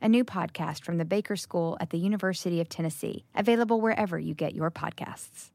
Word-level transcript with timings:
a 0.00 0.08
new 0.08 0.24
podcast 0.24 0.82
from 0.82 0.98
the 0.98 1.04
Baker 1.04 1.36
School 1.36 1.76
at 1.80 1.90
the 1.90 1.98
University 1.98 2.60
of 2.60 2.68
Tennessee, 2.68 3.24
available 3.34 3.80
wherever 3.80 4.18
you 4.18 4.34
get 4.34 4.54
your 4.54 4.70
podcasts. 4.70 5.50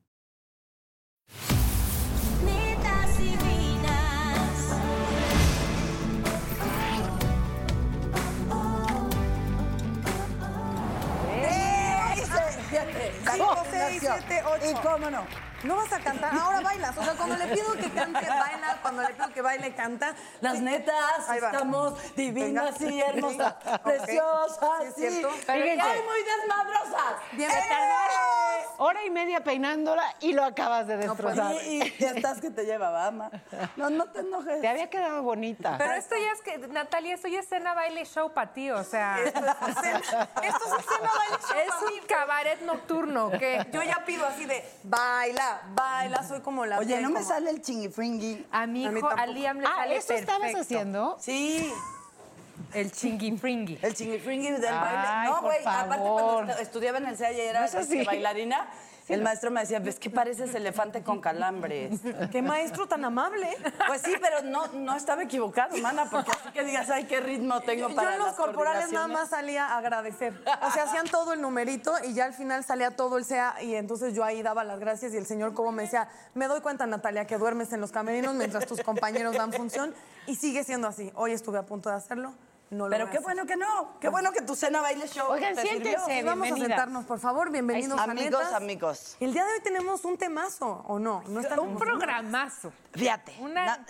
Cinco, 13.31 13.63
seis, 13.71 14.01
siete, 14.01 14.43
ocho. 14.45 14.69
¿Y 14.69 14.73
cómo 14.81 15.09
no? 15.11 15.48
No 15.63 15.75
vas 15.75 15.91
a 15.91 15.99
cantar, 15.99 16.33
ahora 16.33 16.61
bailas. 16.61 16.97
O 16.97 17.03
sea, 17.03 17.13
cuando 17.15 17.35
le 17.35 17.47
pido 17.47 17.73
que 17.73 17.89
cante, 17.89 18.25
baila. 18.25 18.77
Cuando 18.81 19.01
le 19.01 19.09
pido 19.09 19.29
que 19.33 19.41
baile, 19.41 19.73
canta. 19.73 20.15
Las 20.39 20.61
netas, 20.61 21.29
estamos 21.35 22.15
divinas 22.15 22.79
Venga. 22.79 22.93
y 22.93 23.01
hermosas, 23.01 23.53
preciosas. 23.83 24.59
Sí, 24.79 24.87
es 24.87 24.95
cierto. 24.95 25.31
Sí. 25.33 25.39
Fíjense. 25.39 25.81
¡Ay, 25.81 25.99
muy 26.01 26.23
desmadrosas! 26.23 27.13
Bienvenidos. 27.33 27.69
Hora 28.77 29.03
y 29.03 29.09
media 29.09 29.43
peinándola 29.43 30.15
y 30.21 30.31
lo 30.31 30.45
acabas 30.45 30.87
de 30.87 30.95
destrozar. 30.95 31.53
Y, 31.65 31.83
y 31.83 31.97
ya 31.99 32.11
estás 32.11 32.39
que 32.39 32.49
te 32.49 32.63
lleva, 32.63 33.05
ama. 33.05 33.29
No, 33.75 33.89
no 33.89 34.05
te 34.05 34.19
enojes. 34.21 34.61
Te 34.61 34.67
había 34.69 34.89
quedado 34.89 35.21
bonita. 35.23 35.75
Pero 35.77 35.93
esto 35.95 36.15
ya 36.15 36.31
es 36.31 36.41
que, 36.41 36.57
Natalia, 36.69 37.15
esto 37.15 37.27
ya 37.27 37.41
es 37.41 37.49
cena, 37.49 37.73
baile, 37.73 38.05
show 38.05 38.31
para 38.31 38.53
ti, 38.53 38.71
o 38.71 38.83
sea. 38.85 39.17
Esto 39.19 39.39
es 39.39 39.75
cena 39.81 41.11
baile 41.17 41.37
show 41.41 41.57
Es 41.57 41.91
un 41.91 42.07
cabaret 42.07 42.61
nocturno, 42.61 43.31
que 43.31 43.67
Yo 43.73 43.83
ya 43.83 44.05
pido 44.05 44.25
así 44.25 44.45
de 44.45 44.63
baila, 44.83 45.48
baila, 45.73 46.23
soy 46.27 46.41
como 46.41 46.65
la 46.65 46.79
Oye, 46.79 46.87
piel, 46.87 47.03
no 47.03 47.09
me 47.09 47.15
como- 47.19 47.27
sale 47.27 47.49
el 47.49 47.61
chingifringui. 47.61 48.45
a 48.51 48.67
mi 48.67 48.85
A 48.85 48.91
mí 48.91 48.97
hijo, 48.99 49.07
a 49.07 49.15
tampoco. 49.15 49.33
Liam 49.33 49.59
le 49.59 49.65
ah, 49.67 49.75
sale 49.75 49.95
¿eso 49.97 50.13
estabas 50.13 50.41
perfecto. 50.41 50.61
haciendo? 50.61 51.17
Sí, 51.19 51.71
El 52.73 52.91
chinguifringui. 52.91 53.79
el 53.81 53.93
chingifringui 53.95 54.51
del 54.51 54.65
Ay, 54.65 54.79
baile. 54.79 55.29
No, 55.29 55.35
por 55.35 55.43
güey, 55.45 55.59
aparte 55.65 55.95
favor. 55.95 56.21
cuando 56.35 56.53
estu- 56.53 56.59
estudiaba 56.61 56.97
en 56.99 57.05
el 57.07 57.17
CEA 57.17 57.31
y 57.31 57.39
era 57.41 57.59
No 57.61 57.65
así. 57.65 57.77
este, 57.77 58.05
el 59.13 59.21
maestro 59.21 59.51
me 59.51 59.61
decía, 59.61 59.79
ves 59.79 59.99
que 59.99 60.09
pareces 60.09 60.53
elefante 60.55 61.03
con 61.03 61.19
calambres. 61.19 61.99
Qué 62.31 62.41
maestro 62.41 62.87
tan 62.87 63.03
amable. 63.05 63.47
Pues 63.87 64.01
sí, 64.01 64.13
pero 64.21 64.41
no, 64.43 64.67
no 64.67 64.95
estaba 64.95 65.23
equivocado, 65.23 65.75
mana, 65.77 66.09
porque 66.09 66.31
así 66.31 66.51
que 66.53 66.63
digas, 66.63 66.89
ay, 66.89 67.05
qué 67.05 67.19
ritmo 67.19 67.59
tengo 67.61 67.89
Yo 67.89 67.95
para 67.95 68.13
en 68.13 68.19
los 68.19 68.27
las 68.27 68.35
corporales 68.35 68.91
nada 68.91 69.07
más 69.07 69.29
salía 69.29 69.67
a 69.67 69.77
agradecer. 69.77 70.33
O 70.61 70.71
sea, 70.71 70.83
hacían 70.83 71.07
todo 71.07 71.33
el 71.33 71.41
numerito 71.41 71.93
y 72.07 72.13
ya 72.13 72.25
al 72.25 72.33
final 72.33 72.63
salía 72.63 72.95
todo 72.95 73.17
el 73.17 73.25
SEA 73.25 73.55
y 73.61 73.75
entonces 73.75 74.13
yo 74.13 74.23
ahí 74.23 74.41
daba 74.41 74.63
las 74.63 74.79
gracias 74.79 75.13
y 75.13 75.17
el 75.17 75.25
señor 75.25 75.53
Cobo 75.53 75.71
me 75.71 75.83
decía, 75.83 76.09
me 76.33 76.47
doy 76.47 76.61
cuenta, 76.61 76.85
Natalia, 76.85 77.25
que 77.25 77.37
duermes 77.37 77.73
en 77.73 77.81
los 77.81 77.91
camerinos 77.91 78.35
mientras 78.35 78.65
tus 78.65 78.81
compañeros 78.81 79.35
dan 79.35 79.51
función 79.53 79.93
y 80.27 80.35
sigue 80.35 80.63
siendo 80.63 80.87
así. 80.87 81.11
Hoy 81.15 81.31
estuve 81.31 81.57
a 81.57 81.65
punto 81.65 81.89
de 81.89 81.95
hacerlo, 81.95 82.33
no 82.71 82.85
lo 82.85 82.91
Pero 82.91 83.05
a 83.05 83.09
qué 83.09 83.19
bueno 83.19 83.45
que 83.45 83.55
no. 83.55 83.97
Qué 83.99 84.09
bueno 84.09 84.31
que 84.31 84.41
tu 84.41 84.55
cena 84.55 84.81
baile 84.81 85.07
show. 85.07 85.27
Oigan, 85.31 85.55
te 85.55 85.61
sirvió. 85.61 85.91
siéntense. 85.91 86.19
Y 86.19 86.23
vamos 86.23 86.51
a 86.51 86.55
sentarnos, 86.55 87.05
por 87.05 87.19
favor. 87.19 87.51
Bienvenidos 87.51 87.99
a 87.99 88.03
Amigos, 88.03 88.39
Netas. 88.41 88.53
amigos. 88.53 89.17
El 89.19 89.33
día 89.33 89.45
de 89.45 89.53
hoy 89.53 89.59
tenemos 89.61 90.05
un 90.05 90.17
temazo, 90.17 90.83
¿o 90.87 90.99
no? 90.99 91.23
¿No 91.27 91.39
están 91.39 91.59
Un 91.59 91.77
programazo. 91.77 92.71
Fíjate, 92.93 93.35
Una- 93.39 93.85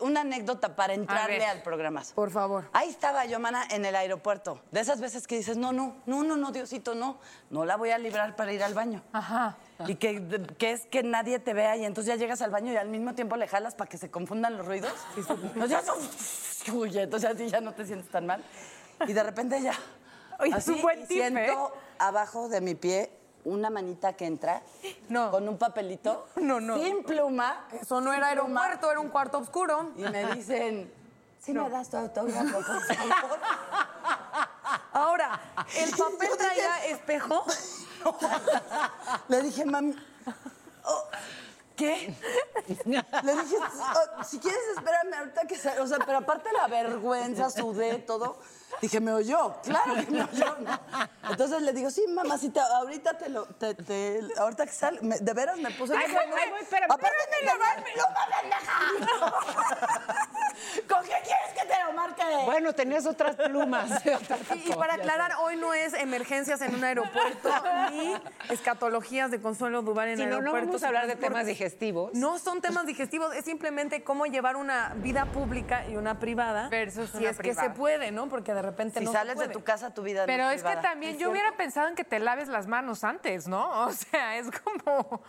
una, 0.00 0.20
anécdota 0.20 0.74
para 0.74 0.94
entrarle 0.94 1.44
al 1.44 1.62
programa. 1.62 2.02
Por 2.14 2.30
favor. 2.30 2.68
Ahí 2.72 2.88
estaba 2.88 3.24
yo, 3.26 3.38
mana, 3.38 3.64
en 3.70 3.84
el 3.84 3.94
aeropuerto. 3.94 4.60
De 4.70 4.80
esas 4.80 5.00
veces 5.00 5.26
que 5.26 5.36
dices, 5.36 5.56
no, 5.56 5.72
no, 5.72 5.96
no, 6.06 6.24
no, 6.24 6.36
no, 6.36 6.52
Diosito, 6.52 6.94
no. 6.94 7.18
No 7.50 7.64
la 7.64 7.76
voy 7.76 7.90
a 7.90 7.98
librar 7.98 8.36
para 8.36 8.52
ir 8.52 8.62
al 8.62 8.74
baño. 8.74 9.02
Ajá. 9.12 9.56
Y 9.86 9.94
que, 9.94 10.26
que 10.58 10.72
es 10.72 10.86
que 10.86 11.02
nadie 11.04 11.38
te 11.38 11.54
vea 11.54 11.76
y 11.76 11.84
entonces 11.84 12.12
ya 12.12 12.16
llegas 12.18 12.42
al 12.42 12.50
baño 12.50 12.72
y 12.72 12.76
al 12.76 12.88
mismo 12.88 13.14
tiempo 13.14 13.36
le 13.36 13.46
jalas 13.46 13.74
para 13.76 13.88
que 13.88 13.96
se 13.96 14.10
confundan 14.10 14.56
los 14.56 14.66
ruidos. 14.66 14.92
Uy, 16.72 16.98
entonces 16.98 17.30
así 17.34 17.48
ya 17.48 17.60
no 17.60 17.72
te 17.74 17.86
sientes 17.86 18.10
tan 18.10 18.26
mal. 18.26 18.42
Y 19.06 19.12
de 19.12 19.22
repente 19.22 19.60
ya. 19.62 19.74
Oye, 20.40 20.50
es 20.50 20.56
así, 20.56 20.72
un 20.72 20.82
buen 20.82 21.00
tip, 21.06 21.18
siento 21.18 21.72
abajo 21.98 22.48
de 22.48 22.60
mi 22.60 22.74
pie 22.74 23.10
una 23.44 23.70
manita 23.70 24.12
que 24.14 24.26
entra 24.26 24.62
No. 25.08 25.30
con 25.30 25.48
un 25.48 25.56
papelito 25.58 26.26
No, 26.36 26.60
no. 26.60 26.76
sin 26.82 27.02
pluma. 27.04 27.66
Eso 27.80 28.00
no 28.00 28.12
sin 28.12 28.18
era 28.22 28.32
pluma, 28.32 28.62
aeropuerto, 28.64 28.90
era 28.90 29.00
un 29.00 29.08
cuarto 29.10 29.38
oscuro. 29.38 29.92
Y 29.96 30.02
me 30.02 30.34
dicen, 30.34 30.92
¿sí 31.40 31.52
me 31.52 31.70
das 31.70 31.88
tu 31.88 31.96
autógrafo, 31.96 32.52
por 32.52 32.64
favor? 32.96 33.38
Ahora, 34.92 35.40
¿el 35.76 35.90
papel 35.90 36.28
traía 36.36 36.86
espejo? 36.86 37.44
Le 39.28 39.42
dije, 39.42 39.64
mami, 39.64 39.94
oh, 40.84 41.02
¿qué? 41.78 42.14
Le 42.84 43.32
dije, 43.34 43.56
"Oh, 43.58 44.24
si 44.24 44.38
quieres, 44.38 44.60
espérame 44.76 45.14
ahorita 45.14 45.42
que 45.46 45.56
salga. 45.56 45.82
O 45.82 45.86
sea, 45.86 45.98
pero 46.04 46.18
aparte 46.18 46.50
la 46.52 46.66
vergüenza, 46.66 47.48
sudé, 47.48 47.98
todo. 47.98 48.38
Dije, 48.82 49.00
¿me 49.00 49.12
oyó? 49.12 49.54
Claro 49.62 49.94
que 49.94 50.06
me 50.10 50.22
oyó. 50.22 50.56
¿no? 50.60 50.78
Entonces 51.30 51.62
le 51.62 51.72
digo, 51.72 51.90
sí, 51.90 52.04
mamacita, 52.08 52.64
ahorita 52.76 53.14
te 53.16 53.28
lo. 53.30 53.46
Te, 53.46 53.74
te- 53.74 54.20
ahorita 54.36 54.66
que 54.66 54.72
sale. 54.72 55.00
me- 55.00 55.18
de 55.18 55.32
veras 55.32 55.56
me 55.56 55.70
puse. 55.70 55.96
Ay, 55.96 56.12
voy, 56.12 56.26
"No". 56.26 56.32
voy, 56.32 56.50
voy, 56.50 56.60
espérame, 56.60 56.90
Aparte, 56.92 57.16
espérame, 57.40 57.84
tenía 57.84 57.94
pluma, 57.94 58.26
pendeja. 58.40 59.78
¿Con 60.88 61.02
qué 61.02 61.14
quieres 61.24 61.52
que 61.54 61.64
te 61.66 61.84
lo 61.84 61.92
marque? 61.92 62.22
Bueno, 62.44 62.72
tenías 62.74 63.06
otras 63.06 63.36
plumas. 63.36 63.90
Y, 64.54 64.70
y 64.70 64.74
para 64.74 64.94
aclarar, 64.94 65.32
hoy 65.40 65.56
no 65.56 65.72
es 65.74 65.94
emergencias 65.94 66.60
en 66.60 66.74
un 66.74 66.84
aeropuerto 66.84 67.48
ni 67.90 68.14
escatologías 68.50 69.30
de 69.30 69.40
Consuelo 69.40 69.82
Duval 69.82 70.08
en 70.10 70.16
Si 70.18 70.24
no, 70.24 70.30
no 70.30 70.36
aeropuertos. 70.36 70.68
vamos 70.68 70.82
a 70.82 70.86
hablar 70.88 71.06
de 71.06 71.16
temas 71.16 71.46
digestivos. 71.72 72.14
No 72.14 72.38
son 72.38 72.60
temas 72.60 72.86
digestivos, 72.86 73.34
es 73.34 73.44
simplemente 73.44 74.02
cómo 74.02 74.26
llevar 74.26 74.56
una 74.56 74.94
vida 74.96 75.26
pública 75.26 75.86
y 75.88 75.96
una 75.96 76.18
privada. 76.18 76.68
Versus 76.68 77.10
si 77.10 77.18
una 77.18 77.30
es 77.30 77.38
que 77.38 77.54
se 77.54 77.70
puede, 77.70 78.10
¿no? 78.10 78.28
Porque 78.28 78.54
de 78.54 78.62
repente 78.62 78.98
Si 79.00 79.04
no 79.04 79.12
sales 79.12 79.32
se 79.32 79.36
puede. 79.36 79.48
de 79.48 79.54
tu 79.54 79.62
casa, 79.64 79.92
tu 79.94 80.02
vida 80.02 80.20
no 80.22 80.26
Pero 80.26 80.50
es 80.50 80.62
que 80.62 80.76
también 80.76 81.18
yo 81.18 81.30
hubiera 81.30 81.56
pensado 81.56 81.88
en 81.88 81.94
que 81.94 82.04
te 82.04 82.18
laves 82.18 82.48
las 82.48 82.66
manos 82.66 83.04
antes, 83.04 83.46
¿no? 83.48 83.68
O 83.88 83.92
sea, 83.92 84.36
es 84.38 84.48
como. 84.50 85.22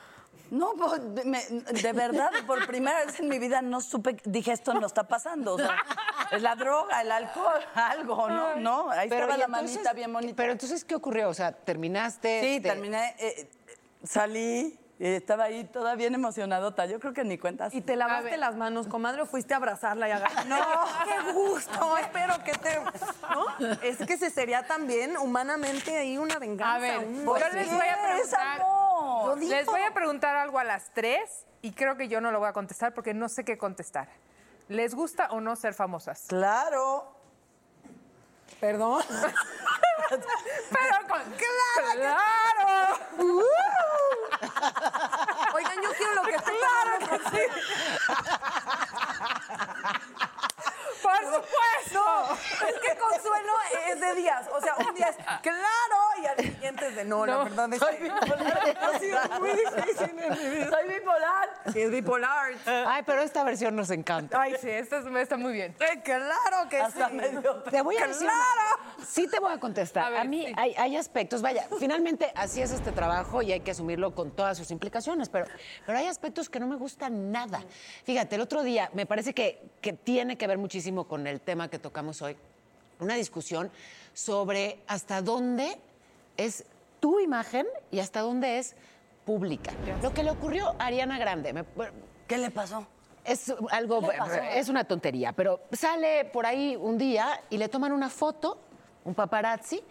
No, 0.52 0.74
pues, 0.74 1.14
de, 1.14 1.26
me- 1.26 1.44
de 1.46 1.94
verdad, 1.94 2.32
por 2.48 2.66
primera 2.66 3.06
vez 3.06 3.20
en 3.20 3.28
mi 3.30 3.38
vida 3.38 3.62
no 3.62 3.82
supe, 3.82 4.18
dije, 4.26 4.52
esto 4.52 4.74
no 4.74 4.88
está 4.88 5.08
pasando. 5.08 5.54
O 5.54 5.58
sea, 5.60 5.76
es 6.32 6.42
la 6.42 6.56
droga, 6.56 7.02
el 7.02 7.12
alcohol, 7.12 7.62
algo, 7.76 8.28
¿no? 8.30 8.56
No, 8.56 8.90
ahí 8.90 9.08
estaba 9.10 9.36
¿y 9.36 9.38
la 9.38 9.46
entonces- 9.46 9.76
manita 9.76 9.94
bien 9.94 10.12
bonita. 10.12 10.34
Pero 10.36 10.52
entonces, 10.54 10.84
¿qué 10.84 10.96
ocurrió? 10.96 11.30
O 11.30 11.34
sea, 11.36 11.52
terminaste. 11.52 12.42
sí, 12.42 12.60
te- 12.62 12.70
terminé, 12.70 13.16
eh, 13.20 13.48
salí, 14.04 14.80
eh, 15.00 15.16
estaba 15.16 15.46
ahí 15.46 15.64
toda 15.64 15.96
bien 15.96 16.14
emocionadota. 16.14 16.86
Yo 16.86 17.00
creo 17.00 17.14
que 17.14 17.24
ni 17.24 17.38
cuentas. 17.38 17.74
¿Y 17.74 17.82
te 17.82 17.96
lavaste 17.96 18.36
las 18.38 18.56
manos, 18.56 18.88
comadre, 18.88 19.22
o 19.22 19.26
fuiste 19.26 19.54
a 19.54 19.58
abrazarla 19.58 20.08
y 20.10 20.12
agarrar? 20.12 20.46
No, 20.48 20.58
qué 21.06 21.32
gusto, 21.34 21.98
espero 21.98 22.44
que 22.44 22.52
te... 22.54 22.80
¿No? 22.80 23.78
Es 23.82 23.98
que 23.98 24.18
se 24.18 24.30
sería 24.30 24.66
también 24.68 25.18
humanamente 25.18 25.98
ahí 25.98 26.18
una 26.18 26.38
venganza. 26.40 26.76
A 26.76 26.80
ver, 26.80 27.08
un- 27.08 27.26
yo 27.26 27.78
voy 27.78 27.88
a. 27.88 28.58
Les 29.40 29.66
voy 29.66 29.82
a 29.82 29.94
preguntar 29.94 30.36
algo 30.36 30.60
a 30.60 30.64
las 30.64 30.92
tres 30.94 31.46
y 31.62 31.72
creo 31.72 31.96
que 31.98 32.08
yo 32.08 32.22
no 32.22 32.32
lo 32.32 32.40
voy 32.40 32.50
a 32.50 32.54
contestar 32.54 32.94
porque 32.94 33.14
no 33.14 33.30
sé 33.30 33.44
qué 33.46 33.58
contestar. 33.58 34.08
¿Les 34.68 34.94
gusta 34.94 35.30
o 35.32 35.42
no 35.42 35.56
ser 35.56 35.74
famosas? 35.74 36.26
Claro. 36.28 37.16
Perdón. 38.60 39.04
Pero 40.10 41.08
con 41.08 41.22
claro. 41.38 42.98
Oigan, 45.54 45.82
yo 45.82 45.90
quiero 45.94 46.16
lo 46.16 46.24
que 46.24 46.36
estoy 46.36 46.56
Claro 46.58 47.00
que 47.00 47.30
sí. 47.30 47.44
Por 51.02 51.18
supuesto. 51.20 52.38
Es 52.68 52.80
que 52.80 52.98
Consuelo 52.98 53.54
es 53.88 54.00
de 54.00 54.16
días. 54.16 54.48
O 54.52 54.62
sea, 54.62 54.76
un 54.78 54.96
día 54.96 55.10
es 55.10 55.16
claro 55.42 55.98
y 56.22 56.26
al 56.26 56.38
siguiente 56.38 56.88
es 56.88 56.96
de 56.96 57.06
no, 57.06 57.26
la 57.26 57.34
No, 57.34 57.44
verdad 57.46 57.74
es 57.74 57.80
Soy 57.80 57.98
bipolar. 57.98 58.78
Ha 58.82 59.00
sido 59.00 59.20
muy 59.40 59.52
difícil 59.52 60.20
en 60.20 60.40
mi 60.40 60.50
vida. 60.50 60.70
Soy 60.70 60.88
bipolar. 60.90 61.49
Sí, 61.74 61.82
es 61.82 61.92
bipolar. 61.92 62.54
Ay, 62.66 63.04
pero 63.06 63.22
esta 63.22 63.44
versión 63.44 63.76
nos 63.76 63.90
encanta. 63.92 64.42
Ay, 64.42 64.56
sí, 64.60 64.70
esta 64.70 65.00
es- 65.00 65.06
está 65.06 65.38
muy 65.38 65.54
bien. 65.54 65.76
Eh, 65.80 66.02
claro 66.04 66.70
que 66.70 66.78
Hasta 66.78 67.10
sí. 67.10 67.16
medio 67.16 67.64
Te 67.64 67.82
voy 67.82 67.98
a 67.98 68.08
decir. 68.08 68.28
¡Claro! 68.28 69.06
Sí 69.08 69.28
te 69.28 69.40
voy 69.40 69.54
a 69.54 69.60
contestar. 69.60 70.14
A 70.16 70.24
mí 70.24 70.46
sí. 70.48 70.54
hay, 70.58 70.74
hay 70.78 70.96
aspectos, 70.96 71.42
vaya, 71.42 71.68
finalmente 71.80 72.32
así 72.36 72.62
es 72.62 72.72
este 72.72 72.92
trabajo 72.92 73.42
y 73.42 73.52
hay 73.52 73.60
que 73.62 73.72
asumirlo 73.72 74.14
con 74.16 74.32
todas 74.32 74.58
sus 74.58 74.72
implicaciones, 74.72 75.30
pero, 75.30 75.46
pero 75.86 75.98
hay 75.98 76.08
aspectos 76.08 76.50
que 76.50 76.60
no 76.60 76.68
me 76.68 76.76
gustan 76.76 77.32
nada. 77.32 77.64
Fíjate, 78.04 78.36
el 78.36 78.42
otro 78.42 78.64
día 78.64 78.90
me 78.94 79.06
parece 79.06 79.34
que, 79.34 79.62
que 79.82 79.94
tiene 79.94 80.38
que 80.38 80.48
ver 80.48 80.58
muchísimo 80.58 81.08
con 81.08 81.28
el 81.28 81.42
tema 81.42 81.70
que 81.70 81.80
tocamos 81.80 82.22
hoy, 82.22 82.36
una 83.00 83.16
discusión 83.16 83.72
sobre 84.14 84.80
hasta 84.88 85.22
dónde 85.22 85.78
es 86.38 86.66
tu 87.00 87.20
imagen 87.20 87.66
y 87.92 88.00
hasta 88.00 88.20
dónde 88.22 88.60
es 88.60 88.76
pública. 89.34 89.72
Lo 90.02 90.12
que 90.12 90.24
le 90.24 90.32
ocurrió 90.32 90.70
a 90.80 90.88
Ariana 90.88 91.20
Grande, 91.20 91.54
me- 91.54 91.64
¿Qué 92.28 92.40
le 92.40 92.50
pasó? 92.50 92.88
es 93.24 93.54
algo, 93.70 94.02
es 94.56 94.70
una 94.70 94.86
tontería, 94.86 95.34
pero 95.34 95.60
sale 95.72 96.26
por 96.26 96.48
ahí 96.48 96.76
un 96.76 96.98
día 96.98 97.40
y 97.52 97.58
le 97.60 97.70
toman 97.70 97.92
una 97.92 98.10
foto, 98.10 98.58
un 99.06 99.14
paparazzi, 99.14 99.84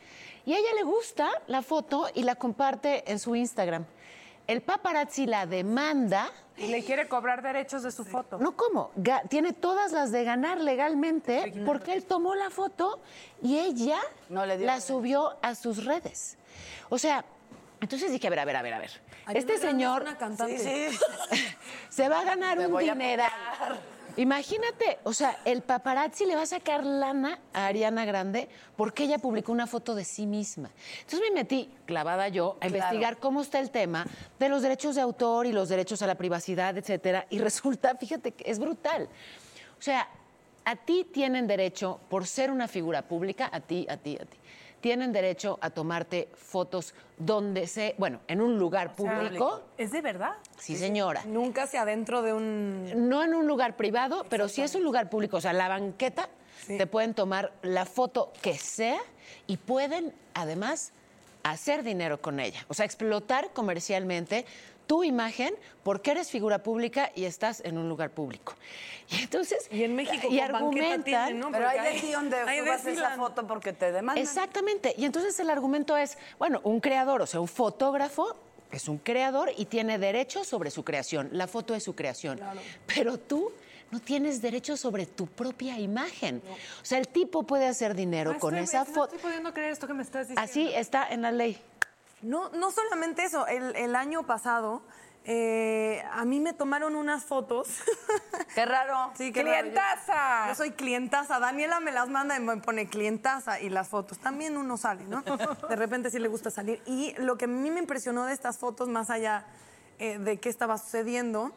y 0.44 0.54
a 0.54 0.58
ella 0.58 0.72
le 0.74 0.82
gusta 0.82 1.30
la 1.46 1.62
foto 1.62 2.08
y 2.14 2.24
la 2.24 2.34
comparte 2.34 3.08
en 3.08 3.20
su 3.20 3.36
Instagram. 3.36 3.84
El 4.48 4.60
paparazzi 4.62 5.24
la 5.26 5.46
demanda, 5.46 6.32
Y 6.56 6.66
le 6.66 6.82
quiere 6.82 7.06
cobrar 7.06 7.40
derechos 7.40 7.84
de 7.84 7.92
su 7.92 8.04
foto. 8.04 8.38
no 8.38 8.56
cómo, 8.56 8.90
ga- 8.96 9.22
tiene 9.28 9.52
todas 9.52 9.92
las 9.92 10.10
de 10.10 10.24
ganar 10.24 10.58
legalmente 10.60 11.62
porque 11.64 11.92
él 11.92 12.04
tomó 12.06 12.34
la 12.34 12.50
foto 12.50 12.98
y 13.40 13.56
ella 13.60 14.00
No 14.30 14.44
le 14.46 14.56
dio 14.58 14.66
la 14.66 14.80
subió 14.80 15.36
a 15.42 15.54
sus 15.54 15.84
redes. 15.84 16.36
O 16.88 16.98
sea, 16.98 17.24
entonces 17.80 18.10
dije, 18.10 18.26
a 18.26 18.30
ver, 18.30 18.40
a 18.40 18.44
ver, 18.44 18.56
a 18.56 18.62
ver, 18.62 18.74
a 18.74 18.78
ver. 18.80 18.90
Este 19.34 19.58
señor 19.58 20.02
una 20.02 20.16
cantante. 20.16 20.58
Sí, 20.58 20.96
sí. 20.96 21.46
se 21.88 22.08
va 22.08 22.20
a 22.20 22.24
ganar 22.24 22.58
Me 22.58 22.66
un 22.66 22.78
dineral. 22.78 23.30
Imagínate, 24.18 24.98
o 25.04 25.12
sea, 25.12 25.38
el 25.44 25.62
paparazzi 25.62 26.26
le 26.26 26.34
va 26.34 26.42
a 26.42 26.46
sacar 26.46 26.84
lana 26.84 27.38
a 27.52 27.66
Ariana 27.66 28.04
Grande 28.04 28.48
porque 28.76 29.04
ella 29.04 29.18
publicó 29.18 29.52
una 29.52 29.68
foto 29.68 29.94
de 29.94 30.04
sí 30.04 30.26
misma. 30.26 30.70
Entonces 31.02 31.20
me 31.20 31.30
metí, 31.36 31.70
clavada 31.86 32.26
yo, 32.26 32.58
a 32.60 32.66
investigar 32.66 33.18
cómo 33.18 33.42
está 33.42 33.60
el 33.60 33.70
tema 33.70 34.04
de 34.40 34.48
los 34.48 34.62
derechos 34.62 34.96
de 34.96 35.02
autor 35.02 35.46
y 35.46 35.52
los 35.52 35.68
derechos 35.68 36.02
a 36.02 36.08
la 36.08 36.16
privacidad, 36.16 36.76
etcétera. 36.76 37.26
Y 37.30 37.38
resulta, 37.38 37.94
fíjate, 37.94 38.32
que 38.32 38.50
es 38.50 38.58
brutal. 38.58 39.08
O 39.78 39.82
sea, 39.82 40.08
a 40.68 40.76
ti 40.76 41.08
tienen 41.10 41.46
derecho, 41.46 41.98
por 42.10 42.26
ser 42.26 42.50
una 42.50 42.68
figura 42.68 43.00
pública, 43.00 43.48
a 43.50 43.60
ti, 43.60 43.86
a 43.88 43.96
ti, 43.96 44.18
a 44.20 44.26
ti, 44.26 44.36
tienen 44.82 45.14
derecho 45.14 45.58
a 45.62 45.70
tomarte 45.70 46.28
fotos 46.34 46.92
donde 47.16 47.66
se, 47.66 47.94
bueno, 47.96 48.20
en 48.28 48.42
un 48.42 48.58
lugar 48.58 48.94
público. 48.94 49.62
¿Es 49.78 49.92
de 49.92 50.02
verdad? 50.02 50.34
Sí, 50.58 50.76
señora. 50.76 51.24
Nunca 51.24 51.62
hacia 51.62 51.80
adentro 51.80 52.20
de 52.20 52.34
un... 52.34 53.08
No 53.08 53.24
en 53.24 53.32
un 53.32 53.46
lugar 53.46 53.76
privado, 53.76 54.26
pero 54.28 54.46
si 54.46 54.60
es 54.60 54.74
un 54.74 54.84
lugar 54.84 55.08
público, 55.08 55.38
o 55.38 55.40
sea, 55.40 55.54
la 55.54 55.68
banqueta, 55.68 56.28
te 56.66 56.86
pueden 56.86 57.14
tomar 57.14 57.50
la 57.62 57.86
foto 57.86 58.30
que 58.42 58.58
sea 58.58 59.00
y 59.46 59.56
pueden 59.56 60.12
además 60.34 60.92
hacer 61.44 61.82
dinero 61.82 62.20
con 62.20 62.40
ella. 62.40 62.66
O 62.68 62.74
sea, 62.74 62.84
explotar 62.84 63.54
comercialmente 63.54 64.44
tu 64.88 65.04
imagen 65.04 65.54
porque 65.84 66.10
eres 66.10 66.30
figura 66.30 66.62
pública 66.64 67.12
y 67.14 67.24
estás 67.26 67.60
en 67.64 67.78
un 67.78 67.88
lugar 67.88 68.10
público. 68.10 68.54
Y 69.10 69.22
entonces 69.22 69.68
Y 69.70 69.84
en 69.84 69.94
México 69.94 70.26
y 70.28 70.38
con 70.40 70.54
argumentan 70.56 71.04
tienen, 71.04 71.38
¿no? 71.38 71.52
Pero 71.52 71.68
hay 71.68 71.94
de 71.94 72.00
ti 72.00 72.10
donde 72.10 72.36
ahí 72.38 72.58
subas 72.58 72.84
esa 72.86 73.10
foto 73.16 73.46
porque 73.46 73.72
te 73.72 73.92
demandan. 73.92 74.22
Exactamente. 74.22 74.94
Y 74.98 75.04
entonces 75.04 75.38
el 75.38 75.50
argumento 75.50 75.96
es, 75.96 76.18
bueno, 76.38 76.60
un 76.64 76.80
creador, 76.80 77.22
o 77.22 77.26
sea, 77.26 77.38
un 77.40 77.46
fotógrafo 77.48 78.34
es 78.72 78.88
un 78.88 78.98
creador 78.98 79.52
y 79.56 79.66
tiene 79.66 79.98
derechos 79.98 80.46
sobre 80.48 80.70
su 80.70 80.82
creación. 80.84 81.28
La 81.32 81.46
foto 81.46 81.74
es 81.74 81.82
su 81.84 81.94
creación. 81.94 82.40
Pero 82.92 83.18
tú 83.18 83.52
no 83.90 84.00
tienes 84.00 84.42
derechos 84.42 84.80
sobre 84.80 85.06
tu 85.06 85.26
propia 85.26 85.78
imagen. 85.78 86.42
O 86.82 86.84
sea, 86.84 86.98
el 86.98 87.08
tipo 87.08 87.44
puede 87.44 87.66
hacer 87.66 87.94
dinero 87.94 88.32
No 88.34 88.38
con 88.38 88.54
estoy- 88.54 88.64
esa 88.64 88.78
No 88.80 88.84
foto. 88.94 89.14
estoy 89.14 89.18
pudiendo 89.30 89.54
creer 89.54 89.70
esto 89.72 89.86
que 89.86 89.94
me 89.94 90.02
estás 90.02 90.28
diciendo. 90.28 90.42
Así 90.42 90.70
está 90.74 91.06
en 91.08 91.22
la 91.22 91.30
ley. 91.32 91.58
No, 92.22 92.50
no 92.50 92.70
solamente 92.70 93.24
eso, 93.24 93.46
el, 93.46 93.74
el 93.76 93.94
año 93.94 94.24
pasado 94.24 94.82
eh, 95.30 96.02
a 96.10 96.24
mí 96.24 96.40
me 96.40 96.54
tomaron 96.54 96.96
unas 96.96 97.22
fotos. 97.22 97.68
Qué 98.54 98.64
raro. 98.64 99.12
Sí, 99.14 99.30
qué 99.30 99.42
¡Clientaza! 99.42 100.14
raro. 100.14 100.46
Yo, 100.46 100.52
yo 100.52 100.54
soy 100.54 100.70
clientaza. 100.70 101.38
Daniela 101.38 101.80
me 101.80 101.92
las 101.92 102.08
manda 102.08 102.34
y 102.34 102.40
me 102.40 102.56
pone 102.56 102.88
clientaza 102.88 103.60
y 103.60 103.68
las 103.68 103.88
fotos. 103.88 104.18
También 104.18 104.56
uno 104.56 104.78
sale, 104.78 105.04
¿no? 105.04 105.22
De 105.22 105.76
repente 105.76 106.10
sí 106.10 106.18
le 106.18 106.28
gusta 106.28 106.50
salir. 106.50 106.82
Y 106.86 107.12
lo 107.18 107.36
que 107.36 107.44
a 107.44 107.48
mí 107.48 107.70
me 107.70 107.78
impresionó 107.78 108.24
de 108.24 108.32
estas 108.32 108.56
fotos, 108.56 108.88
más 108.88 109.10
allá 109.10 109.44
eh, 109.98 110.18
de 110.18 110.40
qué 110.40 110.48
estaba 110.48 110.78
sucediendo, 110.78 111.52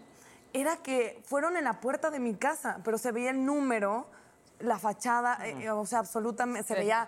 era 0.51 0.75
que 0.77 1.23
fueron 1.25 1.55
en 1.55 1.63
la 1.63 1.79
puerta 1.79 2.11
de 2.11 2.19
mi 2.19 2.35
casa, 2.35 2.79
pero 2.83 2.97
se 2.97 3.13
veía 3.13 3.29
el 3.29 3.45
número, 3.45 4.05
la 4.59 4.79
fachada, 4.79 5.47
eh, 5.47 5.71
o 5.71 5.85
sea, 5.85 5.99
absolutamente, 5.99 6.67
se 6.67 6.73
veía 6.73 7.07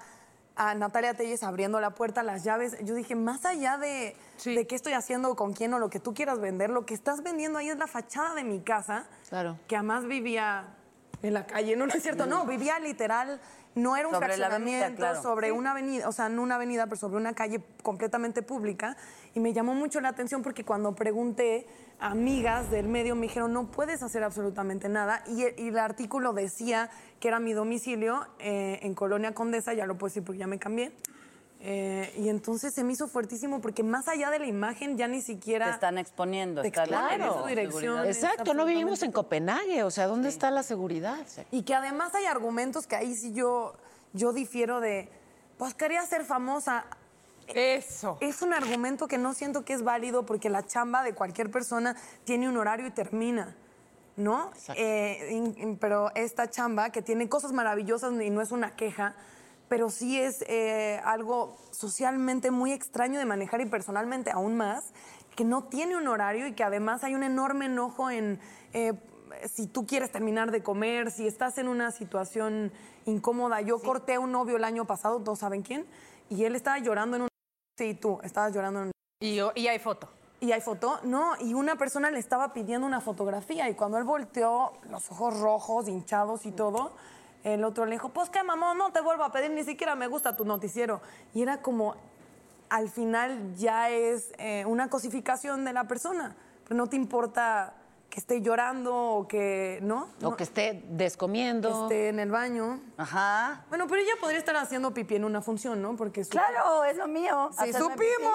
a 0.55 0.75
Natalia 0.75 1.13
Telles 1.13 1.44
abriendo 1.44 1.79
la 1.79 1.91
puerta, 1.91 2.21
las 2.23 2.44
llaves. 2.44 2.77
Yo 2.83 2.94
dije, 2.95 3.15
más 3.15 3.45
allá 3.45 3.77
de, 3.77 4.15
Sí. 4.38 4.55
de 4.55 4.67
qué 4.67 4.75
estoy 4.75 4.94
haciendo, 4.94 5.35
con 5.35 5.53
quién 5.53 5.73
o 5.73 5.79
lo 5.79 5.89
que 5.89 6.00
tú 6.00 6.13
quieras 6.13 6.39
vender, 6.39 6.69
lo 6.69 6.85
que 6.85 6.94
estás 6.94 7.23
vendiendo 7.23 7.59
ahí 7.59 7.69
es 7.69 7.77
la 7.77 7.88
fachada 7.88 8.35
de 8.35 8.44
mi 8.44 8.61
casa 8.61 9.05
Claro. 9.29 9.57
que 9.67 9.75
además 9.75 10.05
vivía 10.05 10.65
en 11.21 11.33
la 11.33 11.45
calle, 11.47 11.75
no, 11.75 11.85
no 11.88 11.94
es 11.94 12.03
cierto, 12.03 12.25
no, 12.25 12.45
vivía 12.45 12.77
literal, 12.79 13.39
no 13.75 13.98
era 13.98 14.08
un 14.08 14.14
Sobre 14.14 14.44
avenida, 14.44 14.96
claro. 14.96 15.22
sobre 15.22 15.52
una 15.52 15.72
avenida, 15.72 16.08
o 16.08 16.12
sea, 16.12 16.30
no 16.30 16.44
una 16.44 16.56
avenida, 16.56 16.86
pero 16.86 16.98
sobre 16.98 17.18
una 17.18 17.34
calle 17.34 17.62
completamente 17.81 18.42
pública, 18.42 18.96
y 19.34 19.40
me 19.40 19.54
llamó 19.54 19.74
mucho 19.74 20.00
la 20.00 20.10
atención 20.10 20.44
porque 20.44 20.64
cuando 20.64 20.94
pregunté 20.94 21.66
a 22.00 22.12
amigas 22.12 22.70
del 22.70 22.88
medio 22.88 23.16
me 23.16 23.24
dijeron, 23.24 23.54
no 23.54 23.68
puedes 23.68 24.04
hacer 24.04 24.24
absolutamente 24.24 24.90
nada, 24.90 25.24
y, 25.28 25.44
y 25.62 25.70
el 25.70 25.80
artículo 25.80 26.34
decía 26.34 26.90
que 27.20 27.28
era 27.28 27.40
mi 27.40 27.54
domicilio 27.54 28.28
eh, 28.40 28.80
en 28.84 28.94
Colonia 28.94 29.34
Condesa, 29.34 29.74
ya 29.74 29.86
lo 29.86 29.98
puedo 29.98 30.10
decir 30.10 30.24
porque 30.24 30.40
ya 30.40 30.48
me 30.48 30.60
cambié, 30.60 30.94
eh, 31.65 32.13
y 32.18 32.27
entonces 32.27 32.74
se 32.74 32.83
me 32.83 32.92
hizo 32.92 33.07
fuertísimo 33.07 33.62
porque 33.62 33.83
más 33.83 34.10
allá 34.10 34.30
de 34.30 34.38
la 34.39 34.45
imagen 34.48 34.98
ya 34.98 35.07
ni 35.07 35.21
siquiera... 35.21 35.68
Te 35.68 35.71
están 35.71 35.98
exponiendo. 35.98 36.62
Te 36.62 36.68
están 36.68 36.89
exponen, 36.89 37.19
dando 37.21 37.36
es 37.36 37.42
su 37.42 37.48
dirección. 37.48 38.06
Exacto, 38.06 38.54
no 38.54 38.65
vivimos 38.65 39.01
en 39.01 39.13
Copenhague, 39.13 39.83
o 39.83 39.89
sea, 39.89 40.07
¿dónde 40.07 40.27
está 40.27 40.51
la 40.51 40.62
seguridad? 40.62 41.25
Y 41.51 41.63
que 41.63 41.74
además 41.74 42.13
hay 42.15 42.25
argumentos 42.25 42.86
que 42.86 42.98
ahí 42.98 43.15
sí 43.15 43.31
yo, 43.31 43.75
yo 44.12 44.33
difiero 44.33 44.81
de, 44.81 45.07
pues 45.57 45.74
quería 45.74 46.06
ser 46.06 46.25
famosa. 46.25 46.86
Eso. 47.48 48.18
Es 48.19 48.42
un 48.42 48.54
argumento 48.54 49.07
que 49.07 49.18
no 49.18 49.33
siento 49.33 49.63
que 49.63 49.71
es 49.74 49.83
válido 49.83 50.25
porque 50.25 50.50
la 50.50 50.65
chamba 50.65 51.01
de 51.04 51.13
cualquier 51.13 51.50
persona 51.50 51.95
tiene 52.25 52.50
un 52.50 52.57
horario 52.57 52.88
y 52.88 52.92
termina, 52.92 53.56
¿no? 54.18 54.51
Eh, 54.75 55.29
in- 55.32 55.55
in- 55.58 55.77
pero 55.77 56.12
esta 56.15 56.50
chamba 56.50 56.89
que 56.89 57.01
tiene 57.01 57.29
cosas 57.29 57.53
maravillosas 57.53 58.13
y 58.22 58.29
no 58.29 58.41
es 58.41 58.51
una 58.51 58.75
queja, 58.75 59.15
pero 59.70 59.89
sí 59.89 60.20
es 60.20 60.43
eh, 60.48 61.01
algo 61.03 61.55
socialmente 61.72 62.51
muy 62.51 62.72
extraño 62.72 63.20
de 63.20 63.25
manejar 63.25 63.62
y 63.62 63.65
personalmente 63.65 64.32
aún 64.32 64.55
más, 64.55 64.93
que 65.36 65.43
no 65.43 65.63
tiene 65.63 65.98
un 65.98 66.08
horario 66.08 66.48
y 66.48 66.53
que 66.53 66.63
además 66.63 67.03
hay 67.03 67.15
un 67.15 67.24
enorme 67.24 67.65
enojo 67.65 68.12
en 68.12 68.39
eh, 68.74 68.93
si 69.51 69.67
tú 69.67 69.86
quieres 69.86 70.12
terminar 70.12 70.51
de 70.51 70.62
comer, 70.63 71.12
si 71.12 71.27
estás 71.27 71.58
en 71.58 71.67
una 71.67 71.91
situación 71.91 72.72
incómoda. 73.05 73.62
Yo 73.62 73.79
corté 73.79 74.15
a 74.15 74.20
un 74.20 74.32
novio 74.32 74.58
el 74.58 74.63
año 74.63 74.86
pasado, 74.86 75.20
todos 75.22 75.39
saben 75.39 75.62
quién, 75.63 75.86
y 76.29 76.46
él 76.46 76.55
estaba 76.55 76.79
llorando 76.79 77.17
en 77.17 77.22
un... 77.24 77.27
Sí, 77.77 77.96
tú, 77.96 78.20
estabas 78.24 78.53
llorando 78.53 78.82
en 78.82 78.86
un... 78.88 78.91
Y, 79.22 79.36
yo- 79.36 79.51
y 79.55 79.67
hay 79.67 79.79
foto. 79.79 80.10
¿Y 80.39 80.51
hay 80.51 80.60
foto? 80.60 81.00
No, 81.03 81.34
y 81.39 81.53
una 81.53 81.77
persona 81.77 82.12
le 82.12 82.20
estaba 82.20 82.51
pidiendo 82.53 82.86
una 82.86 83.00
fotografía 83.00 83.70
y 83.70 83.75
cuando 83.75 83.98
él 83.98 84.03
volteó, 84.03 84.74
los 84.89 85.10
ojos 85.10 85.39
rojos, 85.39 85.88
hinchados 85.88 86.46
y 86.46 86.51
todo, 86.51 86.91
el 87.43 87.63
otro 87.63 87.85
le 87.85 87.91
dijo, 87.93 88.09
pues 88.09 88.29
qué 88.29 88.43
mamón, 88.43 88.77
no 88.77 88.91
te 88.91 89.01
vuelvo 89.01 89.23
a 89.23 89.31
pedir, 89.31 89.51
ni 89.51 89.63
siquiera 89.63 89.95
me 89.95 90.07
gusta 90.07 90.35
tu 90.35 90.45
noticiero. 90.45 91.01
Y 91.33 91.41
era 91.41 91.62
como, 91.62 91.95
al 92.69 92.89
final 92.89 93.55
ya 93.55 93.89
es 93.89 94.33
eh, 94.38 94.63
una 94.65 94.89
cosificación 94.89 95.65
de 95.65 95.73
la 95.73 95.83
persona, 95.85 96.35
pero 96.63 96.75
no 96.75 96.88
te 96.88 96.95
importa 96.95 97.73
que 98.09 98.19
esté 98.19 98.41
llorando 98.43 98.95
o 98.95 99.27
que, 99.27 99.79
¿no? 99.81 100.03
o 100.03 100.21
No, 100.21 100.35
que 100.38 100.43
esté 100.43 100.83
descomiendo. 100.89 101.67
que 101.69 101.81
esté 101.95 102.09
en 102.09 102.19
el 102.19 102.29
baño. 102.29 102.79
Ajá. 102.95 103.65
Bueno, 103.69 103.88
pero 103.88 104.01
ella 104.01 104.12
podría 104.21 104.38
estar 104.38 104.55
haciendo 104.55 104.93
pipí 104.93 105.15
en 105.15 105.25
una 105.25 105.41
función, 105.41 105.81
¿no? 105.81 105.95
Porque 105.95 106.23
su- 106.23 106.29
Claro, 106.29 106.83
es 106.83 106.95
lo 106.95 107.07
mío. 107.07 107.50
Sí, 107.59 107.73
supimos, 107.73 107.93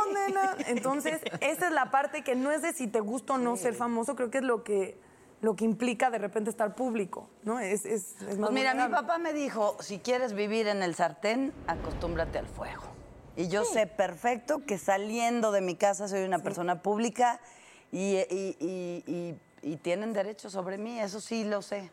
pipí. 0.08 0.14
nena. 0.26 0.56
Entonces, 0.66 1.20
esa 1.40 1.66
es 1.66 1.72
la 1.72 1.92
parte 1.92 2.24
que 2.24 2.34
no 2.34 2.50
es 2.50 2.60
de 2.62 2.72
si 2.72 2.88
te 2.88 2.98
gusta 2.98 3.34
o 3.34 3.38
no 3.38 3.56
ser 3.56 3.72
famoso, 3.74 4.16
creo 4.16 4.30
que 4.32 4.38
es 4.38 4.44
lo 4.44 4.64
que, 4.64 5.00
lo 5.40 5.54
que 5.54 5.64
implica 5.64 6.10
de 6.10 6.18
repente 6.18 6.50
estar 6.50 6.74
público, 6.74 7.28
¿no? 7.44 7.60
Es, 7.60 7.84
es, 7.84 8.16
es 8.22 8.38
más 8.38 8.50
Pues 8.50 8.52
mira, 8.52 8.74
mi 8.74 8.88
papá 8.88 9.18
me 9.18 9.32
dijo, 9.32 9.76
si 9.80 9.98
quieres 9.98 10.32
vivir 10.32 10.66
en 10.66 10.82
el 10.82 10.94
sartén, 10.94 11.52
acostúmbrate 11.66 12.38
al 12.38 12.46
fuego. 12.46 12.82
Y 13.36 13.48
yo 13.48 13.64
sé 13.64 13.86
perfecto 13.86 14.64
que 14.66 14.78
saliendo 14.78 15.52
de 15.52 15.60
mi 15.60 15.76
casa 15.76 16.08
soy 16.08 16.22
una 16.24 16.40
persona 16.40 16.82
pública 16.82 17.40
y, 17.92 18.16
y- 18.16 18.56
y- 18.58 19.04
y- 19.06 19.34
y 19.62 19.76
tienen 19.76 20.12
derecho 20.12 20.50
sobre 20.50 20.76
mí, 20.76 20.98
eso 20.98 21.20
sí 21.20 21.44
lo 21.44 21.62
sé. 21.62 21.90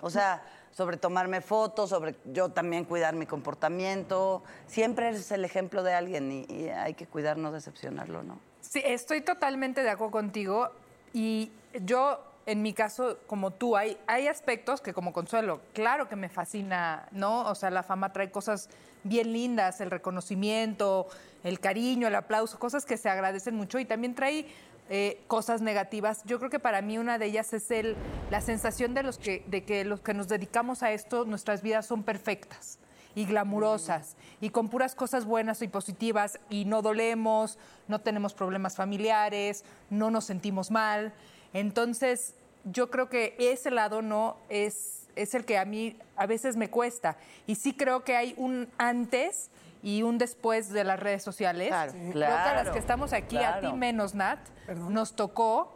O 0.00 0.10
sea, 0.10 0.42
sobre 0.72 0.96
tomarme 0.96 1.40
fotos, 1.40 1.90
sobre 1.90 2.16
yo 2.32 2.50
también 2.50 2.84
cuidar 2.84 3.14
mi 3.14 3.26
comportamiento. 3.26 4.42
Siempre 4.66 5.08
eres 5.08 5.30
el 5.32 5.44
ejemplo 5.44 5.82
de 5.82 5.92
alguien 5.94 6.30
y, 6.32 6.46
y 6.52 6.68
hay 6.68 6.94
que 6.94 7.06
cuidar, 7.06 7.36
no 7.36 7.52
decepcionarlo, 7.52 8.22
¿no? 8.22 8.38
Sí, 8.60 8.80
estoy 8.84 9.20
totalmente 9.20 9.82
de 9.82 9.90
acuerdo 9.90 10.10
contigo 10.12 10.70
y 11.12 11.50
yo 11.84 12.20
en 12.48 12.62
mi 12.62 12.72
caso, 12.72 13.18
como 13.26 13.50
tú, 13.50 13.76
hay, 13.76 13.98
hay 14.06 14.26
aspectos 14.26 14.80
que 14.80 14.94
como 14.94 15.12
consuelo, 15.12 15.60
claro 15.74 16.08
que 16.08 16.16
me 16.16 16.30
fascina, 16.30 17.06
¿no? 17.12 17.42
O 17.42 17.54
sea, 17.54 17.68
la 17.68 17.82
fama 17.82 18.10
trae 18.14 18.30
cosas 18.30 18.70
bien 19.04 19.34
lindas, 19.34 19.82
el 19.82 19.90
reconocimiento, 19.90 21.08
el 21.44 21.60
cariño, 21.60 22.08
el 22.08 22.14
aplauso, 22.14 22.58
cosas 22.58 22.86
que 22.86 22.96
se 22.96 23.10
agradecen 23.10 23.54
mucho 23.54 23.78
y 23.78 23.84
también 23.84 24.14
trae 24.14 24.46
eh, 24.88 25.20
cosas 25.26 25.60
negativas. 25.60 26.22
Yo 26.24 26.38
creo 26.38 26.48
que 26.48 26.58
para 26.58 26.80
mí 26.80 26.96
una 26.96 27.18
de 27.18 27.26
ellas 27.26 27.52
es 27.52 27.70
el, 27.70 27.94
la 28.30 28.40
sensación 28.40 28.94
de, 28.94 29.02
los 29.02 29.18
que, 29.18 29.44
de 29.48 29.62
que 29.64 29.84
los 29.84 30.00
que 30.00 30.14
nos 30.14 30.26
dedicamos 30.28 30.82
a 30.82 30.92
esto, 30.92 31.26
nuestras 31.26 31.60
vidas 31.60 31.84
son 31.84 32.02
perfectas 32.02 32.78
y 33.14 33.26
glamurosas 33.26 34.16
y 34.40 34.48
con 34.48 34.70
puras 34.70 34.94
cosas 34.94 35.26
buenas 35.26 35.60
y 35.60 35.68
positivas 35.68 36.40
y 36.48 36.64
no 36.64 36.80
dolemos, 36.80 37.58
no 37.88 38.00
tenemos 38.00 38.32
problemas 38.32 38.74
familiares, 38.74 39.64
no 39.90 40.10
nos 40.10 40.24
sentimos 40.24 40.70
mal. 40.70 41.12
Entonces, 41.52 42.34
yo 42.64 42.90
creo 42.90 43.08
que 43.08 43.34
ese 43.38 43.70
lado 43.70 44.02
no 44.02 44.36
es, 44.48 45.06
es 45.16 45.34
el 45.34 45.44
que 45.44 45.58
a 45.58 45.64
mí 45.64 45.96
a 46.16 46.26
veces 46.26 46.56
me 46.56 46.70
cuesta. 46.70 47.16
Y 47.46 47.54
sí 47.54 47.74
creo 47.74 48.04
que 48.04 48.16
hay 48.16 48.34
un 48.36 48.68
antes 48.78 49.50
y 49.82 50.02
un 50.02 50.18
después 50.18 50.70
de 50.70 50.84
las 50.84 50.98
redes 51.00 51.22
sociales. 51.22 51.68
Claro, 51.68 51.92
Creo 51.92 52.12
que 52.12 52.24
a 52.24 52.26
las 52.26 52.52
claro, 52.54 52.72
que 52.72 52.78
estamos 52.78 53.12
aquí, 53.12 53.36
a 53.36 53.54
ti 53.54 53.60
claro. 53.60 53.76
menos, 53.76 54.14
Nat, 54.14 54.40
nos 54.88 55.14
tocó, 55.14 55.72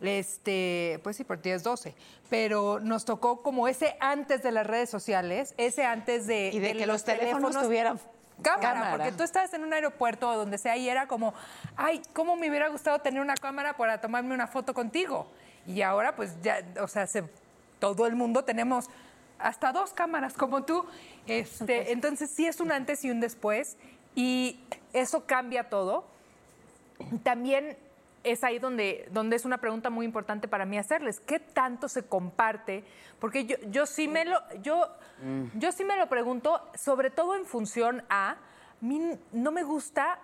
este, 0.00 1.00
pues 1.02 1.16
sí, 1.16 1.24
por 1.24 1.38
ti 1.38 1.50
es 1.50 1.62
12, 1.62 1.94
pero 2.30 2.80
nos 2.80 3.04
tocó 3.04 3.42
como 3.42 3.68
ese 3.68 3.96
antes 4.00 4.42
de 4.42 4.52
las 4.52 4.66
redes 4.66 4.90
sociales, 4.90 5.54
ese 5.58 5.84
antes 5.84 6.26
de... 6.26 6.50
Y 6.52 6.58
de 6.60 6.74
que 6.76 6.86
los 6.86 7.04
teléfonos 7.04 7.60
tuvieran 7.60 8.00
Cámara, 8.40 8.72
cámara. 8.72 8.90
porque 8.90 9.12
tú 9.12 9.22
estabas 9.22 9.52
en 9.54 9.62
un 9.62 9.72
aeropuerto 9.72 10.28
o 10.28 10.36
donde 10.36 10.58
sea 10.58 10.76
y 10.76 10.88
era 10.88 11.06
como, 11.06 11.32
ay, 11.76 12.02
cómo 12.12 12.34
me 12.34 12.48
hubiera 12.48 12.68
gustado 12.68 12.98
tener 12.98 13.20
una 13.20 13.34
cámara 13.34 13.76
para 13.76 14.00
tomarme 14.00 14.34
una 14.34 14.46
foto 14.46 14.74
contigo. 14.74 15.28
Y 15.66 15.82
ahora, 15.82 16.16
pues 16.16 16.36
ya, 16.42 16.64
o 16.80 16.88
sea, 16.88 17.06
se- 17.06 17.24
todo 17.78 18.06
el 18.06 18.14
mundo 18.16 18.44
tenemos 18.44 18.88
hasta 19.38 19.72
dos 19.72 19.92
cámaras 19.92 20.34
como 20.34 20.64
tú. 20.64 20.84
Este, 21.26 21.92
entonces, 21.92 22.30
sí 22.30 22.46
es 22.46 22.60
un 22.60 22.72
antes 22.72 23.04
y 23.04 23.10
un 23.10 23.20
después 23.20 23.76
y 24.14 24.60
eso 24.92 25.24
cambia 25.26 25.68
todo. 25.68 26.04
También 27.22 27.76
es 28.24 28.44
ahí 28.44 28.58
donde, 28.60 29.08
donde 29.10 29.34
es 29.36 29.44
una 29.44 29.58
pregunta 29.58 29.90
muy 29.90 30.06
importante 30.06 30.46
para 30.46 30.64
mí 30.64 30.78
hacerles. 30.78 31.18
¿Qué 31.20 31.40
tanto 31.40 31.88
se 31.88 32.04
comparte? 32.04 32.84
Porque 33.18 33.46
yo, 33.46 33.56
yo 33.70 33.86
sí 33.86 34.06
me 34.06 34.24
lo, 34.24 34.38
yo, 34.62 34.86
yo 35.54 35.72
sí 35.72 35.84
me 35.84 35.96
lo 35.96 36.08
pregunto, 36.08 36.60
sobre 36.74 37.10
todo 37.10 37.34
en 37.34 37.44
función 37.46 38.04
a 38.08 38.36
mí 38.80 39.00
no 39.32 39.50
me 39.50 39.64
gusta 39.64 40.18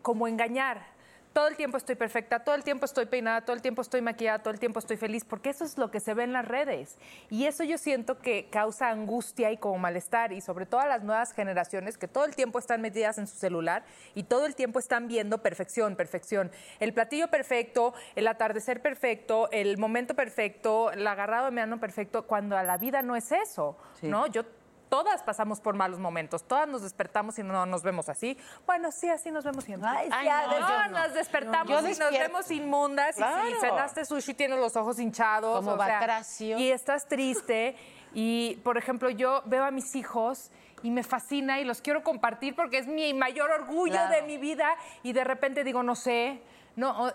como 0.00 0.26
engañar. 0.26 0.91
Todo 1.32 1.48
el 1.48 1.56
tiempo 1.56 1.78
estoy 1.78 1.94
perfecta, 1.94 2.40
todo 2.40 2.54
el 2.54 2.62
tiempo 2.62 2.84
estoy 2.84 3.06
peinada, 3.06 3.40
todo 3.40 3.56
el 3.56 3.62
tiempo 3.62 3.80
estoy 3.80 4.02
maquillada, 4.02 4.40
todo 4.40 4.52
el 4.52 4.60
tiempo 4.60 4.78
estoy 4.78 4.98
feliz, 4.98 5.24
porque 5.24 5.50
eso 5.50 5.64
es 5.64 5.78
lo 5.78 5.90
que 5.90 5.98
se 5.98 6.12
ve 6.12 6.24
en 6.24 6.32
las 6.32 6.46
redes. 6.46 6.98
Y 7.30 7.46
eso 7.46 7.64
yo 7.64 7.78
siento 7.78 8.18
que 8.18 8.48
causa 8.50 8.90
angustia 8.90 9.50
y 9.50 9.56
como 9.56 9.78
malestar, 9.78 10.32
y 10.32 10.42
sobre 10.42 10.66
todo 10.66 10.80
a 10.80 10.86
las 10.86 11.02
nuevas 11.02 11.32
generaciones 11.32 11.96
que 11.96 12.06
todo 12.06 12.26
el 12.26 12.36
tiempo 12.36 12.58
están 12.58 12.82
metidas 12.82 13.16
en 13.16 13.26
su 13.26 13.36
celular 13.36 13.84
y 14.14 14.24
todo 14.24 14.44
el 14.44 14.54
tiempo 14.54 14.78
están 14.78 15.08
viendo 15.08 15.38
perfección, 15.38 15.96
perfección. 15.96 16.50
El 16.80 16.92
platillo 16.92 17.28
perfecto, 17.28 17.94
el 18.14 18.26
atardecer 18.26 18.82
perfecto, 18.82 19.48
el 19.52 19.78
momento 19.78 20.14
perfecto, 20.14 20.92
el 20.92 21.06
agarrado 21.06 21.46
de 21.46 21.52
mano 21.52 21.80
perfecto, 21.80 22.26
cuando 22.26 22.56
a 22.58 22.62
la 22.62 22.76
vida 22.76 23.00
no 23.00 23.16
es 23.16 23.32
eso, 23.32 23.78
¿no? 24.02 24.26
Yo 24.26 24.44
Todas 24.92 25.22
pasamos 25.22 25.58
por 25.58 25.74
malos 25.74 25.98
momentos, 25.98 26.44
todas 26.46 26.68
nos 26.68 26.82
despertamos 26.82 27.38
y 27.38 27.42
no 27.42 27.64
nos 27.64 27.82
vemos 27.82 28.10
así. 28.10 28.36
Bueno, 28.66 28.92
sí, 28.92 29.08
así 29.08 29.30
nos 29.30 29.42
vemos 29.42 29.64
siempre. 29.64 29.88
Ay, 29.88 30.08
sí, 30.08 30.12
Ay, 30.14 30.28
no, 30.28 30.50
veces 30.50 30.60
No, 30.68 30.88
no. 30.88 30.98
nos 30.98 31.14
despertamos 31.14 31.80
y 31.96 31.98
nos 31.98 32.10
vemos 32.10 32.50
inmundas 32.50 33.16
y 33.18 33.22
si 33.22 33.60
cenaste 33.62 34.04
sushi 34.04 34.34
tienes 34.34 34.58
los 34.58 34.76
ojos 34.76 34.98
hinchados. 34.98 35.64
Como 35.64 35.80
o 35.80 35.82
sea, 35.82 36.22
y 36.58 36.70
estás 36.70 37.08
triste. 37.08 37.74
y, 38.12 38.56
por 38.64 38.76
ejemplo, 38.76 39.08
yo 39.08 39.40
veo 39.46 39.64
a 39.64 39.70
mis 39.70 39.96
hijos 39.96 40.50
y 40.82 40.90
me 40.90 41.02
fascina 41.04 41.58
y 41.58 41.64
los 41.64 41.80
quiero 41.80 42.02
compartir 42.02 42.54
porque 42.54 42.76
es 42.76 42.86
mi 42.86 43.14
mayor 43.14 43.50
orgullo 43.50 43.94
Claro. 43.94 44.12
de 44.14 44.20
mi 44.24 44.36
vida 44.36 44.76
y 45.02 45.14
de 45.14 45.24
repente 45.24 45.64
digo, 45.64 45.82
no 45.82 45.94
sé, 45.96 46.42
no... 46.76 47.10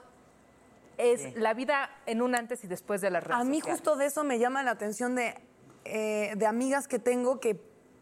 es 0.97 1.35
la 1.35 1.53
vida 1.53 1.91
en 2.07 2.23
un 2.23 2.33
antes 2.33 2.63
y 2.63 2.67
después 2.67 3.01
de 3.01 3.11
las 3.11 3.23
redes 3.23 3.39
A 3.39 3.43
mí 3.43 3.57
sociales. 3.59 3.81
justo 3.81 3.95
de 3.97 4.07
eso 4.07 4.23
me 4.23 4.39
llama 4.39 4.63
la 4.63 4.71
atención 4.71 5.13
de, 5.13 5.39
eh, 5.89 6.33
de 6.35 6.45
amigas 6.45 6.87
que 6.87 6.99
tengo 6.99 7.39
que 7.39 7.55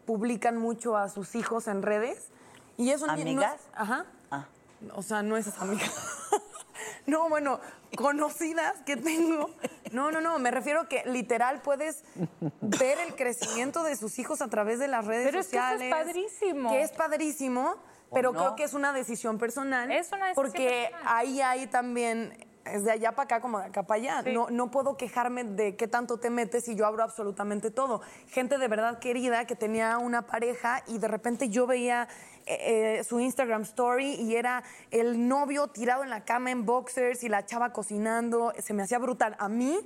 publican 0.04 0.56
mucho 0.58 0.96
a 0.96 1.08
sus 1.08 1.34
hijos 1.34 1.66
en 1.68 1.82
redes. 1.82 2.28
Y 2.76 2.90
eso 2.90 3.06
ni- 3.06 3.12
no 3.34 3.42
es- 3.42 3.48
¿Amigas? 3.48 3.60
ajá. 3.74 4.06
Ah. 4.30 4.46
O 4.94 5.02
sea, 5.02 5.22
no 5.22 5.36
esas 5.36 5.58
amigas. 5.60 5.90
no, 7.06 7.28
bueno, 7.28 7.60
conocidas 7.96 8.74
que 8.84 8.96
tengo. 8.96 9.50
No, 9.92 10.10
no, 10.10 10.20
no, 10.20 10.38
me 10.38 10.50
refiero 10.50 10.88
que 10.88 11.02
literal 11.06 11.62
puedes 11.62 12.04
ver 12.60 12.98
el 13.00 13.14
crecimiento 13.16 13.82
de 13.82 13.96
sus 13.96 14.18
hijos 14.18 14.42
a 14.42 14.48
través 14.48 14.78
de 14.78 14.88
las 14.88 15.04
redes 15.06 15.26
Pero 15.26 15.40
es 15.40 15.48
que 15.48 15.56
eso 15.56 15.66
es 15.66 15.72
sociales. 15.72 15.94
padrísimo. 15.94 16.70
Que 16.70 16.82
es 16.82 16.92
padrísimo, 16.92 17.76
pero 18.12 18.32
no? 18.32 18.38
creo 18.38 18.56
que 18.56 18.64
es 18.64 18.74
una 18.74 18.92
decisión 18.92 19.38
personal. 19.38 19.90
Es 19.90 20.08
una 20.12 20.26
decisión 20.26 20.34
Porque 20.44 20.88
personal. 20.90 21.12
ahí 21.16 21.40
hay 21.40 21.66
también, 21.68 22.45
es 22.72 22.84
de 22.84 22.92
allá 22.92 23.12
para 23.12 23.24
acá 23.24 23.40
como 23.40 23.58
de 23.58 23.66
acá 23.66 23.82
para 23.82 24.00
allá. 24.00 24.22
Sí. 24.22 24.32
No, 24.32 24.48
no 24.50 24.70
puedo 24.70 24.96
quejarme 24.96 25.44
de 25.44 25.76
qué 25.76 25.88
tanto 25.88 26.18
te 26.18 26.30
metes 26.30 26.68
y 26.68 26.74
yo 26.74 26.86
abro 26.86 27.02
absolutamente 27.02 27.70
todo. 27.70 28.00
Gente 28.28 28.58
de 28.58 28.68
verdad 28.68 28.98
querida 28.98 29.46
que 29.46 29.56
tenía 29.56 29.98
una 29.98 30.22
pareja 30.22 30.82
y 30.86 30.98
de 30.98 31.08
repente 31.08 31.48
yo 31.48 31.66
veía 31.66 32.08
eh, 32.46 32.98
eh, 33.00 33.04
su 33.04 33.18
Instagram 33.20 33.62
story 33.62 34.14
y 34.14 34.36
era 34.36 34.62
el 34.90 35.26
novio 35.28 35.68
tirado 35.68 36.04
en 36.04 36.10
la 36.10 36.24
cama 36.24 36.50
en 36.50 36.64
boxers 36.64 37.24
y 37.24 37.28
la 37.28 37.44
chava 37.44 37.72
cocinando. 37.72 38.52
Se 38.58 38.72
me 38.72 38.82
hacía 38.82 38.98
brutal. 38.98 39.36
A 39.38 39.48
mí 39.48 39.78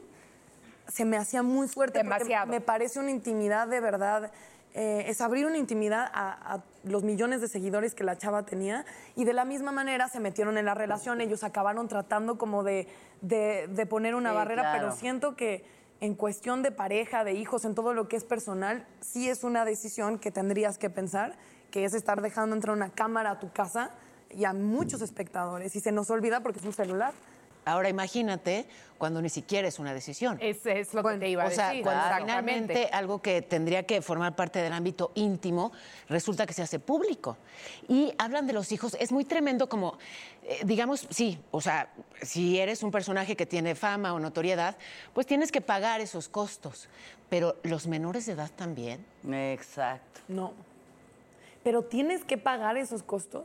se 0.88 1.04
me 1.04 1.16
hacía 1.16 1.42
muy 1.42 1.68
fuerte 1.68 1.98
Demasiado. 1.98 2.46
porque 2.46 2.58
me 2.58 2.64
parece 2.64 2.98
una 2.98 3.10
intimidad 3.10 3.68
de 3.68 3.80
verdad. 3.80 4.30
Eh, 4.74 5.04
es 5.08 5.20
abrir 5.20 5.46
una 5.46 5.56
intimidad 5.58 6.08
a, 6.12 6.54
a 6.54 6.62
los 6.84 7.02
millones 7.02 7.40
de 7.40 7.48
seguidores 7.48 7.94
que 7.94 8.04
la 8.04 8.16
chava 8.16 8.44
tenía 8.44 8.84
y 9.16 9.24
de 9.24 9.32
la 9.32 9.44
misma 9.44 9.72
manera 9.72 10.08
se 10.08 10.20
metieron 10.20 10.56
en 10.58 10.64
la 10.64 10.74
relación, 10.74 11.20
ellos 11.20 11.42
acabaron 11.42 11.88
tratando 11.88 12.38
como 12.38 12.62
de, 12.62 12.86
de- 13.20 13.66
de 13.68 13.86
poner 13.86 14.14
una 14.14 14.30
Sí, 14.30 14.36
barrera, 14.36 14.62
claro. 14.62 14.78
pero 14.78 14.92
siento 14.96 15.34
que 15.36 15.64
en 16.00 16.14
cuestión 16.14 16.62
de 16.62 16.70
pareja, 16.70 17.24
de 17.24 17.32
hijos, 17.34 17.64
en 17.64 17.74
todo 17.74 17.92
lo 17.92 18.08
que 18.08 18.16
es 18.16 18.24
personal, 18.24 18.86
sí 19.00 19.28
es 19.28 19.44
una 19.44 19.64
decisión 19.64 20.18
que 20.18 20.30
tendrías 20.30 20.78
que 20.78 20.88
pensar, 20.88 21.36
que 21.70 21.84
es 21.84 21.92
estar 21.92 22.22
dejando 22.22 22.54
entrar 22.56 22.74
una 22.74 22.90
cámara 22.90 23.32
a 23.32 23.38
tu 23.38 23.50
casa 23.52 23.90
y 24.30 24.44
a 24.44 24.52
muchos 24.52 25.02
espectadores 25.02 25.74
y 25.76 25.80
se 25.80 25.92
nos 25.92 26.08
olvida 26.10 26.40
porque 26.40 26.58
es 26.60 26.64
un 26.64 26.72
celular. 26.72 27.12
Ahora 27.64 27.88
imagínate 27.88 28.66
cuando 29.00 29.22
ni 29.22 29.30
siquiera 29.30 29.66
es 29.66 29.78
una 29.78 29.94
decisión. 29.94 30.38
Ese 30.42 30.78
es 30.78 30.92
lo 30.92 31.02
que 31.02 31.16
te 31.16 31.28
iba 31.28 31.44
a 31.44 31.46
o 31.46 31.50
sea, 31.50 31.68
decir. 31.68 31.84
cuando 31.84 32.02
finalmente 32.18 32.90
algo 32.92 33.22
que 33.22 33.40
tendría 33.40 33.84
que 33.84 34.02
formar 34.02 34.36
parte 34.36 34.60
del 34.60 34.74
ámbito 34.74 35.10
íntimo 35.14 35.72
resulta 36.08 36.46
que 36.46 36.52
se 36.52 36.62
hace 36.62 36.78
público. 36.78 37.38
Y 37.88 38.12
hablan 38.18 38.46
de 38.46 38.52
los 38.52 38.72
hijos, 38.72 38.96
es 39.00 39.10
muy 39.10 39.24
tremendo 39.24 39.70
como, 39.70 39.96
eh, 40.42 40.60
digamos, 40.64 41.06
sí, 41.08 41.38
o 41.50 41.62
sea, 41.62 41.88
si 42.20 42.58
eres 42.58 42.82
un 42.82 42.90
personaje 42.90 43.36
que 43.36 43.46
tiene 43.46 43.74
fama 43.74 44.12
o 44.12 44.20
notoriedad, 44.20 44.76
pues 45.14 45.26
tienes 45.26 45.50
que 45.50 45.62
pagar 45.62 46.02
esos 46.02 46.28
costos. 46.28 46.88
Pero 47.30 47.56
los 47.62 47.86
menores 47.86 48.26
de 48.26 48.32
edad 48.32 48.50
también. 48.54 49.04
Exacto. 49.30 50.20
No. 50.28 50.52
Pero 51.62 51.82
tienes 51.84 52.24
que 52.24 52.36
pagar 52.36 52.76
esos 52.76 53.02
costos. 53.02 53.44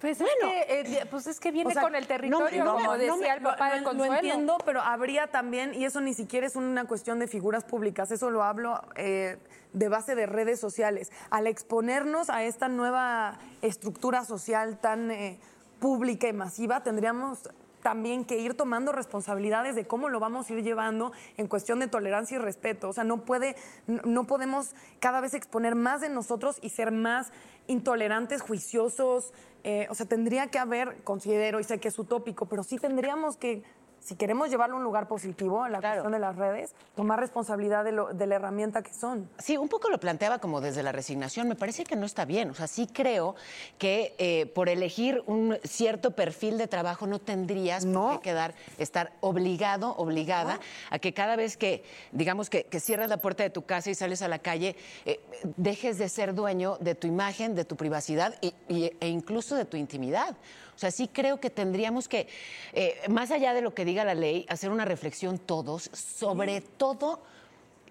Pues, 0.00 0.18
Bueno. 0.18 0.32
es 0.68 0.88
que, 0.88 0.98
eh, 1.00 1.06
pues 1.10 1.26
es 1.26 1.40
que 1.40 1.50
viene 1.50 1.70
O 1.70 1.72
sea, 1.72 1.82
con 1.82 1.94
el 1.96 2.06
territorio, 2.06 2.64
no, 2.64 2.74
como 2.74 2.92
decía 2.94 3.08
no 3.08 3.16
me- 3.16 3.28
el 3.28 3.42
papá 3.42 3.70
de 3.72 3.78
lo- 3.80 3.84
Consuelo. 3.84 4.12
Lo 4.12 4.18
entiendo, 4.18 4.58
pero 4.64 4.80
habría 4.80 5.26
también, 5.26 5.74
y 5.74 5.84
eso 5.84 6.00
ni 6.00 6.14
siquiera 6.14 6.46
es 6.46 6.54
una 6.56 6.84
cuestión 6.86 7.18
de 7.18 7.26
figuras 7.26 7.64
públicas, 7.64 8.10
eso 8.12 8.30
lo 8.30 8.44
hablo 8.44 8.80
eh, 8.94 9.38
de 9.72 9.88
base 9.88 10.14
de 10.14 10.26
redes 10.26 10.60
sociales. 10.60 11.10
Al 11.30 11.46
exponernos 11.48 12.30
a 12.30 12.44
esta 12.44 12.68
nueva 12.68 13.38
estructura 13.60 14.24
social 14.24 14.78
tan 14.78 15.10
eh, 15.10 15.38
pública 15.80 16.28
y 16.28 16.32
masiva, 16.32 16.82
tendríamos 16.82 17.48
también 17.82 18.24
que 18.24 18.38
ir 18.38 18.54
tomando 18.54 18.92
responsabilidades 18.92 19.74
de 19.74 19.86
cómo 19.86 20.08
lo 20.08 20.20
vamos 20.20 20.48
a 20.48 20.52
ir 20.52 20.62
llevando 20.62 21.12
en 21.36 21.46
cuestión 21.46 21.78
de 21.80 21.88
tolerancia 21.88 22.36
y 22.36 22.38
respeto. 22.38 22.88
O 22.88 22.92
sea, 22.92 23.04
no 23.04 23.24
puede, 23.24 23.56
no, 23.86 24.24
podemos 24.24 24.74
cada 25.00 25.20
vez 25.20 25.34
exponer 25.34 25.74
más 25.74 26.00
de 26.00 26.08
nosotros 26.08 26.58
y 26.62 26.70
ser 26.70 26.92
más 26.92 27.32
intolerantes, 27.66 28.42
juiciosos. 28.42 29.32
eh, 29.64 29.86
o 29.90 29.94
sea, 29.94 30.06
tendría 30.06 30.48
que 30.48 30.58
haber, 30.58 31.02
considero, 31.02 31.60
y 31.60 31.64
sé 31.64 31.78
que 31.78 31.88
es 31.88 31.98
utópico, 31.98 32.46
pero 32.46 32.62
sí 32.62 32.78
tendríamos 32.78 33.36
que, 33.36 33.62
si 34.08 34.16
queremos 34.16 34.48
llevarlo 34.48 34.76
a 34.76 34.78
un 34.78 34.84
lugar 34.84 35.06
positivo, 35.06 35.62
a 35.62 35.68
la 35.68 35.80
Claro. 35.80 35.96
cuestión 35.96 36.12
de 36.14 36.18
las 36.18 36.34
redes, 36.36 36.72
tomar 36.96 37.20
responsabilidad 37.20 37.84
de, 37.84 37.92
lo- 37.92 38.14
de 38.14 38.26
la 38.26 38.36
herramienta 38.36 38.82
que 38.82 38.94
son. 38.94 39.28
Sí, 39.38 39.58
un 39.58 39.68
poco 39.68 39.90
lo 39.90 40.00
planteaba 40.00 40.38
como 40.38 40.62
desde 40.62 40.82
la 40.82 40.92
resignación. 40.92 41.46
Me 41.46 41.56
parece 41.56 41.84
que 41.84 41.94
no 41.94 42.06
está 42.06 42.24
bien. 42.24 42.48
O 42.48 42.54
sea, 42.54 42.66
sí 42.68 42.86
creo 42.86 43.34
que 43.76 44.14
eh, 44.16 44.46
por 44.46 44.70
elegir 44.70 45.22
un 45.26 45.58
cierto 45.62 46.12
perfil 46.12 46.56
de 46.56 46.66
trabajo 46.68 47.06
no 47.06 47.18
tendrías 47.18 47.84
por 47.84 47.92
No. 47.92 48.10
qué 48.12 48.30
quedar, 48.30 48.54
estar 48.78 49.12
obligado, 49.20 49.94
obligada 49.98 50.58
a 50.88 50.98
que 50.98 51.12
cada 51.12 51.36
vez 51.36 51.58
que, 51.58 51.84
digamos, 52.12 52.48
que, 52.48 52.64
que 52.64 52.80
cierras 52.80 53.10
la 53.10 53.18
puerta 53.18 53.42
de 53.42 53.50
tu 53.50 53.66
casa 53.66 53.90
y 53.90 53.94
sales 53.94 54.22
a 54.22 54.28
la 54.28 54.38
calle, 54.38 54.74
eh, 55.04 55.20
dejes 55.58 55.98
de 55.98 56.08
ser 56.08 56.34
dueño 56.34 56.78
de 56.80 56.94
tu 56.94 57.06
imagen, 57.06 57.54
de 57.54 57.66
tu 57.66 57.76
privacidad 57.76 58.34
y- 58.40 58.54
y- 58.68 58.90
e 59.00 59.08
incluso 59.08 59.54
de 59.54 59.66
tu 59.66 59.76
intimidad. 59.76 60.34
O 60.78 60.80
sea, 60.80 60.92
sí 60.92 61.08
creo 61.08 61.40
que 61.40 61.50
tendríamos 61.50 62.06
que, 62.06 62.28
eh, 62.72 63.00
más 63.08 63.32
allá 63.32 63.52
de 63.52 63.62
lo 63.62 63.74
que 63.74 63.84
diga 63.84 64.04
la 64.04 64.14
ley, 64.14 64.46
hacer 64.48 64.70
una 64.70 64.84
reflexión 64.84 65.36
todos, 65.36 65.90
sobre 65.92 66.60
todo 66.60 67.20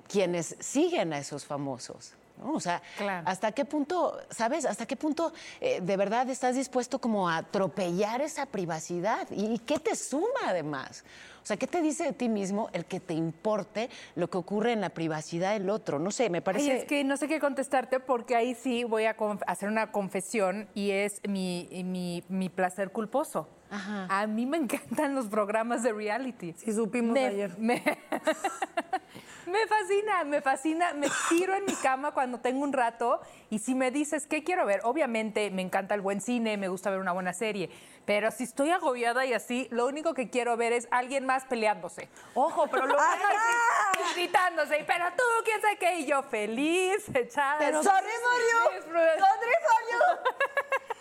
quienes 0.07 0.55
siguen 0.61 1.11
a 1.11 1.17
esos 1.17 1.43
famosos. 1.43 2.13
¿no? 2.41 2.53
O 2.53 2.61
sea, 2.61 2.81
Claro. 2.97 3.27
¿hasta 3.27 3.51
qué 3.51 3.65
punto, 3.65 4.17
sabes, 4.29 4.65
hasta 4.65 4.85
qué 4.85 4.95
punto 4.95 5.33
eh, 5.59 5.81
de 5.81 5.97
verdad 5.97 6.29
estás 6.29 6.55
dispuesto 6.55 6.99
como 7.01 7.27
a 7.27 7.35
atropellar 7.39 8.21
esa 8.21 8.45
privacidad? 8.45 9.27
¿Y, 9.31 9.55
y 9.55 9.59
qué 9.59 9.79
te 9.79 9.93
suma 9.93 10.39
además? 10.45 11.03
O 11.47 11.53
sea, 11.55 11.55
¿qué 11.55 11.65
te 11.65 11.81
dice 11.81 12.03
de 12.03 12.11
ti 12.11 12.27
mismo 12.27 12.69
el 12.73 12.83
que 12.83 12.99
te 12.99 13.13
importe 13.13 13.89
lo 14.15 14.29
que 14.29 14.37
ocurre 14.37 14.73
en 14.73 14.81
la 14.81 14.89
privacidad 14.89 15.53
del 15.53 15.69
otro? 15.69 15.97
No 15.97 16.11
sé, 16.11 16.29
me 16.29 16.39
Ay, 16.39 16.41
parece... 16.41 16.77
es 16.79 16.83
que 16.83 17.05
no 17.05 17.15
sé 17.15 17.29
qué 17.29 17.39
contestarte 17.39 18.01
porque 18.01 18.35
ahí 18.35 18.53
sí 18.53 18.83
voy 18.83 19.05
a 19.05 19.15
hacer 19.47 19.69
una 19.69 19.93
confesión 19.93 20.67
y 20.73 20.91
es 20.91 21.21
mi, 21.25 21.69
mi, 21.85 22.21
mi 22.27 22.49
placer 22.49 22.91
culposo. 22.91 23.47
Ajá. 23.69 24.07
A 24.09 24.27
mí 24.27 24.45
me 24.45 24.57
encantan 24.63 25.15
los 25.15 25.27
programas 25.27 25.83
de 25.83 25.93
reality. 25.93 26.53
Sí, 26.57 26.73
supimos 26.73 27.13
me, 27.13 27.27
ayer. 27.27 27.57
Me, 27.57 27.81
me 29.47 29.65
fascina, 29.67 30.23
me 30.23 30.41
fascina. 30.41 30.93
Me 30.93 31.07
tiro 31.29 31.55
en 31.55 31.65
mi 31.65 31.75
cama 31.75 32.11
cuando 32.11 32.39
tengo 32.39 32.63
un 32.63 32.73
rato 32.73 33.21
y 33.49 33.59
si 33.59 33.75
me 33.75 33.91
dices, 33.91 34.27
¿qué 34.27 34.43
quiero 34.43 34.65
ver? 34.65 34.81
Obviamente 34.83 35.49
me 35.51 35.61
encanta 35.61 35.95
el 35.95 36.01
buen 36.01 36.21
cine, 36.21 36.57
me 36.57 36.67
gusta 36.67 36.89
ver 36.89 36.99
una 36.99 37.11
buena 37.13 37.33
serie, 37.33 37.69
pero 38.05 38.31
si 38.31 38.43
estoy 38.43 38.71
agobiada 38.71 39.25
y 39.25 39.33
así, 39.33 39.67
lo 39.71 39.85
único 39.87 40.13
que 40.13 40.29
quiero 40.29 40.55
ver 40.57 40.73
es 40.73 40.87
alguien 40.91 41.25
más 41.25 41.45
peleándose. 41.45 42.09
Ojo, 42.33 42.67
pero 42.67 42.85
lo 42.85 42.95
gritándose, 44.15 44.83
pero 44.87 45.05
tú, 45.15 45.23
quién 45.43 45.61
sabe 45.61 45.77
qué, 45.77 45.99
y 45.99 46.05
yo 46.05 46.23
feliz, 46.23 47.03
echada. 47.13 47.57
Pero 47.59 47.83
sorry. 47.83 48.07
Disfruta- 48.75 49.17
Sorry. 49.17 49.47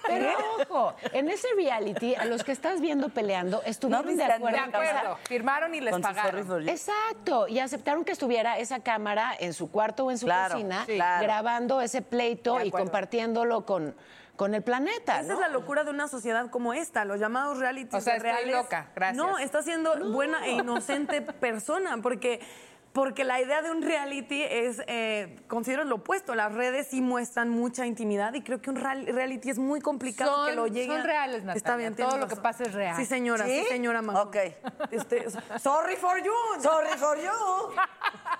Pero 0.06 0.30
ojo, 0.68 0.94
en 1.12 1.28
ese 1.28 1.48
reality, 1.56 2.14
a 2.14 2.24
los 2.24 2.44
que 2.44 2.52
estás 2.52 2.80
viendo 2.80 3.08
peleando, 3.08 3.62
estuvieron 3.64 4.16
de 4.16 4.24
acuerdo. 4.24 4.56
De 4.56 4.62
acuerdo, 4.76 5.18
firmaron 5.24 5.74
y 5.74 5.80
les 5.80 5.92
Con 5.92 6.02
pagaron. 6.02 6.68
Exacto, 6.68 7.48
y 7.48 7.58
aceptaron 7.58 8.04
que 8.04 8.12
estuviera 8.12 8.58
esa 8.58 8.80
cámara 8.80 9.32
en 9.38 9.52
su 9.52 9.70
cuarto 9.70 10.04
o 10.06 10.10
en 10.10 10.18
su 10.18 10.26
Claro, 10.26 10.54
cocina, 10.54 10.84
sí. 10.86 10.96
grabando 10.96 11.80
ese 11.80 12.02
pleito 12.02 12.60
y 12.62 12.70
compartiéndolo 12.70 13.64
con, 13.66 13.94
con 14.36 14.54
el 14.54 14.62
planeta. 14.62 15.20
Esa 15.20 15.28
¿no? 15.28 15.34
es 15.34 15.40
la 15.40 15.48
locura 15.48 15.84
de 15.84 15.90
una 15.90 16.08
sociedad 16.08 16.50
como 16.50 16.72
esta, 16.74 17.04
los 17.04 17.18
llamados 17.20 17.58
reality 17.58 17.96
O 17.96 18.00
sea, 18.00 18.16
estoy 18.16 18.30
reales. 18.30 18.54
loca, 18.54 18.88
gracias. 18.94 19.16
No, 19.16 19.38
está 19.38 19.62
siendo 19.62 20.12
buena 20.12 20.46
e 20.46 20.52
inocente 20.52 21.22
persona, 21.22 21.98
porque, 22.02 22.40
porque 22.96 23.24
la 23.24 23.38
idea 23.42 23.60
de 23.60 23.70
un 23.70 23.82
reality 23.82 24.42
es, 24.42 24.80
eh, 24.86 25.36
considero 25.48 25.84
lo 25.84 25.96
opuesto, 25.96 26.34
las 26.34 26.50
redes 26.54 26.86
sí 26.86 27.02
muestran 27.02 27.50
mucha 27.50 27.84
intimidad 27.84 28.32
y 28.32 28.40
creo 28.40 28.62
que 28.62 28.70
un 28.70 28.76
real- 28.76 29.04
reality 29.06 29.50
es 29.50 29.58
muy 29.58 29.82
complicado 29.82 30.34
Son- 30.34 30.46
que 30.48 30.54
lo 30.56 30.66
llegue. 30.66 30.86
son 30.94 31.02
reales, 31.04 31.40
Natalia, 31.44 31.56
Está 31.58 31.76
bien, 31.76 31.94
todo 31.94 32.16
lo 32.16 32.26
que 32.26 32.36
pasa 32.36 32.62
es 32.64 32.72
real. 32.72 32.96
Sí, 32.96 33.04
señora, 33.04 33.44
sí, 33.44 33.60
¿Sí? 33.64 33.66
señora 33.68 34.00
Majo. 34.00 34.22
Ok. 34.22 34.36
Este, 34.92 35.26
sorry 35.60 35.96
for 35.96 36.22
you. 36.22 36.32
Sorry 36.62 36.88
for 36.96 37.18
you. 37.18 37.74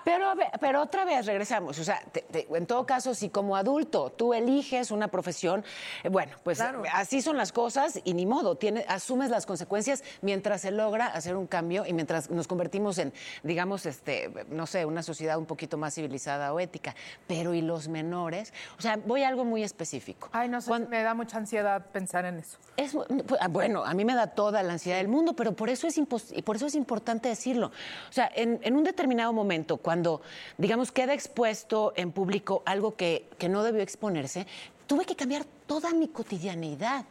Pero, 0.03 0.27
a 0.29 0.33
ver, 0.33 0.47
pero 0.59 0.81
otra 0.81 1.05
vez 1.05 1.27
regresamos. 1.27 1.77
O 1.77 1.83
sea, 1.83 2.01
te- 2.11 2.21
te- 2.21 2.47
en 2.49 2.65
todo 2.65 2.83
caso, 2.87 3.13
si 3.13 3.29
como 3.29 3.55
adulto 3.57 4.09
tú 4.11 4.33
eliges 4.33 4.89
una 4.89 5.09
profesión, 5.09 5.63
eh, 6.03 6.09
bueno, 6.09 6.35
pues 6.43 6.57
Claro. 6.57 6.81
así 6.93 7.21
son 7.21 7.37
las 7.37 7.51
cosas 7.51 7.99
y 8.03 8.15
ni 8.15 8.25
modo. 8.25 8.55
Tiene, 8.55 8.85
asumes 8.87 9.29
las 9.29 9.45
consecuencias 9.45 10.03
mientras 10.23 10.61
se 10.61 10.71
logra 10.71 11.05
hacer 11.07 11.35
un 11.35 11.45
cambio 11.45 11.85
y 11.85 11.93
mientras 11.93 12.31
nos 12.31 12.47
convertimos 12.47 12.97
en, 12.97 13.13
digamos, 13.43 13.85
este, 13.85 14.31
no 14.49 14.65
sé, 14.65 14.85
una 14.85 15.03
sociedad 15.03 15.37
un 15.37 15.45
poquito 15.45 15.77
más 15.77 15.95
civilizada 15.95 16.53
o 16.53 16.59
ética. 16.59 16.95
Pero 17.27 17.53
¿y 17.53 17.61
los 17.61 17.87
menores? 17.87 18.53
O 18.77 18.81
sea, 18.81 18.97
voy 19.05 19.23
a 19.23 19.27
algo 19.27 19.45
muy 19.45 19.63
específico. 19.63 20.29
Ay, 20.31 20.49
no 20.49 20.61
sé, 20.61 20.71
me 20.79 21.03
da 21.03 21.13
mucha 21.13 21.37
ansiedad 21.37 21.85
pensar 21.91 22.25
en 22.25 22.39
eso. 22.39 22.57
es, 22.77 22.93
pues, 22.93 23.39
ah, 23.41 23.47
bueno, 23.47 23.83
a 23.83 23.93
mí 23.93 24.05
me 24.05 24.15
da 24.15 24.27
toda 24.27 24.63
la 24.63 24.73
ansiedad 24.73 24.97
del 24.97 25.07
mundo, 25.07 25.33
pero 25.35 25.53
por 25.53 25.69
eso 25.69 25.87
es, 25.87 25.97
impos- 25.97 26.43
por 26.43 26.55
eso 26.55 26.65
es 26.67 26.75
importante 26.75 27.29
decirlo. 27.29 27.67
O 28.09 28.13
sea, 28.13 28.29
en, 28.35 28.59
en 28.63 28.75
un 28.75 28.83
determinado 28.83 29.33
momento, 29.33 29.77
cuando, 29.77 30.21
digamos, 30.57 30.91
queda 30.91 31.13
expuesto 31.13 31.93
en 31.95 32.11
público 32.11 32.63
algo 32.65 32.95
que, 32.95 33.29
que 33.37 33.49
no 33.49 33.63
debió 33.63 33.81
exponerse, 33.81 34.47
tuve 34.87 35.05
que 35.05 35.15
cambiar 35.15 35.43
toda 35.65 35.91
mi 35.93 36.07
cotidianeidad. 36.07 37.03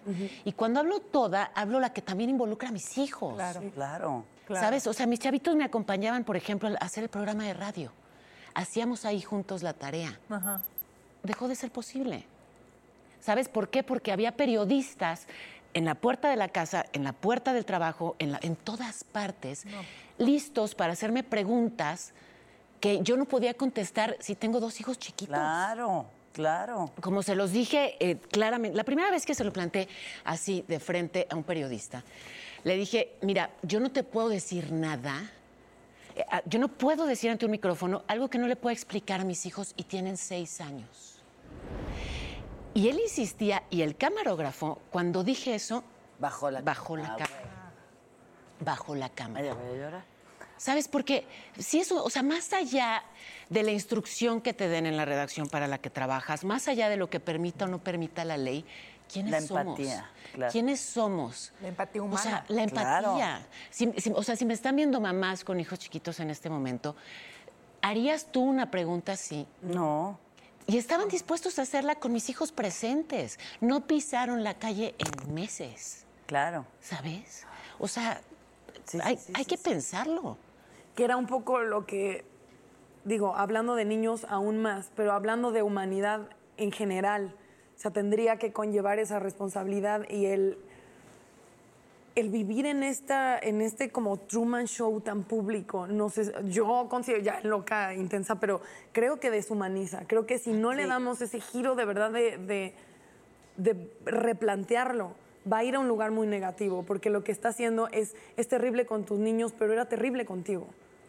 Y 0.47 0.53
cuando 0.53 0.81
hablo 0.81 1.01
toda, 1.01 1.51
hablo 1.55 1.79
la 1.79 1.93
que 1.93 2.01
también 2.01 2.31
involucra 2.31 2.71
a 2.71 2.73
mis 2.73 2.97
hijos. 2.97 3.35
Claro. 3.75 4.25
¿Sabes? 4.49 4.87
O 4.87 4.93
sea, 4.93 5.07
mis 5.07 5.19
chavitos 5.21 5.57
me 5.57 5.65
acompañaban, 5.65 6.25
por 6.25 6.37
ejemplo, 6.37 6.69
a 6.69 6.85
hacer 6.85 7.03
el 7.05 7.09
programa 7.11 7.45
de 7.45 7.55
radio. 7.55 7.93
Hacíamos 8.55 9.05
ahí 9.05 9.21
juntos 9.21 9.63
la 9.63 9.73
tarea. 9.73 10.19
Dejó 11.23 11.49
de 11.49 11.55
ser 11.57 11.71
posible. 11.71 12.25
¿Sabes 13.21 13.49
por 13.49 13.69
qué? 13.71 13.83
Porque 13.83 14.13
había 14.13 14.33
periodistas 14.37 15.27
en 15.75 15.85
la 15.85 15.95
puerta 15.95 16.31
de 16.31 16.37
la 16.37 16.49
casa, 16.49 16.87
en 16.93 17.03
la 17.05 17.13
puerta 17.13 17.53
del 17.53 17.65
trabajo, 17.65 18.15
en, 18.19 18.33
la- 18.33 18.39
en 18.43 18.55
todas 18.57 19.05
partes, 19.05 19.65
listos 20.19 20.75
para 20.75 20.93
hacerme 20.93 21.23
preguntas 21.25 22.13
que 22.81 23.01
yo 23.03 23.17
no 23.17 23.25
podía 23.25 23.55
contestar 23.55 24.17
si 24.21 24.35
tengo 24.37 24.61
dos 24.61 24.81
hijos 24.81 24.99
chiquitos. 24.99 25.35
Claro, 25.37 26.07
claro. 26.33 26.93
Como 27.01 27.23
se 27.23 27.35
los 27.35 27.51
dije 27.53 27.97
eh, 28.01 28.17
claramente, 28.31 28.77
la 28.77 28.85
primera 28.85 29.11
vez 29.11 29.27
que 29.27 29.35
se 29.35 29.45
lo 29.45 29.53
planteé 29.53 29.89
así 30.25 30.65
de 30.69 30.79
frente 30.79 31.27
a 31.29 31.35
un 31.37 31.43
periodista, 31.43 32.05
le 32.67 32.77
dije, 32.77 33.13
mira, 33.23 33.51
yo 33.63 33.79
no 33.79 33.93
te 33.93 34.03
puedo 34.03 34.29
decir 34.29 34.73
nada, 34.73 35.31
eh, 36.17 36.25
ah, 36.29 36.43
yo 36.47 36.59
no 36.59 36.67
puedo 36.67 37.07
decir 37.07 37.31
ante 37.31 37.45
un 37.45 37.53
micrófono 37.53 38.03
algo 38.09 38.29
que 38.29 38.39
no 38.39 38.49
le 38.49 38.57
pueda 38.57 38.73
explicar 38.75 39.21
a 39.21 39.25
mis 39.25 39.47
hijos 39.47 39.73
y 39.77 39.85
tienen 39.85 40.17
seis 40.17 40.61
años. 40.61 41.21
Y 42.75 42.89
él 42.89 42.99
insistía, 42.99 43.63
y 43.71 43.83
el 43.83 43.97
camarógrafo, 43.97 44.81
cuando 44.91 45.23
dije 45.23 45.55
eso, 45.55 45.85
Bajó 46.19 46.51
la 46.51 46.61
bajó 46.61 46.97
la 46.97 47.05
Ah, 47.07 47.17
cámara. 47.17 47.73
Bajó 48.59 48.95
la 48.97 49.09
cámara. 49.11 49.53
A 49.53 49.73
llorar. 49.77 50.05
¿Sabes? 50.57 50.89
Porque 50.89 51.25
si 51.57 51.79
eso, 51.79 52.03
o 52.03 52.11
sea, 52.11 52.25
más 52.25 52.53
allá 52.53 53.05
de 53.49 53.63
la 53.63 53.71
instrucción 53.71 54.41
que 54.41 54.55
te 54.55 54.67
den 54.67 54.87
en 54.87 54.97
la 54.97 55.05
redacción 55.05 55.49
para 55.49 55.69
la 55.69 55.79
que 55.79 55.91
trabajas, 55.91 56.43
más 56.43 56.67
allá 56.67 56.89
de 56.89 56.97
lo 56.97 57.09
que 57.11 57.21
permita 57.21 57.67
o 57.67 57.69
no 57.69 57.79
permita 57.79 58.25
la 58.25 58.37
ley, 58.37 58.65
¿quiénes 59.13 59.31
La 59.33 59.41
somos? 59.41 59.79
empatía, 59.79 60.11
claro. 60.35 60.53
¿Quiénes 60.53 60.81
somos? 60.81 61.53
La 61.63 61.69
empatía 61.69 62.03
O 62.03 62.05
humana. 62.07 62.23
sea, 62.23 62.45
la 62.49 62.67
Claro. 62.67 63.07
empatía. 63.11 63.47
Si- 63.71 63.93
si- 63.99 64.13
o 64.15 64.23
sea, 64.23 64.37
si 64.37 64.45
me 64.45 64.55
están 64.55 64.77
viendo 64.77 65.01
mamás 65.01 65.45
con 65.45 65.59
hijos 65.61 65.79
chiquitos 65.79 66.21
en 66.21 66.31
este 66.31 66.51
momento, 66.51 66.97
¿harías 67.83 68.27
tú 68.33 68.43
una 68.43 68.71
pregunta 68.71 69.13
así? 69.13 69.47
No. 69.63 70.19
Y 70.67 70.79
estaban 70.79 71.09
dispuestos 71.09 71.59
a 71.59 71.63
hacerla 71.63 71.95
con 71.95 72.13
mis 72.13 72.29
hijos 72.29 72.51
presentes. 72.51 73.39
No 73.61 73.87
pisaron 73.87 74.43
la 74.43 74.55
calle 74.55 74.95
en 74.99 75.33
meses, 75.35 76.05
Claro. 76.27 76.67
¿sabes? 76.81 77.47
O 77.79 77.87
sea, 77.89 78.21
Sí, 78.85 78.99
hay, 79.03 79.17
sí, 79.17 79.33
hay 79.35 79.45
sí, 79.45 79.49
que 79.51 79.57
sí. 79.57 79.63
pensarlo. 79.65 80.39
que 80.97 81.05
era 81.05 81.17
un 81.19 81.27
poco 81.27 81.61
lo 81.61 81.85
que, 81.87 82.25
digo, 83.05 83.37
hablando 83.37 83.75
de 83.75 83.85
niños 83.85 84.25
aún 84.31 84.63
más, 84.63 84.91
pero 84.97 85.13
hablando 85.13 85.53
de 85.53 85.61
humanidad 85.63 86.29
en 86.57 86.73
general, 86.73 87.37
o 87.77 87.79
sea, 87.79 87.91
tendría 87.91 88.39
que 88.39 88.53
conllevar 88.53 88.99
esa 88.99 89.19
responsabilidad 89.19 90.09
y 90.09 90.27
el, 90.27 90.57
el 92.15 92.31
vivir 92.31 92.65
en 92.65 92.83
esta, 92.83 93.39
en 93.39 93.61
este 93.61 93.91
como 93.91 94.17
Truman 94.17 94.67
Show 94.67 95.03
tan 95.03 95.25
público, 95.25 95.87
no 95.87 96.09
sé, 96.09 96.33
yo 96.49 96.87
considero 96.89 97.23
ya 97.23 97.41
loca, 97.43 97.95
intensa, 97.95 98.41
pero 98.41 98.63
creo 98.93 99.21
que 99.21 99.31
deshumaniza. 99.31 100.07
Creo 100.07 100.25
que 100.25 100.39
si 100.39 100.55
no 100.55 100.73
le 100.73 100.87
damos 100.87 101.21
ese 101.21 101.39
giro 101.41 101.75
de 101.75 101.85
verdad 101.85 102.11
de, 102.11 102.39
de, 102.39 102.75
de 103.59 103.91
replantearlo, 104.07 105.13
va 105.51 105.59
a 105.59 105.65
ir 105.65 105.75
a 105.75 105.79
un 105.79 105.89
lugar 105.89 106.11
muy 106.11 106.27
negativo, 106.27 106.83
porque 106.83 107.11
lo 107.11 107.23
que 107.25 107.33
está 107.33 107.51
haciendo 107.51 107.89
es, 107.93 108.17
es 108.39 108.49
terrible 108.49 108.87
con 108.87 109.05
tus 109.05 109.19
niños, 109.19 109.53
pero 109.57 109.75
era 109.75 109.87
terrible 109.87 110.25
contigo. 110.25 110.67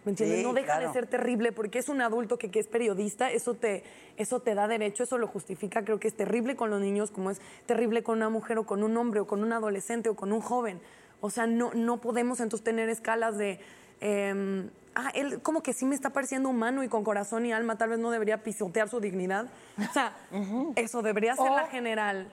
¿Me 0.08 0.12
entiendes? 0.12 0.38
Sí, 0.40 0.44
no 0.46 0.54
deja 0.54 0.68
claro. 0.68 0.88
de 0.88 0.94
ser 0.94 1.08
terrible 1.08 1.52
porque 1.52 1.80
es 1.80 1.90
un 1.90 2.02
adulto 2.02 2.38
que, 2.38 2.50
que 2.50 2.60
es 2.62 2.68
periodista, 2.68 3.30
eso 3.30 3.56
te, 3.56 3.84
eso 4.16 4.40
te 4.40 4.56
da 4.56 4.66
derecho, 4.70 5.04
eso 5.04 5.18
lo 5.18 5.28
justifica. 5.28 5.84
Creo 5.84 6.00
que 6.00 6.08
es 6.08 6.16
terrible 6.16 6.56
con 6.56 6.70
los 6.70 6.80
niños, 6.80 7.12
como 7.12 7.30
es 7.30 7.42
terrible 7.66 8.04
con 8.04 8.16
una 8.20 8.30
mujer 8.30 8.58
o 8.58 8.66
con 8.66 8.84
un 8.84 8.96
hombre 8.96 9.20
o 9.20 9.28
con 9.28 9.44
un 9.44 9.52
adolescente 9.52 10.08
o 10.08 10.16
con 10.16 10.32
un 10.32 10.40
joven. 10.40 10.80
O 11.20 11.30
sea, 11.30 11.46
no, 11.46 11.72
no 11.74 12.00
podemos 12.00 12.40
entonces 12.40 12.64
tener 12.64 12.88
escalas 12.88 13.38
de. 13.38 13.60
eh, 14.00 14.70
ah, 14.96 15.12
él 15.14 15.42
como 15.42 15.62
que 15.62 15.74
sí 15.74 15.86
me 15.86 15.94
está 15.94 16.12
pareciendo 16.12 16.48
humano 16.48 16.84
y 16.86 16.88
con 16.88 17.04
corazón 17.04 17.46
y 17.46 17.52
alma, 17.52 17.78
tal 17.78 17.90
vez 17.90 18.00
no 18.00 18.10
debería 18.10 18.44
pisotear 18.44 18.88
su 18.88 19.02
dignidad. 19.02 19.48
O 19.78 19.92
sea, 19.94 20.16
eso 20.78 21.02
debería 21.02 21.36
ser 21.36 21.50
O- 21.52 21.56
la 21.58 21.68
general. 21.68 22.32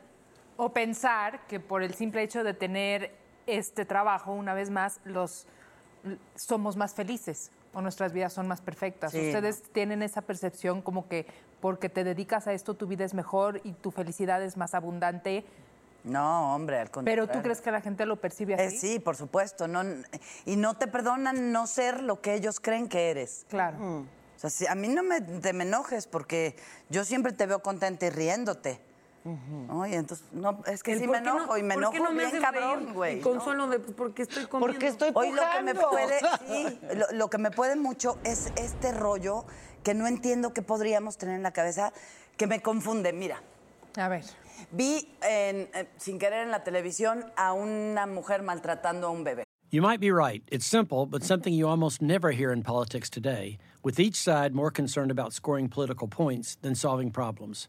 O 0.57 0.73
pensar 0.73 1.41
que 1.49 1.59
por 1.59 1.83
el 1.83 1.95
simple 1.95 2.23
hecho 2.23 2.45
de 2.45 2.55
tener 2.55 3.11
este 3.49 3.85
trabajo, 3.85 4.33
una 4.33 4.55
vez 4.55 4.71
más, 4.71 5.01
los 5.05 5.49
somos 6.37 6.77
más 6.77 6.95
felices 6.95 7.51
o 7.75 7.81
nuestras 7.81 8.13
vidas 8.13 8.33
son 8.33 8.49
más 8.49 8.61
perfectas. 8.61 9.13
Sí, 9.13 9.19
Ustedes 9.27 9.63
tienen 9.73 10.03
esa 10.03 10.23
percepción 10.23 10.83
como 10.83 11.09
que 11.09 11.27
porque 11.61 11.89
te 11.89 12.05
dedicas 12.05 12.47
a 12.47 12.53
esto 12.53 12.75
tu 12.75 12.87
vida 12.87 13.05
es 13.05 13.15
mejor 13.15 13.61
y 13.65 13.73
tu 13.73 13.91
felicidad 13.91 14.43
es 14.43 14.57
más 14.57 14.75
abundante. 14.75 15.45
No, 16.05 16.55
hombre, 16.55 16.79
al 16.81 16.91
contrario. 16.91 17.25
Pero 17.27 17.39
tú 17.39 17.43
crees 17.43 17.61
que 17.63 17.71
la 17.71 17.81
gente 17.81 18.05
lo 18.05 18.17
percibe 18.21 18.55
Eh, 18.55 18.67
así? 18.67 18.77
sí, 18.79 18.99
por 18.99 19.17
supuesto. 19.17 19.67
No, 19.69 19.83
y 20.45 20.57
no 20.57 20.75
te 20.75 20.87
perdonan 20.87 21.51
no 21.53 21.67
ser 21.67 22.03
lo 22.03 22.21
que 22.21 22.35
ellos 22.35 22.61
creen 22.61 22.89
que 22.89 23.11
eres. 23.11 23.47
Claro. 23.49 23.79
O 23.81 24.39
sea, 24.39 24.51
si- 24.51 24.67
a 24.67 24.75
mí 24.75 24.89
no 24.89 25.03
me, 25.03 25.23
te 25.23 25.55
me 25.55 25.65
enojes 25.65 26.07
porque 26.07 26.57
yo 26.91 27.05
siempre 27.05 27.33
te 27.33 27.47
veo 27.47 27.61
contenta 27.63 28.05
y 28.07 28.11
riéndote. 28.11 28.81
Y 29.25 29.95
entonces, 29.95 30.27
no, 30.33 30.63
es 30.67 30.83
que 30.83 30.99
sí 30.99 31.07
me 31.07 31.15
qué 31.15 31.21
no- 31.23 31.37
enojo 31.39 31.57
y 31.57 31.63
me 31.63 31.75
¿por 31.75 31.91
qué 31.91 31.97
enojo 31.97 32.13
no 32.13 32.17
me 32.17 32.27
bien 32.27 32.43
cabrón, 32.43 32.93
güey. 32.93 33.15
Y 33.15 33.17
¿no? 33.21 33.23
Consuelo 33.23 33.69
de, 33.69 33.79
pues, 33.79 33.95
porque 33.97 34.23
estoy 34.23 34.45
comiendo. 34.47 34.73
Porque 34.75 34.87
estoy 34.89 35.11
Hoy 35.15 35.31
lo 35.33 35.43
que 35.57 35.63
me 35.63 35.75
puede, 35.75 36.19
sí, 36.47 36.79
lo, 36.95 37.07
lo 37.17 37.31
que 37.31 37.39
me 37.39 37.51
puede 37.51 37.77
mucho 37.77 38.19
es 38.25 38.53
este 38.57 38.93
rollo 38.93 39.47
que 39.83 39.95
no 39.95 40.07
entiendo 40.07 40.53
que 40.53 40.61
podríamos 40.63 41.17
tener 41.17 41.37
en 41.37 41.43
la 41.43 41.53
cabeza, 41.53 41.93
que 42.37 42.47
me 42.47 42.61
confunde. 42.61 43.13
Mira, 43.15 43.43
A 43.97 44.09
ver. 44.09 44.25
vi 44.73 45.17
en, 45.23 45.69
eh, 45.75 45.89
sin 45.97 46.19
querer 46.19 46.45
en 46.45 46.51
la 46.51 46.63
televisión 46.63 47.25
a 47.37 47.55
una 47.55 48.07
mujer 48.07 48.43
maltratando 48.43 49.07
a 49.07 49.11
un 49.11 49.25
bebé. 49.25 49.45
You 49.71 49.81
might 49.83 50.01
be 50.01 50.11
right. 50.13 50.43
It's 50.53 50.67
simple, 50.67 51.07
but 51.07 51.23
something 51.25 51.53
you 51.53 51.67
almost 51.67 52.01
never 52.03 52.31
hear 52.31 52.53
in 52.53 52.63
politics 52.63 53.09
today, 53.11 53.59
with 53.83 53.99
each 53.99 54.17
side 54.17 54.53
more 54.55 54.71
concerned 54.71 55.11
about 55.11 55.33
scoring 55.33 55.69
political 55.69 56.07
points 56.09 56.57
than 56.61 56.75
solving 56.75 57.11
problems. 57.11 57.69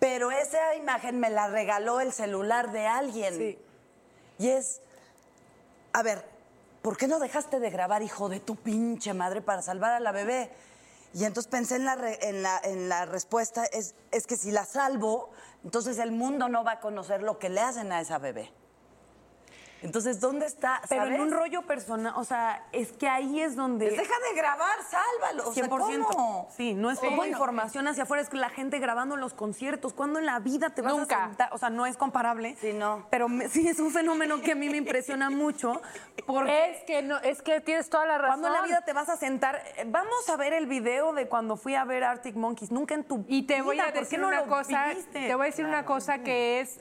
Pero 0.00 0.32
esa 0.32 0.74
imagen 0.74 1.20
me 1.20 1.30
la 1.30 1.46
regaló 1.46 2.00
el 2.00 2.12
celular 2.12 2.72
de 2.72 2.86
alguien. 2.88 3.36
Sí. 3.36 3.58
Y 4.38 4.48
es, 4.48 4.80
a 5.92 6.02
ver, 6.02 6.24
¿por 6.82 6.96
qué 6.96 7.06
no 7.06 7.20
dejaste 7.20 7.60
de 7.60 7.70
grabar, 7.70 8.02
hijo 8.02 8.28
de 8.28 8.40
tu 8.40 8.56
pinche 8.56 9.14
madre, 9.14 9.42
para 9.42 9.62
salvar 9.62 9.92
a 9.92 10.00
la 10.00 10.10
bebé? 10.10 10.50
Y 11.12 11.24
entonces 11.24 11.50
pensé 11.50 11.76
en 11.76 11.84
la, 11.84 11.96
re- 11.96 12.18
en 12.28 12.42
la, 12.42 12.58
en 12.64 12.88
la 12.88 13.04
respuesta, 13.04 13.64
es, 13.66 13.94
es 14.10 14.26
que 14.26 14.36
si 14.36 14.50
la 14.50 14.64
salvo, 14.64 15.30
entonces 15.64 15.98
el 15.98 16.12
mundo 16.12 16.48
no 16.48 16.64
va 16.64 16.72
a 16.72 16.80
conocer 16.80 17.22
lo 17.22 17.38
que 17.38 17.48
le 17.50 17.60
hacen 17.60 17.92
a 17.92 18.00
esa 18.00 18.18
bebé. 18.18 18.50
Entonces, 19.82 20.20
¿dónde 20.20 20.46
está? 20.46 20.80
Pero 20.88 21.02
¿sabes? 21.02 21.14
en 21.16 21.20
un 21.22 21.30
rollo 21.30 21.62
personal, 21.62 22.12
o 22.16 22.24
sea, 22.24 22.64
es 22.72 22.92
que 22.92 23.08
ahí 23.08 23.40
es 23.40 23.56
donde... 23.56 23.86
Pues 23.86 23.98
deja 24.00 24.14
de 24.30 24.36
grabar, 24.36 24.76
sálvalo. 24.88 25.48
O 25.48 25.52
sea, 25.54 25.64
100%. 25.68 26.02
¿cómo? 26.04 26.48
Sí, 26.54 26.74
no 26.74 26.90
es 26.90 26.98
como 26.98 27.24
información 27.24 27.88
hacia 27.88 28.02
afuera, 28.02 28.22
es 28.22 28.28
que 28.28 28.36
la 28.36 28.50
gente 28.50 28.78
grabando 28.78 29.16
los 29.16 29.32
conciertos. 29.34 29.94
¿Cuándo 29.94 30.18
en 30.18 30.26
la 30.26 30.38
vida 30.38 30.70
te 30.70 30.82
vas 30.82 30.94
Nunca. 30.94 31.24
a 31.24 31.28
sentar? 31.28 31.48
O 31.52 31.58
sea, 31.58 31.70
no 31.70 31.86
es 31.86 31.96
comparable. 31.96 32.56
Sí, 32.60 32.72
no. 32.72 33.06
Pero 33.10 33.28
me- 33.28 33.48
sí 33.48 33.66
es 33.68 33.78
un 33.80 33.90
fenómeno 33.90 34.40
que 34.42 34.52
a 34.52 34.54
mí 34.54 34.68
me 34.68 34.76
impresiona 34.76 35.30
mucho. 35.30 35.80
Porque 36.26 36.70
Es 36.72 36.84
que 36.84 37.02
no, 37.02 37.18
es 37.18 37.40
que 37.42 37.60
tienes 37.60 37.88
toda 37.88 38.04
la 38.06 38.18
razón. 38.18 38.40
cuando 38.40 38.48
en 38.48 38.52
la 38.54 38.62
vida 38.62 38.82
te 38.84 38.92
vas 38.92 39.08
a 39.08 39.16
sentar, 39.16 39.60
Eh, 39.76 39.84
vamos 39.86 40.28
a 40.28 40.36
ver 40.36 40.52
el 40.52 40.66
video 40.66 41.12
de 41.12 41.26
cuando 41.28 41.56
fui 41.56 41.74
a 41.74 41.84
ver 41.84 42.04
Arctic 42.04 42.34
Monkeys. 42.36 42.70
Nunca 42.70 42.94
en 42.94 43.04
tu 43.04 43.24
Y 43.28 43.44
te 43.46 43.62
voy 43.62 43.76
vida, 43.76 43.84
a 43.84 43.86
¿por 43.86 43.94
qué 43.94 44.00
decir 44.00 44.18
no 44.20 44.28
una 44.28 44.40
lo 44.42 44.46
cosa, 44.46 44.88
viviste? 44.88 45.26
te 45.26 45.34
voy 45.34 45.44
a 45.44 45.46
decir 45.50 45.64
una 45.64 45.84
cosa 45.84 46.18
que 46.18 46.60
es 46.60 46.80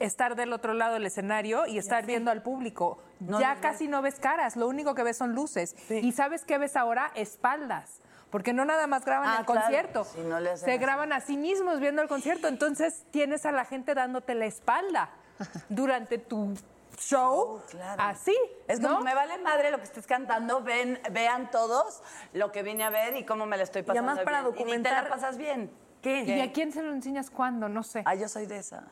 estar 0.00 0.36
del 0.36 0.52
otro 0.52 0.74
lado 0.74 0.94
del 0.94 1.06
escenario 1.06 1.66
y 1.66 1.78
estar 1.78 2.04
viendo 2.06 2.30
al 2.30 2.42
público. 2.42 2.98
No 3.20 3.40
ya 3.40 3.56
casi 3.60 3.88
no 3.88 4.02
ves 4.02 4.18
caras, 4.18 4.56
lo 4.56 4.68
único 4.68 4.94
que 4.94 5.02
ves 5.02 5.16
son 5.16 5.34
luces. 5.34 5.74
Sí. 5.88 5.98
Y 6.02 6.12
¿sabes 6.12 6.44
qué 6.44 6.58
ves 6.58 6.76
ahora? 6.76 7.10
Espaldas. 7.14 8.00
Porque 8.30 8.52
no 8.52 8.64
nada 8.64 8.86
más 8.86 9.04
graban 9.04 9.28
Ah, 9.28 9.36
el 9.40 9.46
claro. 9.46 9.60
concierto, 9.62 10.06
no 10.28 10.40
le 10.40 10.56
se 10.56 10.72
así. 10.72 10.78
graban 10.78 11.12
a 11.12 11.20
sí 11.20 11.36
mismos 11.36 11.78
viendo 11.80 12.02
el 12.02 12.08
concierto. 12.08 12.48
Entonces 12.48 13.04
tienes 13.12 13.46
a 13.46 13.52
la 13.52 13.64
gente 13.64 13.94
dándote 13.94 14.34
la 14.34 14.46
espalda 14.46 15.10
durante 15.68 16.18
tu 16.18 16.54
show. 16.98 17.34
Oh, 17.58 17.62
claro. 17.70 18.02
Así. 18.02 18.36
Es 18.66 18.80
¿no? 18.80 18.88
como, 18.88 19.00
me 19.02 19.14
vale 19.14 19.38
madre 19.38 19.70
lo 19.70 19.78
que 19.78 19.84
estés 19.84 20.06
cantando, 20.06 20.62
ven, 20.62 20.98
vean 21.12 21.50
todos 21.50 22.02
lo 22.32 22.50
que 22.52 22.62
vine 22.62 22.82
a 22.84 22.90
ver 22.90 23.16
y 23.16 23.24
cómo 23.24 23.46
me 23.46 23.56
la 23.56 23.62
estoy 23.62 23.82
pasando 23.82 24.10
además 24.12 24.24
para 24.24 24.42
bien. 24.42 24.54
Y 24.58 24.64
ni 24.64 24.82
te 24.82 24.88
documentar- 24.90 25.04
la 25.04 25.08
pasas 25.08 25.36
bien. 25.36 25.70
¿Qué? 26.02 26.22
¿Y 26.24 26.40
a 26.40 26.52
quién 26.52 26.72
se 26.72 26.82
lo 26.82 26.92
enseñas 26.92 27.30
cuándo? 27.30 27.68
No 27.68 27.82
sé. 27.82 28.02
Ah, 28.06 28.14
yo 28.14 28.28
soy 28.28 28.46
de 28.46 28.58
esas. 28.58 28.82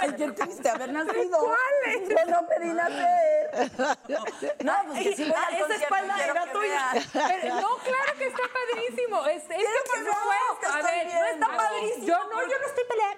Ay, 0.00 0.14
qué 0.16 0.30
triste 0.32 0.68
haber 0.68 0.92
nacido. 0.92 1.38
¿Cuáles? 1.38 2.08
Yo 2.08 2.30
no 2.30 2.46
pedí 2.48 2.72
nacer. 2.72 3.72
No, 4.64 4.72
pues 4.86 5.02
que 5.02 5.16
si 5.16 5.24
voy 5.24 5.34
Ah, 5.36 5.46
al 5.48 5.54
esa 5.54 5.74
espalda 5.74 6.24
era 6.24 6.52
tuya. 6.52 6.90
Pero, 7.12 7.54
no, 7.56 7.76
claro 7.78 8.18
que 8.18 8.26
está 8.26 8.42
padrísimo. 8.52 9.26
Es, 9.26 9.42
es 9.42 9.48
que 9.48 9.90
por 9.90 9.98
no, 10.00 10.12
supuesto. 10.12 10.72
a 10.72 10.82
ver, 10.82 11.06
no 11.06 11.24
está 11.26 11.56
padrísimo. 11.56 12.06
Yo 12.06 12.18
no, 12.24 12.42
yo 12.42 12.58
no 12.60 12.66
estoy 12.66 12.84
peleada. 12.88 13.16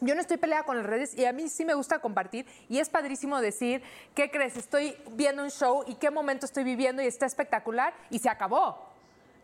Yo 0.00 0.14
no 0.14 0.20
estoy 0.20 0.36
peleada 0.36 0.62
con 0.64 0.76
las 0.76 0.86
redes 0.86 1.14
y 1.18 1.24
a 1.24 1.32
mí 1.32 1.48
sí 1.48 1.64
me 1.64 1.74
gusta 1.74 1.98
compartir 1.98 2.46
y 2.68 2.78
es 2.78 2.88
padrísimo 2.88 3.40
decir, 3.40 3.82
¿qué 4.14 4.30
crees? 4.30 4.56
Estoy 4.56 4.96
viendo 5.10 5.42
un 5.42 5.50
show 5.50 5.82
y 5.88 5.96
qué 5.96 6.10
momento 6.12 6.46
estoy 6.46 6.62
viviendo 6.62 7.02
y 7.02 7.06
está 7.06 7.26
espectacular 7.26 7.92
y 8.08 8.20
se 8.20 8.28
acabó. 8.28 8.87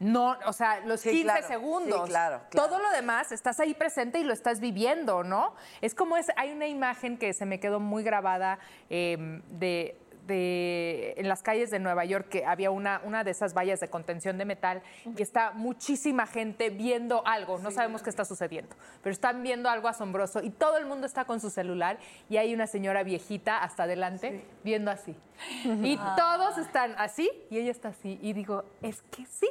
No, 0.00 0.36
o 0.46 0.52
sea, 0.52 0.80
los 0.80 1.00
Sí, 1.00 1.10
15 1.10 1.22
claro. 1.24 1.46
segundos. 1.46 2.02
Sí, 2.04 2.08
claro, 2.10 2.40
claro. 2.50 2.68
Todo 2.68 2.78
lo 2.80 2.90
demás, 2.90 3.32
estás 3.32 3.60
ahí 3.60 3.74
presente 3.74 4.18
y 4.18 4.24
lo 4.24 4.32
estás 4.32 4.60
viviendo, 4.60 5.22
¿no? 5.24 5.54
Es 5.80 5.94
como 5.94 6.16
es, 6.16 6.26
hay 6.36 6.52
una 6.52 6.66
imagen 6.66 7.16
que 7.16 7.32
se 7.32 7.46
me 7.46 7.60
quedó 7.60 7.80
muy 7.80 8.02
grabada 8.02 8.58
eh, 8.90 9.40
de, 9.50 9.96
de- 10.26 11.14
en 11.16 11.28
las 11.28 11.42
calles 11.42 11.70
de 11.70 11.78
Nueva 11.78 12.04
York, 12.04 12.28
que 12.28 12.44
había 12.46 12.70
una, 12.70 13.00
una 13.04 13.24
de 13.24 13.30
esas 13.30 13.54
vallas 13.54 13.80
de 13.80 13.88
contención 13.88 14.38
de 14.38 14.44
metal 14.46 14.82
y 15.16 15.22
está 15.22 15.50
muchísima 15.52 16.26
gente 16.26 16.70
viendo 16.70 17.26
algo, 17.26 17.58
no 17.58 17.70
sabemos 17.70 18.02
qué 18.02 18.10
está 18.10 18.24
sucediendo, 18.24 18.74
pero 19.02 19.12
están 19.12 19.42
viendo 19.42 19.68
algo 19.68 19.86
asombroso 19.88 20.42
y 20.42 20.50
todo 20.50 20.78
el 20.78 20.86
mundo 20.86 21.06
está 21.06 21.24
con 21.26 21.40
su 21.40 21.50
celular 21.50 21.98
y 22.30 22.38
hay 22.38 22.54
una 22.54 22.66
señora 22.66 23.02
viejita 23.02 23.58
hasta 23.62 23.82
adelante 23.84 24.44
viendo 24.64 24.90
así. 24.90 25.14
Y 25.82 25.98
todos 26.16 26.58
están 26.58 26.94
así 26.98 27.30
y 27.50 27.58
ella 27.58 27.70
está 27.70 27.88
así. 27.88 28.18
Y 28.22 28.32
digo, 28.32 28.64
es 28.82 29.02
que 29.10 29.26
sí, 29.26 29.48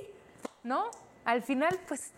¿no? 0.63 0.85
Al 1.25 1.41
final, 1.43 1.79
pues, 1.87 2.11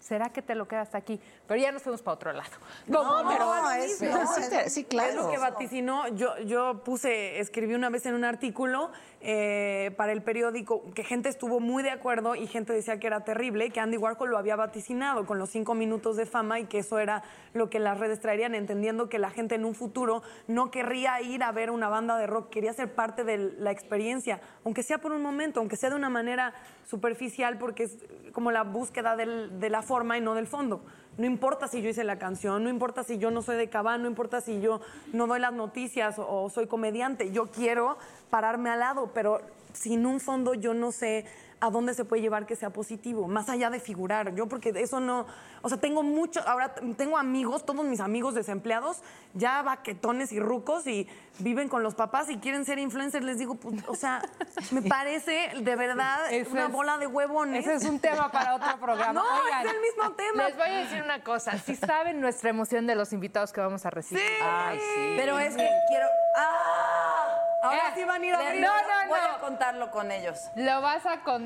¿será 0.00 0.28
que 0.30 0.42
te 0.42 0.54
lo 0.54 0.68
quedas 0.68 0.94
aquí? 0.94 1.20
Pero 1.46 1.60
ya 1.60 1.72
nos 1.72 1.82
fuimos 1.82 2.02
para 2.02 2.14
otro 2.14 2.32
lado. 2.32 2.50
No, 2.86 3.04
Como- 3.04 3.28
pero 3.28 3.70
es, 3.72 4.00
no, 4.02 4.26
Sí, 4.34 4.42
es- 4.52 4.72
sí, 4.72 4.84
claro. 4.84 5.08
Es 5.10 5.14
lo 5.16 5.30
que 5.30 5.38
vaticinó. 5.38 6.06
Yo, 6.08 6.38
yo 6.38 6.82
puse, 6.84 7.40
escribí 7.40 7.74
una 7.74 7.88
vez 7.90 8.06
en 8.06 8.14
un 8.14 8.24
artículo 8.24 8.90
eh, 9.28 9.90
para 9.96 10.12
el 10.12 10.22
periódico 10.22 10.84
que 10.94 11.02
gente 11.02 11.28
estuvo 11.28 11.58
muy 11.58 11.82
de 11.82 11.90
acuerdo 11.90 12.36
y 12.36 12.46
gente 12.46 12.72
decía 12.72 13.00
que 13.00 13.08
era 13.08 13.24
terrible, 13.24 13.70
que 13.70 13.80
Andy 13.80 13.96
Warhol 13.96 14.30
lo 14.30 14.38
había 14.38 14.54
vaticinado 14.54 15.26
con 15.26 15.40
los 15.40 15.50
cinco 15.50 15.74
minutos 15.74 16.16
de 16.16 16.26
fama 16.26 16.60
y 16.60 16.66
que 16.66 16.78
eso 16.78 17.00
era 17.00 17.24
lo 17.52 17.68
que 17.68 17.80
las 17.80 17.98
redes 17.98 18.20
traerían, 18.20 18.54
entendiendo 18.54 19.08
que 19.08 19.18
la 19.18 19.30
gente 19.30 19.56
en 19.56 19.64
un 19.64 19.74
futuro 19.74 20.22
no 20.46 20.70
querría 20.70 21.20
ir 21.22 21.42
a 21.42 21.50
ver 21.50 21.72
una 21.72 21.88
banda 21.88 22.16
de 22.18 22.28
rock, 22.28 22.50
quería 22.50 22.72
ser 22.72 22.94
parte 22.94 23.24
de 23.24 23.38
la 23.58 23.72
experiencia, 23.72 24.40
aunque 24.64 24.84
sea 24.84 24.98
por 24.98 25.10
un 25.10 25.22
momento, 25.22 25.58
aunque 25.58 25.74
sea 25.74 25.90
de 25.90 25.96
una 25.96 26.08
manera 26.08 26.54
superficial, 26.84 27.58
porque 27.58 27.82
es 27.82 27.98
como 28.30 28.52
la 28.52 28.62
búsqueda 28.62 29.16
de 29.16 29.70
la 29.70 29.82
forma 29.82 30.16
y 30.18 30.20
no 30.20 30.36
del 30.36 30.46
fondo. 30.46 30.84
No 31.18 31.26
importa 31.26 31.68
si 31.68 31.80
yo 31.80 31.88
hice 31.88 32.04
la 32.04 32.18
canción, 32.18 32.62
no 32.64 32.70
importa 32.70 33.02
si 33.02 33.18
yo 33.18 33.30
no 33.30 33.42
soy 33.42 33.56
de 33.56 33.68
Cabán, 33.68 34.02
no 34.02 34.08
importa 34.08 34.40
si 34.40 34.60
yo 34.60 34.80
no 35.12 35.26
doy 35.26 35.40
las 35.40 35.52
noticias 35.52 36.18
o, 36.18 36.44
o 36.44 36.50
soy 36.50 36.66
comediante. 36.66 37.32
Yo 37.32 37.46
quiero 37.50 37.96
pararme 38.28 38.70
al 38.70 38.80
lado, 38.80 39.10
pero 39.14 39.40
sin 39.72 40.06
un 40.06 40.20
fondo 40.20 40.54
yo 40.54 40.74
no 40.74 40.92
sé 40.92 41.24
a 41.58 41.70
dónde 41.70 41.94
se 41.94 42.04
puede 42.04 42.20
llevar 42.22 42.44
que 42.44 42.54
sea 42.54 42.70
positivo, 42.70 43.28
más 43.28 43.48
allá 43.48 43.70
de 43.70 43.80
figurar. 43.80 44.34
Yo 44.34 44.46
porque 44.46 44.70
eso 44.76 45.00
no, 45.00 45.26
o 45.62 45.68
sea, 45.70 45.78
tengo 45.78 46.02
mucho, 46.02 46.40
ahora 46.46 46.74
tengo 46.98 47.16
amigos, 47.16 47.64
todos 47.64 47.84
mis 47.86 48.00
amigos 48.00 48.34
desempleados, 48.34 49.02
ya 49.32 49.62
baquetones 49.62 50.32
y 50.32 50.40
rucos 50.40 50.86
y 50.86 51.08
viven 51.38 51.68
con 51.68 51.82
los 51.82 51.94
papás 51.94 52.28
y 52.30 52.38
quieren 52.38 52.64
ser 52.66 52.78
influencers, 52.78 53.24
les 53.24 53.38
digo, 53.38 53.54
pues, 53.54 53.82
o 53.88 53.94
sea, 53.94 54.20
me 54.70 54.82
parece 54.82 55.50
de 55.60 55.76
verdad 55.76 56.30
Ese 56.30 56.50
una 56.50 56.66
es- 56.66 56.72
bola 56.72 56.98
de 56.98 57.06
huevones. 57.06 57.66
Ese 57.66 57.74
es 57.76 57.84
un 57.84 58.00
tema 58.00 58.30
para 58.30 58.54
otro 58.54 58.76
programa. 58.80 59.14
No, 59.14 59.24
Oigan, 59.44 59.66
es 59.66 59.72
el 59.72 59.80
mismo 59.80 60.12
tema. 60.12 60.44
Les 60.48 60.56
voy 60.56 60.68
a 60.68 60.76
decir 60.78 61.02
una 61.02 61.24
cosa. 61.24 61.56
Si 61.58 61.74
saben 61.74 62.20
nuestra 62.20 62.50
emoción 62.50 62.86
de 62.86 62.94
los 62.94 63.12
invitados 63.14 63.52
que 63.52 63.60
vamos 63.62 63.86
a 63.86 63.90
recibir. 63.90 64.22
Ay, 64.42 64.78
sí. 64.78 65.14
Pero 65.16 65.38
es 65.38 65.56
que 65.56 65.68
quiero. 65.88 66.06
¡Ah! 66.36 67.28
Ahora 67.62 67.88
Eh, 67.88 67.92
sí 67.96 68.04
van 68.04 68.22
a 68.22 68.26
ir 68.26 68.34
a 68.34 68.38
abrir. 68.38 68.60
no, 68.60 68.68
no, 68.68 69.08
Voy 69.08 69.18
no. 69.18 69.34
a 69.34 69.38
contarlo 69.40 69.90
con 69.90 70.12
ellos. 70.12 70.38
Lo 70.54 70.80
vas 70.82 71.04
a 71.06 71.22
con. 71.22 71.45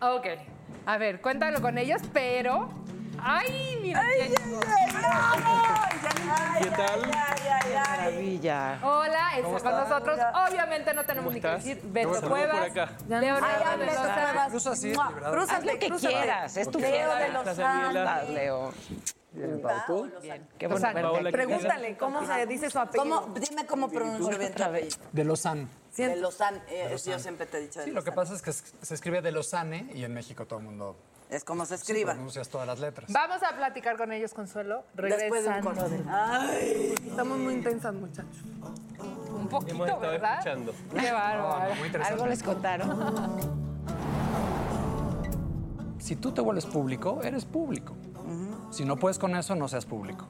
Ok. 0.00 0.26
A 0.86 0.98
ver, 0.98 1.20
cuéntalo 1.20 1.60
con 1.60 1.78
ellos, 1.78 2.02
pero 2.12 2.68
¡Ay, 3.24 3.78
mira! 3.80 4.02
llegó. 4.02 4.60
¿Qué 6.60 6.70
tal? 6.70 7.08
Maravilla. 7.74 8.78
Hola, 8.82 9.30
está 9.36 9.60
con 9.60 9.80
nosotros. 9.80 10.18
Obviamente 10.48 10.92
no 10.94 11.04
tenemos 11.04 11.32
ni 11.32 11.40
que 11.40 11.48
decir 11.48 11.80
Beto 11.84 12.20
Cuevas. 12.28 12.62
Ay, 12.62 12.70
de 13.78 13.86
Lozano. 13.86 14.14
Cuevas. 14.14 14.48
Cruza 14.48 14.70
así, 14.72 14.92
Haz 14.92 15.64
lo 15.64 15.78
que 15.78 15.90
quieras, 15.90 16.56
es 16.56 16.70
tu 16.70 16.80
Leo 16.80 17.14
de 17.14 17.28
Lozano. 17.28 17.54
Daniela. 17.54 18.22
Leo. 18.24 18.72
Bien, 19.34 19.60
Qué 20.58 20.66
O 20.66 20.68
bueno 20.68 20.80
sea, 20.80 20.92
verte 20.92 21.10
Paola. 21.10 21.30
Pregúntale 21.30 21.96
cómo 21.96 22.26
se 22.26 22.46
dice 22.46 22.68
su 22.70 22.78
apellido. 22.78 23.22
¿Cómo, 23.22 23.34
dime 23.40 23.64
cómo 23.66 23.88
pronuncio 23.88 24.38
bien 24.38 24.54
tu 24.54 24.62
apellido. 24.62 24.96
De 25.10 25.24
Lausanne. 25.24 25.68
De 25.96 26.16
Lausanne. 26.16 26.60
eh, 26.68 26.96
yo 27.06 27.18
siempre 27.18 27.46
te 27.46 27.58
he 27.58 27.60
dicho 27.62 27.78
de 27.80 27.86
Sí, 27.86 27.90
lo 27.92 28.04
que 28.04 28.12
pasa 28.12 28.34
es 28.34 28.42
que 28.42 28.52
se 28.52 28.94
escribe 28.94 29.22
de 29.22 29.32
Lausanne 29.32 29.90
y 29.94 30.04
en 30.04 30.12
México 30.12 30.46
todo 30.46 30.58
el 30.58 30.66
mundo 30.66 30.96
Es 31.30 31.44
como 31.44 31.64
se 31.64 31.78
sí, 31.78 31.82
escriba. 31.82 32.12
pronuncias 32.12 32.48
todas 32.50 32.66
las 32.66 32.78
letras. 32.78 33.10
Vamos 33.10 33.42
a 33.42 33.56
platicar 33.56 33.96
con 33.96 34.12
ellos, 34.12 34.34
Consuelo. 34.34 34.84
Después 34.94 35.18
de 35.44 35.48
un 35.48 35.54
Regresando. 35.54 35.70
corte. 35.80 35.88
del- 35.96 36.04
Ay, 36.10 36.94
Estamos 37.08 37.38
muy 37.38 37.54
intensas, 37.54 37.94
muchachos. 37.94 38.36
Un 39.34 39.48
poquito, 39.48 39.72
Hemos 39.74 39.88
estado 39.88 40.10
¿verdad? 40.12 40.32
escuchando. 40.38 40.74
Qué 41.00 41.10
bárbaro. 41.10 41.74
Muy 41.76 41.86
interesante. 41.86 42.12
Algo 42.12 42.26
les 42.26 42.42
contaron. 42.42 43.62
Si 45.98 46.16
tú 46.16 46.32
te 46.32 46.40
vuelves 46.40 46.66
público, 46.66 47.20
eres 47.22 47.44
público. 47.44 47.94
Si 48.72 48.86
no 48.86 48.96
puedes 48.96 49.18
con 49.18 49.36
eso, 49.36 49.54
no 49.54 49.68
seas 49.68 49.84
público. 49.84 50.26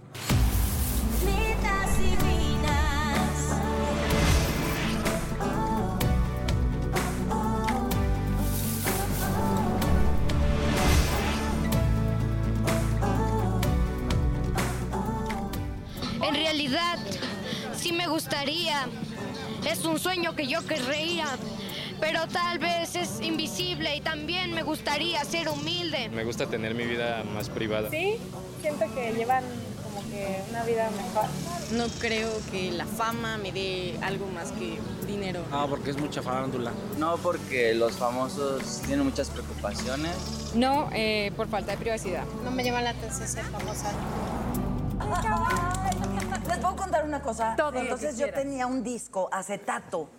En 16.20 16.34
realidad, 16.34 16.98
sí 17.76 17.92
me 17.92 18.08
gustaría. 18.08 18.88
Es 19.64 19.84
un 19.84 20.00
sueño 20.00 20.34
que 20.34 20.48
yo 20.48 20.66
querría, 20.66 21.26
pero 22.02 22.26
tal 22.26 22.58
vez 22.58 22.96
es 22.96 23.20
invisible 23.20 23.94
y 23.94 24.00
también 24.00 24.52
me 24.52 24.64
gustaría 24.64 25.24
ser 25.24 25.48
humilde. 25.48 26.08
Me 26.08 26.24
gusta 26.24 26.46
tener 26.46 26.74
mi 26.74 26.84
vida 26.84 27.22
más 27.32 27.48
privada. 27.48 27.88
Sí, 27.90 28.18
siento 28.60 28.92
que 28.92 29.12
llevan 29.12 29.44
como 29.84 30.00
que 30.10 30.42
una 30.50 30.64
vida 30.64 30.90
mejor. 30.90 31.26
No 31.70 31.86
creo 32.00 32.28
que 32.50 32.72
la 32.72 32.86
fama 32.86 33.38
me 33.38 33.52
dé 33.52 33.96
algo 34.02 34.26
más 34.26 34.50
que 34.50 34.80
dinero. 35.06 35.44
No, 35.52 35.68
porque 35.68 35.90
es 35.90 35.96
mucha 35.96 36.22
farándula. 36.22 36.72
No, 36.98 37.18
porque 37.18 37.72
los 37.72 37.92
famosos 37.92 38.82
tienen 38.84 39.06
muchas 39.06 39.30
preocupaciones. 39.30 40.16
No, 40.56 40.90
eh, 40.92 41.30
por 41.36 41.46
falta 41.46 41.70
de 41.70 41.78
privacidad. 41.78 42.24
No 42.42 42.50
me 42.50 42.64
llama 42.64 42.82
la 42.82 42.90
atención 42.90 43.28
ser 43.28 43.44
famosa. 43.44 43.92
¿Les 46.48 46.58
puedo 46.58 46.74
contar 46.74 47.04
una 47.04 47.22
cosa? 47.22 47.54
Todo 47.56 47.70
lo 47.70 47.72
que 47.74 47.80
Entonces 47.82 48.18
yo 48.18 48.32
tenía 48.32 48.66
un 48.66 48.82
disco 48.82 49.28
acetato 49.30 50.10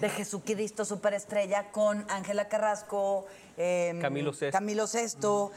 de 0.00 0.08
Jesucristo 0.08 0.84
Superestrella 0.84 1.70
con 1.70 2.04
Ángela 2.10 2.48
Carrasco, 2.48 3.26
eh, 3.56 3.98
Camilo 4.00 4.32
Sesto. 4.32 4.56
Camilo 4.56 4.86
Sesto. 4.86 5.52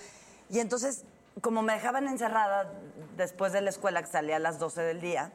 Y 0.50 0.60
entonces, 0.60 1.04
como 1.42 1.62
me 1.62 1.74
dejaban 1.74 2.08
encerrada 2.08 2.72
después 3.18 3.54
de 3.54 3.62
la 3.62 3.70
escuela, 3.70 4.02
que 4.02 4.10
salía 4.12 4.36
a 4.36 4.40
las 4.40 4.60
12 4.60 4.82
del 4.82 5.02
día, 5.02 5.32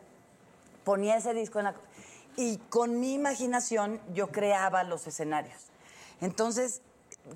ponía 0.85 1.17
ese 1.17 1.35
disco 1.35 1.59
en 1.59 1.67
la... 1.67 1.75
Y 2.37 2.59
con 2.69 3.01
mi 3.01 3.15
imaginación 3.15 4.01
yo 4.15 4.29
creaba 4.29 4.85
los 4.85 5.07
escenarios. 5.07 5.67
Entonces, 6.21 6.83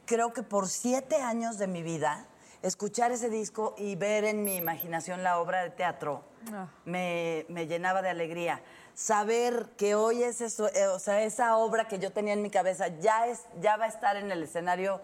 creo 0.06 0.32
que 0.32 0.42
por 0.42 0.68
siete 0.68 1.16
años 1.16 1.58
de 1.58 1.66
mi 1.66 1.82
vida, 1.82 2.26
escuchar 2.62 3.10
ese 3.10 3.28
disco 3.30 3.74
y 3.78 3.96
ver 3.96 4.24
en 4.24 4.44
mi 4.44 4.56
imaginación 4.56 5.22
la 5.24 5.38
obra 5.40 5.62
de 5.62 5.70
teatro 5.70 6.22
Ah. 6.52 6.66
me, 6.84 7.46
me 7.48 7.66
llenaba 7.66 8.02
de 8.02 8.10
alegría. 8.10 8.60
Saber 8.94 9.66
que 9.76 9.94
hoy 9.94 10.22
es 10.22 10.40
eso, 10.40 10.68
eh, 10.68 10.86
o 10.88 10.98
sea, 10.98 11.22
esa 11.22 11.56
obra 11.56 11.88
que 11.88 11.98
yo 11.98 12.12
tenía 12.12 12.34
en 12.34 12.42
mi 12.42 12.50
cabeza 12.50 12.88
ya, 13.00 13.26
es, 13.26 13.40
ya 13.60 13.76
va 13.76 13.86
a 13.86 13.88
estar 13.88 14.16
en 14.16 14.30
el 14.30 14.42
escenario 14.42 15.00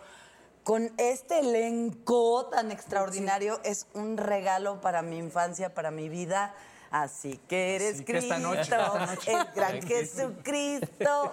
con 0.68 0.92
este 0.98 1.38
elenco 1.38 2.44
tan 2.52 2.70
extraordinario 2.70 3.58
es 3.64 3.86
un 3.94 4.18
regalo 4.18 4.82
para 4.82 5.00
mi 5.00 5.16
infancia, 5.16 5.72
para 5.72 5.90
mi 5.90 6.10
vida. 6.10 6.54
Así 6.90 7.38
que 7.48 7.76
eres 7.76 7.94
Así 7.96 8.04
que 8.04 8.12
Cristo, 8.14 8.34
esta 8.34 8.48
noche, 8.48 8.60
esta 8.62 9.06
noche. 9.06 9.32
el 9.32 9.46
gran 9.54 9.82
Jesucristo. 9.82 11.32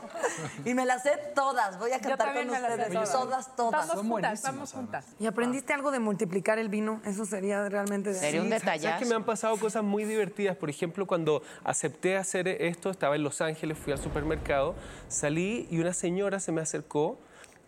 Y 0.66 0.74
me 0.74 0.86
las 0.86 1.04
sé 1.04 1.12
todas. 1.34 1.80
Voy 1.80 1.92
a 1.92 2.00
cantar 2.02 2.34
con 2.34 2.46
me 2.46 2.52
las 2.52 2.62
sé 2.62 2.68
ustedes. 2.72 2.92
todas. 2.94 3.12
Todas, 3.12 3.56
todas. 3.56 3.88
Vamos 3.88 3.96
Son 3.96 4.10
juntas, 4.10 4.42
vamos 4.44 4.74
juntas. 4.74 5.06
¿Y 5.20 5.28
aprendiste 5.28 5.74
algo 5.74 5.92
de 5.92 6.00
multiplicar 6.00 6.60
el 6.60 6.70
vino? 6.70 7.02
Eso 7.06 7.26
sería 7.26 7.68
realmente... 7.70 8.10
de- 8.12 8.20
Sería 8.20 8.42
un 8.42 8.50
¿Sabes 8.50 8.64
detallazo. 8.64 9.00
que 9.00 9.06
me 9.06 9.16
han 9.16 9.24
pasado 9.24 9.58
cosas 9.58 9.84
muy 9.84 10.04
divertidas? 10.04 10.58
Por 10.58 10.70
ejemplo, 10.70 11.06
cuando 11.08 11.42
acepté 11.64 12.18
hacer 12.18 12.48
esto, 12.48 12.90
estaba 12.90 13.16
en 13.16 13.24
Los 13.24 13.40
Ángeles, 13.42 13.78
fui 13.78 13.94
al 13.94 14.00
supermercado, 14.00 14.76
salí 15.08 15.68
y 15.72 15.80
una 15.80 15.94
señora 15.94 16.40
se 16.40 16.52
me 16.52 16.62
acercó, 16.62 17.18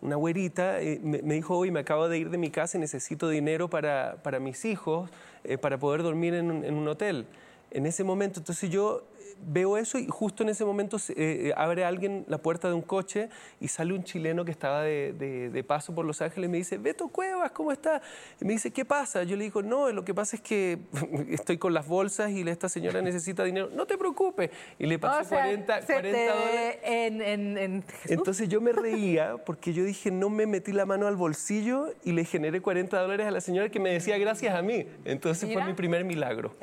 una 0.00 0.16
güerita, 0.16 0.76
me, 1.02 1.22
me 1.22 1.34
dijo, 1.34 1.56
hoy 1.56 1.70
me 1.70 1.80
acabo 1.80 2.08
de 2.08 2.18
ir 2.18 2.30
de 2.30 2.38
mi 2.38 2.50
casa 2.50 2.76
y 2.76 2.80
necesito 2.80 3.28
dinero 3.28 3.68
para, 3.68 4.16
para 4.22 4.38
mis 4.38 4.64
hijos, 4.64 5.10
eh, 5.44 5.58
para 5.58 5.78
poder 5.78 6.02
dormir 6.02 6.34
en 6.34 6.50
un, 6.50 6.64
en 6.64 6.74
un 6.74 6.86
hotel. 6.86 7.26
En 7.70 7.86
ese 7.86 8.04
momento, 8.04 8.40
entonces 8.40 8.70
yo 8.70 9.02
veo 9.46 9.76
eso 9.76 9.98
y 9.98 10.06
justo 10.08 10.42
en 10.42 10.48
ese 10.50 10.64
momento 10.64 10.98
se- 10.98 11.14
eh, 11.16 11.54
abre 11.56 11.84
alguien 11.84 12.24
la 12.28 12.38
puerta 12.38 12.68
de 12.68 12.74
un 12.74 12.82
coche 12.82 13.28
y 13.60 13.68
sale 13.68 13.94
un 13.94 14.04
chileno 14.04 14.44
que 14.44 14.50
estaba 14.50 14.82
de, 14.82 15.12
de- 15.12 15.50
de 15.50 15.64
paso 15.64 15.94
por 15.94 16.04
Los 16.04 16.20
Ángeles 16.22 16.48
y 16.48 16.50
me 16.50 16.58
dice, 16.58 16.78
Beto 16.78 17.08
Cuevas, 17.08 17.50
¿cómo 17.52 17.72
estás? 17.72 18.02
Y 18.40 18.44
me 18.44 18.52
dice, 18.52 18.70
¿qué 18.72 18.84
pasa? 18.84 19.22
Yo 19.22 19.36
le 19.36 19.44
digo, 19.44 19.62
no, 19.62 19.90
lo 19.90 20.04
que 20.04 20.14
pasa 20.14 20.36
es 20.36 20.42
que 20.42 20.78
estoy 21.30 21.58
con 21.58 21.72
las 21.74 21.86
bolsas 21.86 22.30
y 22.30 22.48
esta 22.48 22.68
señora 22.68 23.00
necesita 23.02 23.44
dinero. 23.44 23.70
No 23.74 23.86
te 23.86 23.96
preocupes. 23.98 24.50
Y 24.78 24.86
le 24.86 24.98
pasé 24.98 25.20
O 25.20 25.24
sea, 25.28 25.38
40, 25.40 25.80
se 25.82 25.92
40 25.92 26.18
te- 26.18 26.26
dólares. 26.26 26.78
En, 26.82 27.22
en, 27.22 27.58
en 27.58 27.82
Jesús. 27.82 28.10
Entonces 28.10 28.48
yo 28.48 28.60
me 28.60 28.72
reía 28.72 29.36
porque 29.44 29.72
yo 29.72 29.84
dije, 29.84 30.10
no 30.10 30.28
me 30.30 30.46
metí 30.46 30.72
la 30.72 30.86
mano 30.86 31.06
al 31.06 31.16
bolsillo 31.16 31.92
y 32.04 32.12
le 32.12 32.24
generé 32.24 32.60
40 32.60 33.00
dólares 33.00 33.26
a 33.26 33.30
la 33.30 33.40
señora 33.40 33.68
que 33.68 33.80
me 33.80 33.90
decía 33.90 34.18
gracias 34.18 34.54
a 34.54 34.62
mí. 34.62 34.86
Entonces 35.04 35.48
Mira. 35.48 35.60
fue 35.62 35.68
mi 35.70 35.74
primer 35.76 36.04
milagro. 36.04 36.54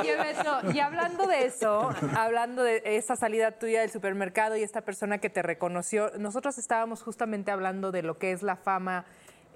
Oye, 0.00 0.16
Beto, 0.22 0.63
y 0.72 0.80
hablando 0.80 1.26
de 1.26 1.46
eso, 1.46 1.90
hablando 2.16 2.62
de 2.62 2.82
esa 2.84 3.16
salida 3.16 3.52
tuya 3.52 3.80
del 3.80 3.90
supermercado 3.90 4.56
y 4.56 4.62
esta 4.62 4.82
persona 4.82 5.18
que 5.18 5.30
te 5.30 5.42
reconoció, 5.42 6.10
nosotros 6.18 6.58
estábamos 6.58 7.02
justamente 7.02 7.50
hablando 7.50 7.92
de 7.92 8.02
lo 8.02 8.18
que 8.18 8.32
es 8.32 8.42
la 8.42 8.56
fama 8.56 9.04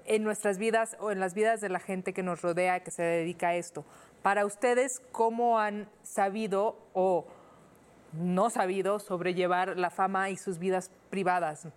en 0.05 0.23
nuestras 0.23 0.57
vidas 0.57 0.97
o 0.99 1.11
en 1.11 1.19
las 1.19 1.33
vidas 1.33 1.61
de 1.61 1.69
la 1.69 1.79
gente 1.79 2.13
que 2.13 2.23
nos 2.23 2.41
rodea, 2.41 2.81
que 2.81 2.91
se 2.91 3.03
dedica 3.03 3.49
a 3.49 3.55
esto. 3.55 3.85
Para 4.21 4.45
ustedes, 4.45 5.01
¿cómo 5.11 5.59
han 5.59 5.87
sabido 6.03 6.77
o 6.93 7.27
no 8.13 8.49
sabido 8.49 8.99
sobrellevar 8.99 9.77
la 9.77 9.89
fama 9.89 10.29
y 10.29 10.37
sus 10.37 10.57
vidas 10.57 10.91
privadas? 11.09 11.67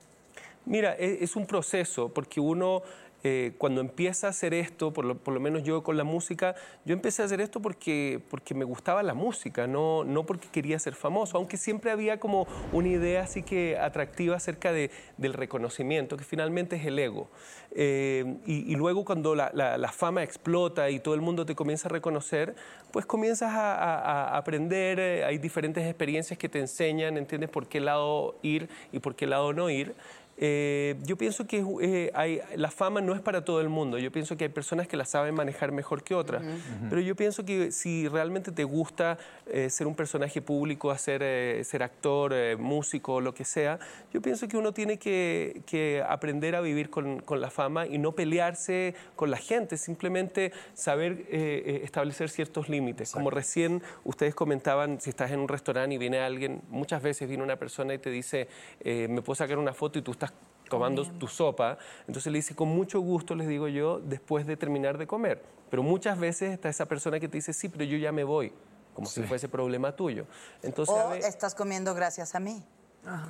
Mira, 0.65 0.95
e- 0.99 1.19
es 1.23 1.37
un 1.37 1.47
proceso, 1.47 2.09
porque 2.13 2.41
uno 2.41 2.83
eh, 3.25 3.53
cuando 3.57 3.81
empieza 3.81 4.27
a 4.27 4.31
hacer 4.31 4.53
esto, 4.53 4.93
por 4.93 5.05
lo, 5.05 5.17
por 5.17 5.33
lo 5.33 5.39
menos 5.39 5.63
yo 5.63 5.85
con 5.85 5.97
la 5.97 6.03
música, 6.03 6.57
yo 6.85 6.93
empecé 6.93 7.23
a 7.23 7.27
hacer 7.27 7.41
esto 7.41 7.63
porque, 7.63 8.21
porque 8.29 8.53
me 8.53 8.65
gustaba 8.65 9.01
la 9.05 9.15
música, 9.15 9.69
no, 9.69 10.03
no 10.03 10.27
porque 10.27 10.49
quería 10.51 10.77
ser 10.81 10.95
famoso, 10.97 11.37
aunque 11.37 11.57
siempre 11.57 11.93
había 11.93 12.19
como 12.19 12.49
una 12.73 12.89
idea 12.89 13.23
así 13.23 13.45
que 13.45 13.79
atractiva 13.79 14.35
acerca 14.37 14.73
de, 14.73 14.91
del 15.19 15.35
reconocimiento, 15.35 16.17
que 16.17 16.25
finalmente 16.25 16.75
es 16.75 16.85
el 16.85 16.99
ego. 16.99 17.29
Eh, 17.77 18.39
y, 18.45 18.71
y 18.73 18.75
luego 18.75 19.05
cuando 19.05 19.37
la, 19.37 19.53
la- 19.55 19.79
la 19.79 19.93
fama 19.93 20.25
explota 20.25 20.91
y 20.91 20.99
todo 20.99 21.15
el 21.15 21.21
mundo 21.21 21.47
te 21.47 21.55
comienza 21.55 21.87
a 21.89 21.93
reconocer, 21.93 22.57
pues 22.93 23.07
comienzas 23.07 23.53
a, 23.55 23.75
a- 23.77 24.35
a 24.35 24.37
aprender, 24.37 24.99
eh, 24.99 25.25
hay 25.25 25.39
diferentes 25.39 25.87
experiencias 25.87 26.37
que 26.39 26.49
te 26.49 26.59
enseñan, 26.59 27.17
entiendes 27.17 27.51
por 27.51 27.69
qué 27.69 27.79
lado 27.81 28.35
ir 28.43 28.69
y 28.91 28.99
por 28.99 29.15
qué 29.15 29.29
lado 29.29 29.53
no 29.53 29.71
ir. 29.71 29.95
Eh, 30.39 30.97
yo 31.05 31.17
pienso 31.17 31.47
que 31.47 31.65
eh, 31.83 32.11
hay- 32.15 32.41
la 32.57 32.71
fama 32.71 33.01
no 33.01 33.15
es 33.15 33.21
para 33.21 33.45
todo 33.45 33.61
el 33.61 33.69
mundo. 33.69 33.99
Yo 33.99 34.11
pienso 34.11 34.37
que 34.37 34.45
hay 34.45 34.51
personas 34.51 34.89
que 34.89 34.97
la 34.97 35.05
saben 35.05 35.35
manejar 35.35 35.73
mejor 35.73 36.03
que 36.03 36.15
otras. 36.15 36.43
Pero 36.89 37.01
yo 37.01 37.15
pienso 37.15 37.45
que 37.45 37.71
si 37.73 38.09
realmente 38.09 38.51
te 38.51 38.65
gusta 38.65 39.19
eh, 39.47 39.69
ser 39.71 39.87
un 39.87 39.95
personaje 39.95 40.41
público, 40.41 40.91
hacer, 40.91 41.21
eh, 41.23 41.63
ser 41.65 41.83
actor, 41.83 42.33
eh, 42.35 42.57
músico, 42.57 43.21
lo 43.21 43.35
que 43.35 43.45
sea, 43.45 43.79
yo 44.13 44.21
pienso 44.23 44.49
que 44.49 44.57
uno 44.57 44.73
tiene 44.73 44.99
que, 44.99 45.63
que 45.67 46.03
aprender 46.09 46.55
a 46.57 46.61
vivir 46.61 46.91
con, 46.91 47.21
con 47.21 47.41
la 47.41 47.51
fama 47.51 47.87
y 47.87 47.99
no 47.99 48.13
pelearse 48.13 48.95
con 49.17 49.31
la 49.31 49.37
gente, 49.37 49.77
simplemente 49.77 50.53
saber 50.75 51.27
eh, 51.29 51.81
establecer 51.85 52.31
ciertos 52.31 52.69
límites. 52.69 53.13
Como 53.13 53.31
recién 53.31 53.83
ustedes 54.05 54.35
comentaban, 54.35 55.01
si 55.01 55.11
estás 55.11 55.31
en 55.31 55.41
un 55.41 55.49
restaurante 55.49 55.95
y 55.95 55.99
viene 55.99 56.19
alguien, 56.19 56.63
muchas 56.71 57.03
veces 57.03 57.29
viene 57.29 57.43
una 57.45 57.57
persona 57.57 57.95
y 57.95 57.99
te 57.99 58.11
dice, 58.11 58.49
eh, 58.81 59.07
me 59.11 59.23
puedo 59.23 59.35
sacar 59.37 59.59
una 59.59 59.73
foto 59.75 59.99
y 59.99 60.03
tú 60.03 60.11
estás 60.25 60.33
tomando 60.69 61.05
tu 61.05 61.29
sopa, 61.29 61.77
entonces 62.07 62.33
le 62.33 62.39
dice, 62.39 62.55
con 62.55 62.69
mucho 62.69 63.01
gusto, 63.01 63.35
les 63.35 63.47
digo 63.49 63.69
yo, 63.69 64.01
después 64.01 64.47
de 64.47 64.57
terminar 64.57 64.97
de 64.97 65.07
comer. 65.07 65.43
Pero 65.71 65.83
muchas 65.83 66.19
veces 66.19 66.53
está 66.53 66.69
esa 66.69 66.87
persona 66.87 67.21
que 67.21 67.29
te 67.29 67.39
dice, 67.39 67.53
sí, 67.53 67.69
pero 67.69 67.85
yo 67.85 67.97
ya 67.99 68.13
me 68.13 68.25
voy, 68.25 68.53
como 68.95 69.07
si 69.07 69.23
fuese 69.23 69.49
problema 69.49 69.95
tuyo. 69.95 70.25
Entonces, 70.63 70.95
a 70.95 71.07
O 71.07 71.11
ver- 71.11 71.23
estás 71.23 71.55
comiendo 71.55 71.95
gracias 71.95 72.35
a 72.35 72.41
mí. 72.41 72.63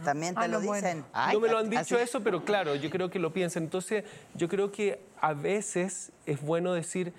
También 0.05 0.35
te 0.35 0.49
lo 0.49 0.61
dicen. 0.61 1.05
no 1.33 1.41
me 1.41 1.49
lo 1.49 1.59
han 1.59 1.71
dicho 1.71 1.99
eso, 1.99 2.23
pero 2.23 2.45
claro, 2.45 2.75
yo 2.75 2.91
creo 2.91 3.09
que 3.11 3.19
lo 3.19 3.33
piensan. 3.33 3.63
Entonces, 3.65 4.05
yo 4.35 4.47
creo 4.49 4.71
que 4.71 5.01
a 5.21 5.33
veces 5.33 6.13
es 6.27 6.43
bueno 6.43 6.75
decir, 6.75 7.13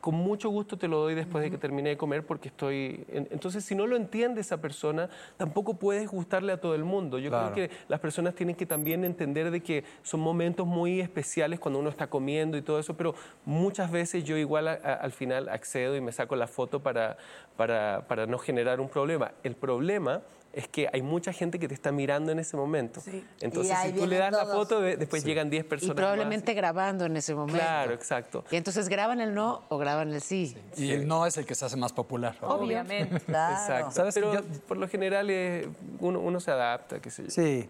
con 0.00 0.14
mucho 0.14 0.48
gusto 0.50 0.76
te 0.78 0.86
lo 0.88 0.98
doy 1.00 1.14
después 1.14 1.42
de 1.42 1.50
que 1.50 1.58
termine 1.58 1.90
de 1.90 1.96
comer 1.96 2.24
porque 2.24 2.48
estoy... 2.48 3.04
en- 3.08 3.28
Entonces, 3.30 3.64
si 3.64 3.74
no 3.74 3.86
lo 3.86 3.96
entiende 3.96 4.40
esa 4.40 4.60
persona, 4.60 5.08
tampoco 5.36 5.74
puedes 5.74 6.08
gustarle 6.08 6.52
a 6.52 6.60
todo 6.60 6.74
el 6.74 6.84
mundo. 6.84 7.18
Yo 7.18 7.30
Claro. 7.30 7.52
creo 7.52 7.68
que 7.68 7.74
las 7.88 7.98
personas 8.00 8.34
tienen 8.34 8.54
que 8.54 8.66
también 8.66 9.04
entender 9.04 9.50
de 9.50 9.60
que 9.62 9.84
son 10.02 10.20
momentos 10.20 10.66
muy 10.66 11.00
especiales 11.00 11.58
cuando 11.58 11.80
uno 11.80 11.90
está 11.90 12.06
comiendo 12.08 12.56
y 12.56 12.62
todo 12.62 12.78
eso, 12.78 12.96
pero 12.96 13.14
muchas 13.44 13.90
veces 13.90 14.24
yo 14.24 14.36
igual 14.36 14.68
a- 14.68 14.72
a- 14.82 14.94
al 14.94 15.12
final 15.12 15.48
accedo 15.48 15.96
y 15.96 16.00
me 16.00 16.12
saco 16.12 16.36
la 16.36 16.46
foto 16.46 16.80
para, 16.80 17.16
para, 17.56 18.04
para 18.06 18.26
no 18.26 18.38
generar 18.38 18.80
un 18.80 18.88
problema. 18.88 19.32
El 19.42 19.56
problema 19.56 20.22
es 20.52 20.66
que 20.68 20.88
hay 20.92 21.02
mucha 21.02 21.32
gente 21.32 21.58
que 21.58 21.68
te 21.68 21.74
está 21.74 21.92
mirando 21.92 22.32
en 22.32 22.38
ese 22.38 22.56
momento. 22.56 23.00
Entonces, 23.40 23.72
Y 23.72 23.74
ahí 23.74 23.92
si 23.92 23.98
tú 23.98 24.06
le 24.06 24.16
das 24.16 24.32
la 24.32 24.46
foto, 24.46 24.80
de- 24.80 24.96
después 24.96 25.24
llegan 25.24 25.50
10 25.50 25.64
Y 25.64 25.68
personas 25.68 25.96
probablemente 25.96 26.54
grabando 26.54 27.04
en 27.04 27.16
ese 27.16 27.34
momento. 27.34 27.58
Claro, 27.60 27.92
exacto. 27.92 28.44
Y 28.50 28.56
entonces 28.56 28.88
graban 28.88 29.20
el 29.20 29.34
no 29.34 29.62
o 29.68 29.78
graban 29.78 30.12
el 30.12 30.20
sí. 30.22 30.56
Y 30.76 30.90
el 30.90 31.06
no 31.06 31.26
es 31.26 31.36
el 31.36 31.46
que 31.46 31.54
se 31.54 31.64
hace 31.66 31.76
más 31.76 31.92
popular. 31.92 32.36
Obviamente. 32.40 33.16
Exacto. 33.28 33.90
¿Sabes 33.92 34.14
que 34.14 34.20
Pero 34.22 34.42
por 34.66 34.76
lo 34.78 34.88
general 34.88 35.28
eh, 35.30 35.68
uno, 36.00 36.20
uno 36.20 36.40
se 36.40 36.50
adapta, 36.50 37.00
qué 37.00 37.10
sé 37.10 37.24
yo. 37.24 37.30
Sí, 37.30 37.68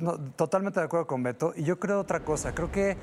no, 0.00 0.18
totalmente 0.36 0.80
de 0.80 0.86
acuerdo 0.86 1.06
con 1.06 1.22
Beto. 1.22 1.52
Y 1.56 1.64
yo 1.64 1.78
creo 1.78 2.00
otra 2.00 2.20
cosa, 2.20 2.54
creo 2.54 2.70
que 2.70 2.96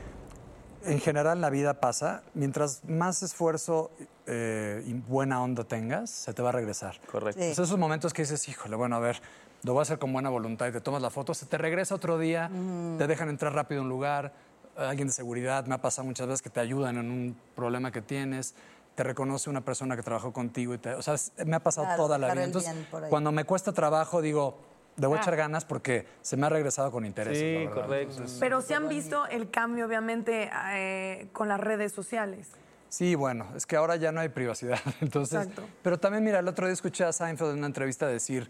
en 0.86 1.00
general 1.00 1.42
la 1.42 1.50
vida 1.50 1.80
pasa, 1.80 2.24
mientras 2.34 2.84
más 2.86 3.24
esfuerzo 3.24 3.92
eh, 4.28 4.84
y 4.86 4.94
buena 4.94 5.42
onda 5.42 5.64
tengas, 5.64 6.10
se 6.10 6.34
te 6.34 6.42
va 6.42 6.50
a 6.50 6.52
regresar. 6.52 7.00
Correcto. 7.12 7.40
Pues 7.40 7.60
esos 7.60 7.78
momentos 7.78 8.14
que 8.14 8.22
dices, 8.22 8.48
híjole, 8.48 8.76
bueno, 8.76 8.96
a 8.96 9.00
ver, 9.00 9.22
lo 9.64 9.74
voy 9.74 9.82
a 9.82 9.84
hacer 9.84 10.00
con 10.00 10.14
buena 10.14 10.30
voluntad 10.30 10.68
y 10.68 10.72
te 10.72 10.82
tomas 10.82 11.02
la 11.02 11.10
foto, 11.10 11.34
se 11.34 11.46
te 11.46 11.58
regresa 11.58 11.96
otro 11.96 12.18
día, 12.18 12.50
te 12.98 13.08
dejan 13.08 13.30
entrar 13.30 13.54
rápido 13.54 13.82
a 13.82 13.84
un 13.84 13.90
lugar, 13.90 14.34
alguien 14.78 15.08
de 15.08 15.14
seguridad, 15.14 15.66
me 15.66 15.76
ha 15.76 15.82
pasado 15.82 16.08
muchas 16.08 16.28
veces 16.28 16.42
que 16.42 16.50
te 16.50 16.60
ayudan 16.60 16.98
en 16.98 17.10
un 17.10 17.38
problema 17.56 17.92
que 17.92 18.02
tienes, 18.02 18.54
te 18.96 19.04
reconoce 19.04 19.50
una 19.50 19.62
persona 19.62 19.96
que 19.96 20.04
trabajó 20.04 20.32
contigo 20.32 20.74
y 20.74 20.78
te, 20.78 20.94
o 20.94 21.02
sea, 21.02 21.16
me 21.46 21.56
ha 21.56 21.60
pasado 21.60 21.88
Claro, 21.88 22.04
toda 22.04 22.18
la 22.18 22.32
vida. 22.34 22.44
Entonces, 22.46 22.74
cuando 23.10 23.32
me 23.32 23.44
cuesta 23.44 23.74
trabajo, 23.74 24.22
digo, 24.22 24.58
a 25.02 25.08
Ah. 25.20 25.22
echar 25.22 25.36
ganas 25.36 25.66
porque 25.66 26.06
se 26.22 26.38
me 26.38 26.46
ha 26.46 26.50
regresado 26.50 26.92
con 26.92 27.06
interés. 27.06 27.38
Sí, 27.38 27.68
correcto. 27.74 28.24
Pero 28.40 28.62
sí 28.62 28.74
han 28.74 28.88
visto 28.90 29.26
el 29.28 29.50
cambio, 29.50 29.86
obviamente, 29.86 30.50
eh, 30.72 31.28
con 31.34 31.48
las 31.48 31.60
redes 31.60 31.92
sociales. 31.92 32.48
Sí, 32.90 33.16
bueno, 33.16 33.48
es 33.56 33.66
que 33.66 33.76
ahora 33.76 33.98
ya 33.98 34.12
no 34.12 34.22
hay 34.22 34.30
privacidad. 34.30 34.80
Entonces, 35.02 35.40
Exacto. 35.42 35.64
pero 35.82 36.00
también, 36.00 36.24
mira, 36.24 36.40
el 36.40 36.48
otro 36.48 36.66
día 36.68 36.74
escuché 36.74 37.04
a 37.04 37.12
Seinfeld 37.12 37.52
en 37.52 37.58
una 37.58 37.68
entrevista 37.68 38.08
decir, 38.08 38.50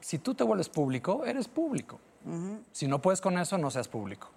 si 0.00 0.18
tú 0.18 0.34
te 0.34 0.42
vuelves 0.44 0.68
público, 0.68 1.24
eres 1.24 1.48
público. 1.48 2.00
Si 2.72 2.86
no 2.88 3.00
puedes 3.02 3.20
con 3.20 3.36
eso, 3.38 3.58
no 3.58 3.70
seas 3.70 3.86
público. 3.86 4.30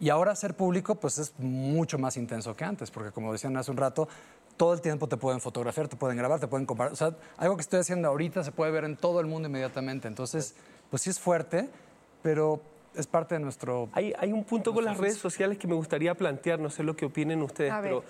Y 0.00 0.08
ahora 0.10 0.34
ser 0.34 0.54
público, 0.54 0.94
pues 0.94 1.18
es 1.18 1.34
mucho 1.38 1.98
más 1.98 2.16
intenso 2.16 2.56
que 2.56 2.64
antes, 2.64 2.90
porque 2.90 3.10
como 3.12 3.32
decían 3.32 3.56
hace 3.56 3.70
un 3.70 3.76
rato, 3.76 4.08
todo 4.56 4.72
el 4.72 4.80
tiempo 4.80 5.08
te 5.08 5.16
pueden 5.16 5.40
fotografiar, 5.40 5.88
te 5.88 5.96
pueden 5.96 6.16
grabar, 6.16 6.40
te 6.40 6.46
pueden 6.48 6.66
comparar. 6.66 6.92
O 6.92 6.96
sea, 6.96 7.14
algo 7.36 7.56
que 7.56 7.60
estoy 7.62 7.80
haciendo 7.80 8.08
ahorita 8.08 8.42
se 8.44 8.50
puede 8.52 8.70
ver 8.72 8.84
en 8.84 8.96
todo 8.96 9.20
el 9.20 9.26
mundo 9.26 9.48
inmediatamente. 9.48 10.08
Entonces, 10.08 10.54
pues 10.90 11.02
sí 11.02 11.10
es 11.10 11.18
fuerte, 11.20 11.68
pero 12.22 12.60
es 12.94 13.06
parte 13.06 13.34
de 13.34 13.40
nuestro... 13.40 13.88
Hay, 13.92 14.12
hay 14.18 14.32
un 14.32 14.44
punto 14.44 14.72
con 14.74 14.84
las 14.84 14.96
redes 14.98 15.18
sociales 15.18 15.58
que 15.58 15.66
me 15.66 15.74
gustaría 15.74 16.14
plantear, 16.14 16.58
no 16.58 16.70
sé 16.70 16.82
lo 16.82 16.96
que 16.96 17.06
opinen 17.06 17.42
ustedes, 17.42 17.72
A 17.72 17.80
pero 17.82 18.02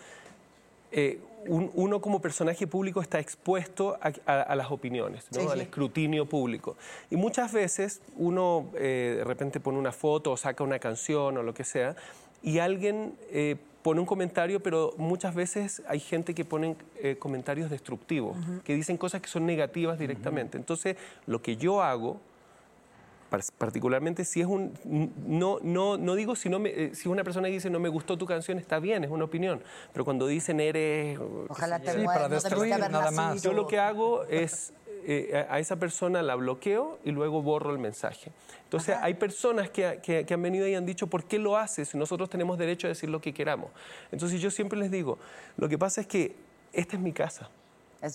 eh, 0.91 1.19
un- 1.47 1.71
uno 1.75 2.01
como 2.01 2.21
personaje 2.21 2.67
público 2.67 3.03
está 3.03 3.19
expuesto 3.19 3.99
a, 4.01 4.12
a- 4.27 4.43
a 4.43 4.57
las 4.57 4.71
opiniones, 4.71 5.27
¿no? 5.33 5.41
Sí, 5.41 5.47
al 5.47 5.59
sí. 5.59 5.64
escrutinio 5.64 6.27
público. 6.27 6.77
Y 7.11 7.17
muchas 7.17 7.53
veces 7.53 8.01
uno 8.17 8.67
eh, 8.77 9.14
de 9.19 9.25
repente 9.25 9.61
pone 9.61 9.79
una 9.79 9.93
foto 9.93 10.33
o 10.33 10.37
saca 10.37 10.64
una 10.64 10.79
canción 10.79 11.37
o 11.37 11.43
lo 11.43 11.53
que 11.53 11.64
sea, 11.64 11.95
y 12.43 12.59
alguien 12.61 13.14
eh, 13.31 13.57
pone 13.83 14.01
un 14.01 14.07
comentario, 14.07 14.61
pero 14.61 14.95
muchas 14.97 15.35
veces 15.35 15.83
hay 15.88 16.01
gente 16.01 16.35
que 16.35 16.45
pone 16.45 16.77
eh, 17.03 17.17
comentarios 17.19 17.69
destructivos, 17.71 18.38
Ujú. 18.38 18.61
que 18.64 18.75
dicen 18.75 18.97
cosas 18.97 19.21
que 19.21 19.29
son 19.29 19.45
negativas 19.45 19.99
directamente. 19.99 20.57
Entonces, 20.57 20.97
lo 21.27 21.43
que 21.43 21.57
yo 21.57 21.83
hago 21.83 22.21
particularmente 23.59 24.25
si 24.25 24.41
es 24.41 24.47
un 24.47 24.73
no 25.27 25.59
no 25.62 25.97
no 25.99 26.14
digo 26.14 26.35
si 26.35 26.49
no 26.49 26.59
me, 26.59 26.71
eh, 26.71 26.95
si 26.95 27.09
una 27.09 27.25
persona 27.25 27.49
dice 27.49 27.69
no 27.71 27.79
me 27.79 27.88
gustó 27.88 28.17
tu 28.17 28.27
canción 28.27 28.59
está 28.59 28.79
bien 28.79 29.05
es 29.05 29.11
una 29.11 29.25
opinión. 29.25 29.62
Pero 29.93 30.05
cuando 30.05 30.27
dicen 30.27 30.61
eres 30.61 31.19
Ojalá 31.49 31.79
te 31.79 31.93
Sí, 31.93 32.05
para 32.05 32.29
no 32.29 32.35
destruir, 32.35 32.73
haber 32.75 32.91
nada 32.91 33.11
más. 33.11 33.43
yo 33.43 33.53
lo 33.53 33.67
que 33.67 33.79
hago 33.79 34.25
es 34.25 34.73
eh, 35.07 35.47
a 35.49 35.55
a 35.55 35.59
esa 35.59 35.77
persona 35.77 36.23
la 36.23 36.35
bloqueo 36.35 36.99
y 37.05 37.12
luego 37.12 37.43
borro 37.43 37.71
el 37.71 37.79
mensaje. 37.79 38.31
Entonces 38.64 38.97
hay 39.01 39.14
personas 39.14 39.71
que, 39.71 40.01
que- 40.03 40.27
que 40.27 40.35
han 40.35 40.43
venido 40.43 40.67
y 40.69 40.75
han 40.75 40.85
dicho 40.85 41.07
¿por 41.07 41.25
qué 41.25 41.38
lo 41.38 41.57
haces? 41.57 41.95
nosotros 41.95 42.29
tenemos 42.29 42.59
derecho 42.59 42.87
a 42.87 42.91
decir 42.91 43.09
lo 43.09 43.21
que 43.21 43.33
queramos 43.33 43.71
entonces 44.12 44.41
yo 44.43 44.51
siempre 44.51 44.79
les 44.79 44.91
digo 44.91 45.19
lo 45.57 45.69
que 45.69 45.79
pasa 45.79 46.03
es 46.03 46.07
que 46.07 46.35
esta 46.75 46.97
es 46.97 47.03
mi 47.03 47.12
casa 47.12 47.49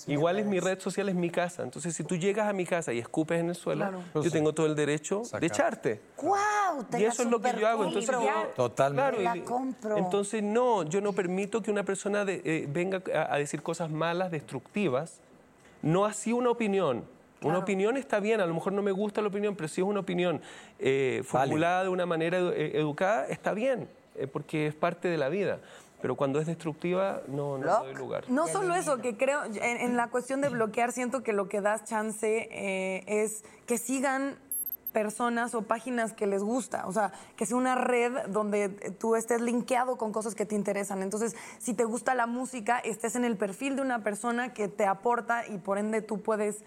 Igual 0.07 0.39
es 0.39 0.45
mi 0.45 0.59
red 0.61 0.79
social, 0.79 1.09
es 1.09 1.15
mi 1.15 1.29
casa. 1.29 1.61
Entonces, 1.63 1.93
si 1.95 2.03
tú 2.05 2.15
llegas 2.15 2.47
a 2.47 2.53
mi 2.53 2.65
casa 2.65 2.93
y 2.93 2.99
escupes 2.99 3.39
en 3.41 3.49
el 3.49 3.55
suelo, 3.55 3.85
Claro. 3.89 4.23
yo 4.23 4.31
tengo 4.31 4.53
todo 4.53 4.65
el 4.65 4.75
derecho 4.75 5.23
de 5.39 5.45
echarte. 5.45 5.99
¡Guau! 6.17 6.83
Te 6.89 7.01
Y 7.01 7.05
eso 7.05 7.23
es 7.23 7.29
lo 7.29 7.41
que 7.41 7.51
yo 7.59 7.67
hago. 7.67 7.83
Entonces, 7.85 8.09
yo- 8.11 8.47
Totalmente. 8.55 9.21
Claro, 9.21 9.37
La 9.39 9.43
compro. 9.45 9.97
Entonces, 9.97 10.41
no, 10.41 10.83
yo 10.83 11.01
no 11.01 11.11
permito 11.13 11.61
que 11.61 11.69
una 11.69 11.83
persona 11.83 12.23
de- 12.23 12.41
eh, 12.45 12.67
venga 12.71 13.01
a, 13.13 13.33
a 13.33 13.37
decir 13.37 13.61
cosas 13.61 13.89
malas, 13.91 14.31
destructivas. 14.31 15.19
No 15.81 16.05
así 16.05 16.31
una 16.31 16.49
opinión. 16.49 17.03
Una 17.41 17.57
opinión 17.57 17.97
está 17.97 18.21
bien, 18.21 18.39
a 18.39 18.45
lo 18.45 18.53
mejor 18.53 18.71
no 18.71 18.81
me 18.81 18.93
gusta 18.93 19.21
la 19.21 19.27
opinión, 19.27 19.53
pero 19.57 19.67
si 19.67 19.81
es 19.81 19.85
una 19.87 19.99
opinión 19.99 20.39
eh, 20.79 21.23
formulada 21.25 21.83
de 21.83 21.89
una 21.89 22.05
manera 22.05 22.39
edu- 22.39 22.53
eh, 22.55 22.71
educada, 22.75 23.27
está 23.27 23.53
bien, 23.53 23.89
eh, 24.15 24.27
porque 24.27 24.67
es 24.67 24.73
parte 24.73 25.09
de 25.09 25.17
la 25.17 25.27
vida. 25.27 25.59
Pero 26.03 26.17
cuando 26.17 26.41
es 26.41 26.47
destructiva, 26.47 27.21
no, 27.29 27.57
no 27.57 27.79
doy 27.79 27.95
lugar. 27.95 28.29
No 28.29 28.45
solo 28.47 28.75
eso, 28.75 28.97
que 28.97 29.15
creo, 29.15 29.45
en, 29.45 29.55
en 29.61 29.95
la 29.95 30.09
cuestión 30.09 30.41
de 30.41 30.49
bloquear, 30.49 30.91
siento 30.91 31.23
que 31.23 31.31
lo 31.31 31.47
que 31.47 31.61
das 31.61 31.85
chance 31.85 32.49
eh, 32.51 33.05
es 33.07 33.45
que 33.65 33.77
sigan 33.77 34.37
personas 34.91 35.55
o 35.55 35.61
páginas 35.61 36.11
que 36.11 36.27
les 36.27 36.43
gusta, 36.43 36.87
o 36.87 36.91
sea, 36.91 37.13
que 37.37 37.45
sea 37.45 37.55
una 37.55 37.75
red 37.75 38.27
donde 38.27 38.67
tú 38.99 39.15
estés 39.15 39.39
linkeado 39.39 39.97
con 39.97 40.11
cosas 40.11 40.35
que 40.35 40.45
te 40.45 40.55
interesan. 40.55 41.01
Entonces, 41.01 41.37
si 41.57 41.73
te 41.73 41.85
gusta 41.85 42.15
la 42.15 42.27
música, 42.27 42.79
estés 42.79 43.15
en 43.15 43.23
el 43.23 43.37
perfil 43.37 43.77
de 43.77 43.81
una 43.81 44.03
persona 44.03 44.53
que 44.53 44.67
te 44.67 44.85
aporta 44.85 45.47
y 45.47 45.57
por 45.57 45.77
ende 45.77 46.01
tú 46.01 46.21
puedes 46.21 46.65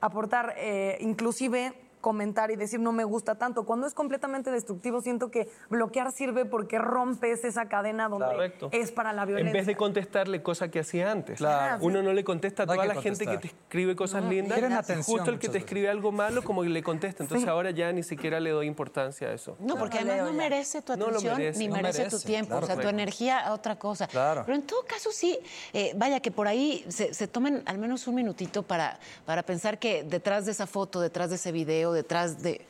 aportar, 0.00 0.54
eh, 0.56 0.96
inclusive 1.00 1.74
comentar 2.00 2.50
y 2.50 2.56
decir 2.56 2.80
no 2.80 2.92
me 2.92 3.04
gusta 3.04 3.34
tanto. 3.36 3.64
Cuando 3.64 3.86
es 3.86 3.94
completamente 3.94 4.50
destructivo, 4.50 5.00
siento 5.00 5.30
que 5.30 5.48
bloquear 5.68 6.12
sirve 6.12 6.44
porque 6.44 6.78
rompes 6.78 7.44
esa 7.44 7.68
cadena 7.68 8.08
donde 8.08 8.26
Correcto. 8.26 8.68
es 8.72 8.90
para 8.92 9.12
la 9.12 9.24
violencia. 9.24 9.50
En 9.50 9.52
vez 9.54 9.66
de 9.66 9.76
contestarle 9.76 10.42
cosas 10.42 10.70
que 10.70 10.80
hacía 10.80 11.10
antes. 11.10 11.38
Claro. 11.38 11.84
Uno 11.84 12.02
no 12.02 12.12
le 12.12 12.24
contesta 12.24 12.62
a 12.62 12.66
No 12.66 12.74
toda 12.74 12.86
la 12.86 13.00
gente 13.00 13.26
que 13.26 13.38
te 13.38 13.48
escribe 13.48 13.94
cosas 13.96 14.22
No, 14.24 14.30
lindas. 14.30 14.60
atención 14.62 15.18
Justo 15.18 15.30
el 15.30 15.38
que 15.38 15.48
te 15.48 15.52
veces. 15.54 15.62
escribe 15.64 15.88
algo 15.88 16.12
malo, 16.12 16.42
como 16.42 16.62
que 16.62 16.68
le 16.68 16.82
contesta. 16.82 17.22
Entonces 17.22 17.44
Sí. 17.44 17.50
ahora 17.50 17.70
ya 17.70 17.92
ni 17.92 18.02
siquiera 18.02 18.40
le 18.40 18.50
doy 18.50 18.66
importancia 18.66 19.28
a 19.28 19.32
eso. 19.32 19.56
No, 19.60 19.76
porque 19.76 19.98
además 19.98 20.30
no 20.30 20.32
merece 20.32 20.82
tu 20.82 20.96
No 20.96 21.06
atención 21.06 21.36
merece, 21.36 21.58
ni 21.58 21.68
no 21.68 21.74
merece, 21.76 21.98
merece, 22.00 22.16
tu 22.16 22.22
tiempo, 22.22 22.48
claro, 22.50 22.64
o 22.64 22.66
sea, 22.66 22.76
tu 22.80 22.88
energía 22.88 23.40
a 23.40 23.52
otra 23.52 23.78
cosa. 23.78 24.06
Claro. 24.08 24.42
Pero 24.46 24.56
en 24.56 24.62
todo 24.62 24.84
caso 24.86 25.10
sí, 25.12 25.38
eh, 25.72 25.92
vaya 25.96 26.20
que 26.20 26.30
por 26.30 26.48
ahí 26.48 26.84
se, 26.88 27.14
se 27.14 27.28
tomen 27.28 27.62
al 27.66 27.78
menos 27.78 28.06
un 28.06 28.14
minutito 28.14 28.62
para, 28.62 28.98
para 29.26 29.42
pensar 29.42 29.78
que 29.78 30.02
detrás 30.02 30.46
de 30.46 30.52
esa 30.52 30.66
foto, 30.66 31.00
detrás 31.00 31.30
de 31.30 31.36
ese 31.36 31.52
video, 31.52 31.89
detrás 31.92 32.42
de... 32.42 32.66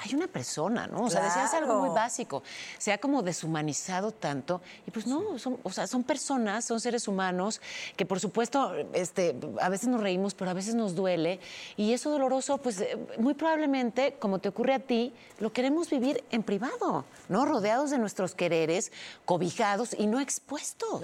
Hay 0.00 0.14
una 0.14 0.28
persona, 0.28 0.86
¿no? 0.86 1.02
O 1.04 1.10
sea, 1.10 1.22
decías 1.22 1.52
algo 1.54 1.74
muy 1.74 1.88
Claro. 1.88 1.94
básico. 1.94 2.42
Se 2.78 2.92
ha 2.92 2.98
como 2.98 3.22
deshumanizado 3.22 4.12
tanto. 4.12 4.60
Y 4.86 4.90
pues 4.92 5.06
no, 5.06 5.38
son, 5.38 5.58
o 5.62 5.70
sea, 5.70 5.86
son 5.86 6.04
personas, 6.04 6.64
son 6.64 6.80
seres 6.80 7.08
humanos 7.08 7.60
que 7.96 8.06
por 8.06 8.20
supuesto 8.20 8.74
este, 8.92 9.34
a 9.60 9.68
veces 9.68 9.88
nos 9.88 10.00
reímos, 10.00 10.34
pero 10.34 10.50
a 10.50 10.54
veces 10.54 10.74
nos 10.76 10.94
duele. 10.94 11.40
Y 11.76 11.92
eso 11.92 12.10
doloroso, 12.10 12.58
pues 12.58 12.80
eh, 12.80 12.96
muy 13.18 13.34
probablemente, 13.34 14.14
como 14.20 14.38
te 14.38 14.48
ocurre 14.48 14.74
a 14.74 14.78
ti, 14.78 15.12
lo 15.40 15.52
queremos 15.52 15.90
vivir 15.90 16.22
en 16.30 16.42
privado, 16.44 17.04
¿no? 17.28 17.44
Rodeados 17.44 17.90
de 17.90 17.98
nuestros 17.98 18.34
quereres, 18.34 18.92
cobijados 19.24 19.94
y 19.98 20.06
no 20.06 20.20
expuestos. 20.20 21.02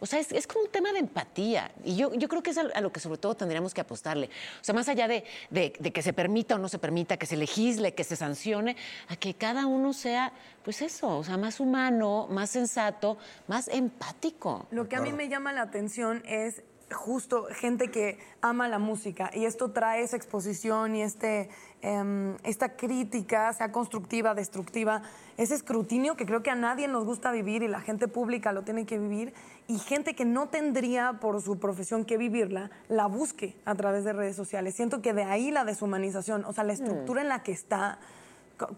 O 0.00 0.06
sea, 0.06 0.20
es, 0.20 0.30
es 0.32 0.46
como 0.46 0.64
un 0.64 0.70
tema 0.70 0.92
de 0.92 1.00
empatía. 1.00 1.72
Y 1.84 1.96
yo, 1.96 2.14
yo 2.14 2.28
creo 2.28 2.42
que 2.42 2.50
es 2.50 2.58
a, 2.58 2.62
a 2.74 2.80
lo 2.80 2.92
que 2.92 3.00
sobre 3.00 3.18
todo 3.18 3.34
tendríamos 3.34 3.74
que 3.74 3.80
apostarle. 3.80 4.26
O 4.60 4.64
sea, 4.64 4.74
más 4.74 4.88
allá 4.88 5.08
de, 5.08 5.24
de- 5.50 5.72
de 5.78 5.92
que 5.92 6.02
se 6.02 6.12
permita 6.12 6.54
o 6.54 6.58
no 6.58 6.68
se 6.68 6.78
permita, 6.78 7.16
que 7.16 7.26
se 7.26 7.36
legisle, 7.36 7.94
que 7.94 8.04
se 8.04 8.16
sancione, 8.28 8.76
a 9.08 9.16
que 9.16 9.34
cada 9.34 9.66
uno 9.66 9.92
sea, 9.92 10.32
pues 10.64 10.82
eso, 10.82 11.18
o 11.18 11.24
sea, 11.24 11.36
más 11.36 11.60
humano, 11.60 12.26
más 12.30 12.50
sensato, 12.50 13.18
más 13.46 13.68
empático. 13.68 14.66
Lo 14.70 14.88
que 14.88 14.96
a 14.96 15.00
mí 15.00 15.12
me 15.12 15.28
llama 15.28 15.52
la 15.52 15.62
atención 15.62 16.22
es 16.26 16.62
justo 16.94 17.46
gente 17.52 17.90
que 17.90 18.18
ama 18.40 18.68
la 18.68 18.78
música 18.78 19.30
y 19.34 19.44
esto 19.44 19.70
trae 19.72 20.02
esa 20.02 20.16
exposición 20.16 20.94
y 20.94 21.02
este, 21.02 21.50
em, 21.82 22.36
esta 22.44 22.76
crítica, 22.76 23.52
sea 23.52 23.72
constructiva, 23.72 24.34
destructiva, 24.34 25.02
ese 25.36 25.54
escrutinio 25.54 26.16
que 26.16 26.26
creo 26.26 26.42
que 26.42 26.50
a 26.50 26.54
nadie 26.54 26.88
nos 26.88 27.04
gusta 27.04 27.30
vivir 27.30 27.62
y 27.62 27.68
la 27.68 27.80
gente 27.80 28.08
pública 28.08 28.52
lo 28.52 28.62
tiene 28.62 28.86
que 28.86 28.98
vivir 28.98 29.34
y 29.66 29.78
gente 29.78 30.14
que 30.14 30.24
no 30.24 30.48
tendría 30.48 31.18
por 31.20 31.40
su 31.42 31.58
profesión 31.58 32.04
que 32.04 32.16
vivirla, 32.16 32.70
la 32.88 33.06
busque 33.06 33.56
a 33.64 33.74
través 33.74 34.04
de 34.04 34.12
redes 34.12 34.36
sociales. 34.36 34.74
Siento 34.74 35.02
que 35.02 35.12
de 35.12 35.24
ahí 35.24 35.50
la 35.50 35.64
deshumanización, 35.64 36.44
o 36.44 36.52
sea, 36.52 36.64
la 36.64 36.72
estructura 36.72 37.20
en 37.20 37.28
la 37.28 37.42
que 37.42 37.52
está 37.52 37.98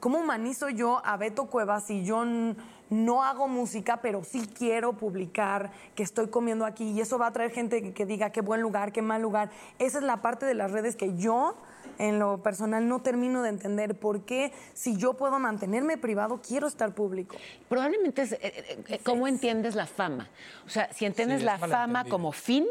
¿cómo 0.01 0.19
humanizo 0.19 0.69
yo 0.69 1.01
a 1.05 1.17
Beto 1.17 1.47
Cuevas 1.47 1.85
si 1.85 2.05
yo 2.05 2.25
no 2.91 3.23
hago 3.23 3.49
música, 3.49 3.99
pero 4.03 4.25
sí 4.25 4.49
quiero 4.57 4.95
publicar 4.95 5.71
que 5.95 6.03
estoy 6.03 6.29
comiendo 6.29 6.67
aquí? 6.67 6.91
Y 6.91 7.01
eso 7.01 7.19
va 7.19 7.29
a 7.29 7.33
traer 7.33 7.51
gente 7.51 7.83
que, 7.83 7.93
que 7.93 8.07
diga 8.07 8.31
qué 8.31 8.41
buen 8.41 8.61
lugar, 8.61 8.93
qué 8.93 9.03
mal 9.03 9.23
lugar. 9.23 9.51
Esa 9.79 9.99
es 9.99 10.05
la 10.05 10.19
parte 10.19 10.47
de 10.47 10.55
las 10.55 10.71
redes 10.71 10.97
que 10.97 11.17
yo, 11.17 11.57
en 11.99 12.19
lo 12.19 12.43
personal, 12.43 12.87
no 12.89 13.01
termino 13.01 13.43
de 13.43 13.51
entender 13.51 13.95
por 13.95 14.23
qué, 14.23 14.53
si 14.75 14.97
yo 14.97 15.15
puedo 15.15 15.39
mantenerme 15.39 15.99
privado, 15.99 16.41
quiero 16.47 16.67
estar 16.67 16.93
público. 16.93 17.37
Probablemente 17.69 18.23
es 18.23 18.33
eh, 18.33 18.39
eh, 18.43 18.85
eh, 18.89 19.01
cómo 19.03 19.27
entiendes 19.27 19.75
la 19.75 19.87
fama. 19.87 20.29
O 20.67 20.69
sea, 20.69 20.93
si 20.93 21.07
entiendes 21.07 21.41
Sí, 21.41 21.47
la 21.47 21.59
fama 21.59 22.05
como 22.05 22.33
fin. 22.33 22.67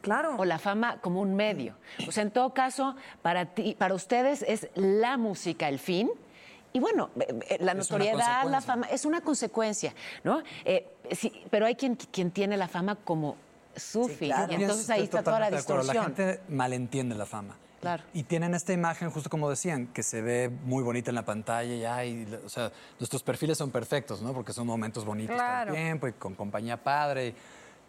Claro. 0.00 0.34
O 0.38 0.44
la 0.46 0.58
fama 0.58 0.98
como 1.00 1.20
un 1.20 1.34
medio. 1.34 1.74
O 2.08 2.12
sea, 2.12 2.22
en 2.22 2.30
todo 2.30 2.54
caso, 2.54 2.96
para 3.20 3.46
ti, 3.46 3.76
para 3.78 3.94
ustedes 3.94 4.42
es 4.48 4.68
la 4.74 5.18
música 5.18 5.68
el 5.68 5.78
fin. 5.78 6.10
Y 6.72 6.78
bueno, 6.80 7.10
eh, 7.18 7.40
eh, 7.48 7.56
la 7.60 7.74
notoriedad, 7.74 8.44
la 8.48 8.60
fama, 8.60 8.86
es 8.86 9.04
una 9.04 9.20
consecuencia, 9.22 9.94
¿no? 10.24 10.42
Eh, 10.64 10.86
sí, 11.12 11.32
pero 11.50 11.66
hay 11.66 11.74
quien, 11.74 11.96
quien 11.96 12.30
tiene 12.30 12.56
la 12.56 12.68
fama 12.68 12.94
como 12.96 13.36
su 13.74 14.08
fin. 14.08 14.32
Yo 14.48 14.52
Y 14.58 14.62
entonces 14.62 14.88
ahí 14.90 15.02
está 15.04 15.22
toda 15.22 15.40
la 15.40 15.50
distorsión. 15.50 15.96
La 15.96 16.02
gente 16.04 16.40
malentiende 16.48 17.14
la 17.14 17.26
fama. 17.26 17.56
Claro. 17.80 18.02
Y 18.12 18.24
tienen 18.24 18.54
esta 18.54 18.74
imagen, 18.74 19.10
justo 19.10 19.30
como 19.30 19.48
decían, 19.48 19.86
que 19.86 20.02
se 20.02 20.20
ve 20.20 20.50
muy 20.64 20.82
bonita 20.84 21.10
en 21.10 21.14
la 21.14 21.24
pantalla 21.24 21.74
y, 21.74 21.84
ay, 21.84 22.38
o 22.44 22.48
sea, 22.50 22.70
nuestros 22.98 23.22
perfiles 23.22 23.56
son 23.56 23.70
perfectos, 23.70 24.20
¿no? 24.20 24.34
Porque 24.34 24.52
son 24.52 24.66
momentos 24.66 25.04
bonitos 25.04 25.34
Claro. 25.34 25.68
todo 25.68 25.76
el 25.78 25.82
tiempo 25.84 26.06
y 26.06 26.12
con 26.12 26.34
compañía 26.34 26.76
padre. 26.76 27.28
y- 27.28 27.34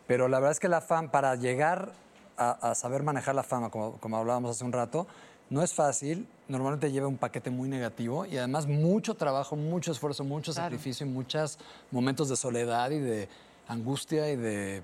pero 0.08 0.28
la 0.28 0.40
verdad 0.40 0.52
es 0.54 0.60
que 0.60 0.70
la 0.70 0.82
fama, 0.82 1.12
para 1.12 1.36
llegar 1.36 1.92
a, 2.38 2.72
a 2.72 2.76
saber 2.76 3.04
manejar 3.04 3.36
la 3.36 3.44
fama, 3.44 3.70
como, 3.70 3.98
como 3.98 4.18
hablábamos 4.18 4.52
hace 4.52 4.64
un 4.64 4.72
rato, 4.72 5.08
no 5.52 5.62
es 5.62 5.74
fácil. 5.74 6.28
Normalmente 6.48 6.92
lleva 6.92 7.08
un 7.08 7.18
paquete 7.18 7.50
muy 7.52 7.70
negativo 7.70 8.26
y 8.26 8.38
además 8.38 8.66
mucho 8.66 9.14
trabajo, 9.14 9.56
mucho 9.56 9.92
esfuerzo, 9.92 10.24
mucho 10.24 10.52
Claro. 10.54 10.66
sacrificio 10.72 11.06
y 11.06 11.10
muchos 11.10 11.60
momentos 11.92 12.28
de 12.30 12.36
soledad 12.36 12.90
y 12.90 13.00
de 13.00 13.30
angustia 13.68 14.30
y 14.32 14.36
de 14.38 14.82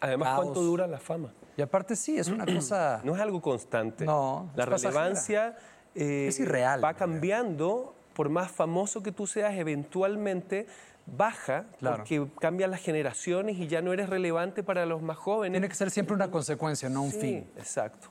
Además, 0.00 0.28
caos. 0.28 0.44
¿cuánto 0.44 0.62
dura 0.62 0.86
la 0.86 0.98
fama? 0.98 1.32
Y 1.56 1.62
aparte 1.62 1.96
sí, 1.96 2.16
es 2.18 2.28
una 2.28 2.44
cosa... 2.54 3.00
No 3.04 3.14
es 3.16 3.20
algo 3.20 3.42
constante. 3.42 4.04
No, 4.06 4.48
La 4.54 4.64
relevancia 4.66 5.56
eh, 5.94 6.26
Es 6.28 6.38
irreal, 6.38 6.82
va 6.84 6.94
cambiando. 6.94 7.94
Por 8.14 8.28
más 8.28 8.50
famoso 8.50 9.02
que 9.02 9.12
tú 9.12 9.26
seas, 9.26 9.54
eventualmente 9.54 10.66
baja 11.06 11.64
Claro. 11.78 11.96
porque 11.96 12.26
cambian 12.38 12.70
las 12.70 12.80
generaciones 12.80 13.56
y 13.56 13.66
ya 13.66 13.80
no 13.82 13.92
eres 13.92 14.08
relevante 14.10 14.62
para 14.62 14.84
los 14.86 15.00
más 15.02 15.16
jóvenes. 15.16 15.54
Tiene 15.54 15.68
que 15.68 15.74
ser 15.74 15.90
siempre 15.90 16.14
una 16.14 16.30
consecuencia, 16.30 16.88
no 16.88 17.02
un 17.02 17.10
Sí, 17.12 17.18
fin. 17.20 17.50
Exacto. 17.56 18.08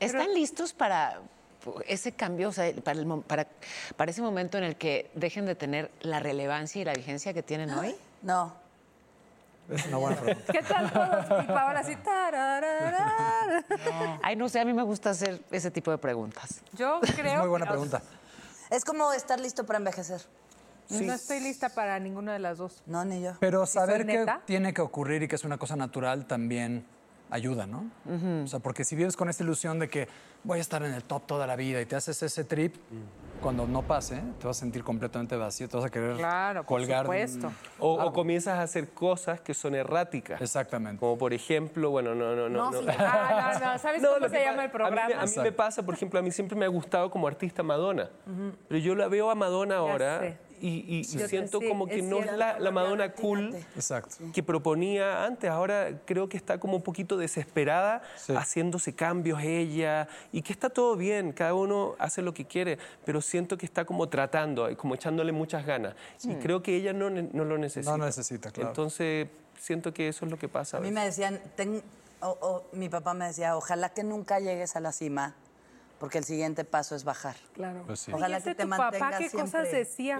¿Están 0.00 0.34
listos 0.34 0.72
para 0.72 1.20
ese 1.86 2.12
cambio, 2.12 2.48
o 2.48 2.52
sea, 2.52 2.72
para, 2.82 2.98
el 2.98 3.06
mo- 3.06 3.20
para, 3.22 3.46
para 3.96 4.10
ese 4.10 4.22
momento 4.22 4.56
en 4.58 4.64
el 4.64 4.76
que 4.76 5.10
dejen 5.14 5.44
de 5.46 5.54
tener 5.54 5.90
la 6.00 6.18
relevancia 6.20 6.80
y 6.80 6.84
la 6.84 6.92
vigencia 6.94 7.32
que 7.34 7.42
tienen 7.42 7.70
hoy? 7.70 7.94
No. 8.22 8.52
Es 9.70 9.86
una 9.86 9.98
buena 9.98 10.16
pregunta. 10.20 10.52
¿Qué 10.52 10.62
tal 10.62 10.92
todos? 10.92 11.44
Y 11.44 11.46
Paola 11.46 11.80
así. 11.80 11.96
Ay, 14.22 14.36
no 14.36 14.48
sé, 14.48 14.60
a 14.60 14.64
mí 14.64 14.72
me 14.72 14.82
gusta 14.82 15.10
hacer 15.10 15.40
ese 15.50 15.70
tipo 15.70 15.90
de 15.90 15.98
preguntas. 15.98 16.60
Yo 16.72 17.00
creo 17.16 17.40
Muy 17.40 17.48
buena 17.48 17.66
que- 17.66 17.70
pregunta. 17.70 18.02
Es 18.70 18.84
como 18.84 19.12
estar 19.12 19.38
listo 19.40 19.64
para 19.64 19.78
envejecer. 19.78 20.20
No 20.90 21.12
estoy 21.12 21.40
lista 21.40 21.68
para 21.68 21.98
ninguna 22.00 22.32
de 22.32 22.40
las 22.40 22.58
dos. 22.58 22.82
No, 22.86 23.04
ni 23.04 23.22
yo. 23.22 23.32
Pero 23.38 23.64
¿Sí 23.64 23.74
soy 23.78 23.82
saber 23.86 24.06
que 24.06 24.26
tiene 24.44 24.74
que 24.74 24.80
ocurrir 24.82 25.22
y 25.22 25.28
que 25.28 25.36
es 25.36 25.44
una 25.44 25.56
cosa 25.56 25.76
natural 25.76 26.26
también 26.26 26.84
ayuda, 27.30 27.66
¿no? 27.66 27.84
O 28.44 28.46
sea, 28.46 28.58
porque 28.60 28.84
si 28.84 28.96
vives 28.96 29.16
con 29.16 29.28
esta 29.28 29.42
ilusión 29.44 29.78
de 29.78 29.88
que 29.88 30.08
voy 30.44 30.58
a 30.58 30.60
estar 30.60 30.82
en 30.82 30.92
el 30.94 31.04
top 31.04 31.26
toda 31.26 31.46
la 31.46 31.56
vida 31.56 31.80
y 31.80 31.86
te 31.86 31.96
haces 31.96 32.22
ese 32.22 32.44
trip, 32.44 32.76
cuando 33.40 33.66
no 33.66 33.82
pase, 33.82 34.22
te 34.38 34.46
vas 34.46 34.58
a 34.58 34.60
sentir 34.60 34.84
completamente 34.84 35.34
vacío, 35.34 35.66
te 35.68 35.76
vas 35.76 35.86
a 35.86 35.90
querer 35.90 36.16
Claro, 36.16 36.60
por 36.64 36.78
colgar. 36.80 37.00
un- 37.00 37.04
supuesto. 37.06 37.52
O, 37.78 37.94
o 38.02 38.12
comienzas 38.12 38.58
a 38.58 38.62
hacer 38.62 38.90
cosas 38.90 39.40
que 39.40 39.54
son 39.54 39.74
erráticas. 39.74 40.40
Exactamente. 40.42 41.00
Como 41.00 41.16
por 41.16 41.32
ejemplo, 41.32 41.90
bueno, 41.90 42.14
no, 42.14 42.36
no, 42.36 42.48
no. 42.50 42.70
No, 42.70 42.70
no. 42.70 42.80
sí. 42.82 42.86
Ah, 42.98 43.52
no, 43.62 43.72
no. 43.72 43.78
¿Sabes 43.78 44.02
cómo 44.14 44.28
se 44.28 44.44
llama 44.44 44.64
el 44.64 44.70
programa? 44.70 45.04
A 45.04 45.06
mí, 45.08 45.14
me- 45.14 45.20
a 45.20 45.24
mí 45.24 45.32
me 45.42 45.52
pasa, 45.52 45.82
por 45.82 45.94
ejemplo, 45.94 46.18
a 46.18 46.22
mí 46.22 46.30
siempre 46.30 46.56
me 46.58 46.66
ha 46.66 46.68
gustado 46.68 47.10
como 47.10 47.26
artista 47.26 47.62
Madonna. 47.62 48.10
Pero 48.68 48.78
yo 48.80 48.94
la 48.94 49.08
veo 49.08 49.30
a 49.30 49.34
Madonna 49.34 49.76
ahora 49.76 50.36
y, 50.60 50.68
y- 50.68 51.00
y 51.00 51.02
Yo 51.04 51.20
te- 51.20 51.28
siento 51.28 51.60
sí, 51.60 51.68
como 51.68 51.86
que 51.86 51.98
es 52.00 52.04
no 52.04 52.18
es 52.18 52.32
la, 52.32 52.58
la 52.58 52.70
Madonna 52.70 53.12
cool 53.12 53.54
Exacto. 53.76 54.16
que 54.32 54.42
proponía 54.42 55.24
antes. 55.24 55.50
Ahora 55.50 56.00
creo 56.04 56.28
que 56.28 56.36
está 56.36 56.58
como 56.60 56.76
un 56.76 56.82
poquito 56.82 57.16
desesperada 57.16 58.02
haciéndose 58.36 58.94
cambios 58.94 59.40
ella 59.42 60.08
y 60.32 60.42
que 60.42 60.52
está 60.52 60.70
todo 60.70 60.96
bien, 60.96 61.32
cada 61.32 61.54
uno 61.54 61.94
hace 61.98 62.22
lo 62.22 62.34
que 62.34 62.44
quiere, 62.44 62.78
pero 63.04 63.20
siento 63.20 63.56
que 63.58 63.66
está 63.66 63.84
como 63.84 64.08
tratando, 64.08 64.68
como 64.76 64.94
echándole 64.94 65.32
muchas 65.32 65.64
ganas. 65.66 65.94
Y 66.24 66.34
creo 66.36 66.62
que 66.62 66.76
ella 66.76 66.92
no, 66.92 67.10
no 67.10 67.44
lo 67.44 67.58
necesita. 67.58 67.96
No 67.96 68.04
necesita, 68.04 68.50
claro. 68.50 68.68
Entonces 68.70 69.28
siento 69.58 69.92
que 69.92 70.08
eso 70.08 70.24
es 70.24 70.30
lo 70.30 70.38
que 70.38 70.48
pasa. 70.48 70.76
A 70.78 70.80
mí 70.80 70.90
me 70.90 71.04
decían, 71.04 71.40
ten- 71.56 71.82
o- 72.20 72.36
o- 72.40 72.64
mi 72.76 72.88
papá 72.88 73.14
me 73.14 73.26
decía, 73.26 73.56
ojalá 73.56 73.88
que 73.90 74.02
nunca 74.04 74.40
llegues 74.40 74.76
a 74.76 74.80
la 74.80 74.92
cima, 74.92 75.34
porque 76.00 76.16
el 76.18 76.24
siguiente 76.24 76.64
paso 76.64 76.96
es 76.96 77.04
bajar. 77.04 77.36
Claro. 77.52 77.84
Pues 77.86 78.00
sí. 78.00 78.12
Ojalá 78.12 78.38
que 78.38 78.42
ese 78.50 78.54
te 78.54 78.62
tu 78.64 78.70
papá, 78.70 78.84
mantengas 78.84 79.18
¿qué 79.18 79.28
siempre. 79.28 79.60
cosas 79.60 79.70
decía? 79.70 80.16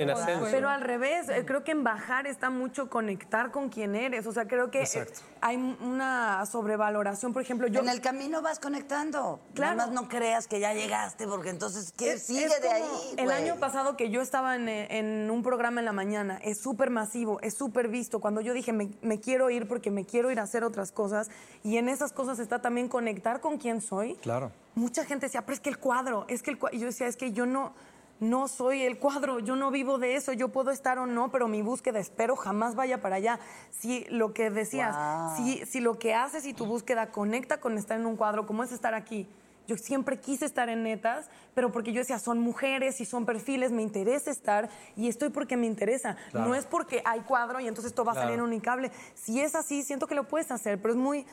Pero 0.51 0.69
al 0.69 0.83
revés, 0.83 1.29
eh, 1.31 1.45
creo 1.47 1.65
que 1.65 1.73
en 1.73 1.83
bajar 1.83 2.27
está 2.27 2.51
mucho 2.51 2.91
conectar 2.91 3.51
con 3.51 3.71
quién 3.71 3.95
eres. 3.97 4.27
O 4.27 4.33
sea, 4.33 4.47
creo 4.47 4.71
que 4.71 4.81
eh, 4.81 4.83
Exacto. 4.83 5.21
hay 5.41 5.57
una 5.57 6.45
sobrevaloración. 6.45 7.33
Por 7.33 7.41
ejemplo, 7.41 7.67
yo. 7.67 7.81
En 7.81 7.89
el 7.89 8.03
camino 8.03 8.43
vas 8.43 8.61
conectando. 8.61 9.41
Claro. 9.55 9.77
Nada 9.77 9.87
más 9.91 9.95
no 10.03 10.09
creas 10.09 10.47
que 10.47 10.61
ya 10.61 10.75
llegaste, 10.75 11.27
porque 11.27 11.49
entonces, 11.49 11.93
¿qué 11.97 12.13
Es- 12.13 12.25
sigue 12.25 12.45
es 12.45 12.61
de 12.61 12.69
ahí? 12.69 12.85
El 13.17 13.25
güey? 13.25 13.37
año 13.39 13.57
pasado 13.57 13.97
que 13.97 14.11
yo 14.11 14.21
estaba 14.21 14.57
en, 14.57 14.69
eh, 14.69 14.99
en 14.99 15.31
un 15.31 15.43
programa 15.43 15.81
en 15.81 15.87
la 15.87 15.93
mañana, 15.93 16.39
es 16.45 16.61
súper 16.61 16.91
masivo, 16.91 17.41
es 17.41 17.55
súper 17.55 17.89
visto. 17.89 18.21
Cuando 18.21 18.43
yo 18.43 18.53
dije, 18.53 18.75
me, 18.75 18.91
me 19.01 19.19
quiero 19.19 19.49
ir 19.49 19.67
porque 19.67 19.91
me 19.91 20.05
quiero 20.05 20.31
ir 20.31 20.41
a 20.41 20.43
hacer 20.43 20.63
otras 20.63 20.93
cosas, 20.93 21.31
y 21.65 21.79
en 21.79 21.89
esas 21.89 22.13
cosas 22.13 22.39
está 22.39 22.61
también 22.61 22.89
conectar 22.89 23.41
con 23.41 23.57
quién 23.57 23.81
soy. 23.81 24.17
Claro. 24.17 24.53
Mucha 24.75 25.05
gente 25.05 25.27
decía, 25.27 25.43
pero 25.43 25.55
es 25.55 25.61
que 25.61 25.71
el 25.71 25.79
cuadro, 25.79 26.25
es 26.29 26.43
que 26.43 26.51
el 26.51 26.59
cuadro. 26.59 26.77
Y 26.77 26.81
yo 26.81 26.87
decía, 26.87 27.07
es 27.07 27.17
que 27.17 27.33
yo 27.33 27.45
no, 27.47 27.73
no 28.21 28.49
soy 28.49 28.83
el 28.83 28.99
cuadro, 28.99 29.39
yo 29.41 29.57
no 29.57 29.71
vivo 29.71 29.99
de 29.99 30.15
eso, 30.15 30.33
yo 30.33 30.49
puedo 30.51 30.71
estar 30.71 30.99
o 30.99 31.07
no, 31.07 31.31
pero 31.31 31.49
mi 31.49 31.63
búsqueda 31.63 31.99
espero 31.99 32.37
jamás 32.37 32.75
vaya 32.75 33.01
para 33.01 33.17
allá. 33.17 33.41
Si 33.71 34.05
lo 34.11 34.33
que 34.33 34.51
decías, 34.51 34.95
Wow. 34.97 35.37
si, 35.37 35.67
si 35.67 35.81
lo 35.81 35.99
que 35.99 36.15
haces 36.15 36.47
y 36.47 36.55
tu 36.55 36.67
búsqueda 36.67 37.11
conecta 37.11 37.61
con 37.61 37.77
estar 37.79 37.99
en 37.99 38.07
un 38.07 38.17
cuadro, 38.17 38.47
como 38.47 38.63
es 38.63 38.73
estar 38.73 38.95
aquí. 38.95 39.29
Yo 39.67 39.77
siempre 39.77 40.19
quise 40.19 40.47
estar 40.47 40.69
en 40.69 40.83
netas, 40.83 41.31
pero 41.55 41.71
porque 41.71 41.93
yo 41.93 42.01
decía, 42.01 42.19
son 42.19 42.41
mujeres 42.41 43.01
y 43.01 43.05
son 43.05 43.25
perfiles, 43.25 43.71
me 43.71 43.83
interesa 43.83 44.31
estar 44.31 44.69
y 44.97 45.07
estoy 45.09 45.29
porque 45.29 45.57
me 45.57 45.67
interesa. 45.67 46.17
Claro. 46.33 46.49
No 46.49 46.55
es 46.57 46.65
porque 46.67 47.03
hay 47.05 47.21
cuadro 47.21 47.61
y 47.61 47.69
entonces 47.69 47.95
todo 47.95 48.07
va 48.07 48.13
a 48.13 48.15
salir 48.17 48.31
en 48.31 48.37
Claro. 48.39 48.45
un 48.47 48.51
unicable. 48.51 48.91
Si 49.15 49.41
es 49.41 49.55
así, 49.55 49.83
siento 49.85 50.09
que 50.09 50.17
lo 50.17 50.27
puedes 50.27 50.51
hacer, 50.51 50.81
pero 50.83 50.95
es 50.95 50.99
muy... 50.99 51.25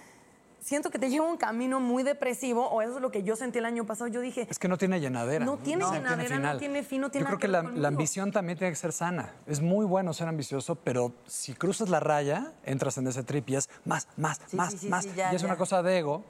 Siento 0.59 0.89
que 0.89 0.99
te 0.99 1.09
lleva 1.09 1.25
un 1.25 1.37
camino 1.37 1.79
muy 1.79 2.03
depresivo, 2.03 2.67
o 2.67 2.81
eso 2.81 2.95
es 2.95 3.01
lo 3.01 3.11
que 3.11 3.23
yo 3.23 3.35
sentí 3.35 3.59
el 3.59 3.65
año 3.65 3.85
pasado. 3.85 4.07
Yo 4.09 4.21
dije, 4.21 4.47
Es 4.49 4.59
que 4.59 4.67
no 4.67 4.77
tiene 4.77 4.99
llenadera. 4.99 5.45
No 5.45 5.57
tiene 5.57 5.85
llenadera, 5.85 6.35
no 6.35 6.35
final. 6.35 6.59
tiene 6.59 6.83
fin, 6.83 7.01
no 7.01 7.09
tiene 7.09 7.25
Yo 7.25 7.37
creo 7.37 7.39
que 7.39 7.47
la, 7.47 7.87
ambición 7.87 8.31
también 8.31 8.57
tiene 8.57 8.71
que 8.71 8.77
ser 8.77 8.91
sana. 8.91 9.33
Es 9.45 9.61
muy 9.61 9.85
bueno 9.85 10.13
ser 10.13 10.27
ambicioso, 10.27 10.75
pero 10.75 11.13
si 11.25 11.53
cruzas 11.53 11.89
la 11.89 11.99
raya, 11.99 12.51
entras 12.63 12.97
en 12.97 13.07
ese 13.07 13.23
trip 13.23 13.49
y 13.49 13.55
es 13.55 13.69
más, 13.85 14.07
más, 14.17 14.39
Sí, 14.47 14.55
más, 14.55 14.71
sí, 14.71 14.77
sí, 14.79 14.87
más. 14.89 15.03
sí, 15.05 15.11
ya, 15.15 15.31
y 15.31 15.35
es 15.35 15.43
una 15.43 15.57
cosa 15.57 15.81
de 15.83 15.99
ego 15.99 16.23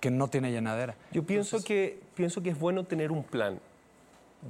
que 0.00 0.10
no 0.10 0.28
tiene 0.28 0.50
llenadera. 0.52 0.94
Yo 1.12 1.24
pienso 1.24 1.62
que, 1.62 2.00
pienso 2.14 2.42
que 2.42 2.50
es 2.50 2.58
bueno 2.58 2.84
tener 2.84 3.10
un 3.10 3.24
plan 3.24 3.60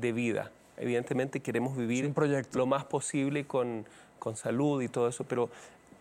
de 0.01 0.13
vida. 0.13 0.51
Evidentemente 0.77 1.41
queremos 1.41 1.77
vivir 1.77 2.07
un 2.07 2.15
proyecto. 2.15 2.59
lo 2.59 2.67
más 2.67 2.85
posible 2.85 3.47
con, 3.47 3.87
con 4.19 4.37
salud 4.37 4.83
y 4.83 4.89
todo 4.89 5.09
eso, 5.09 5.25
pero 5.25 5.49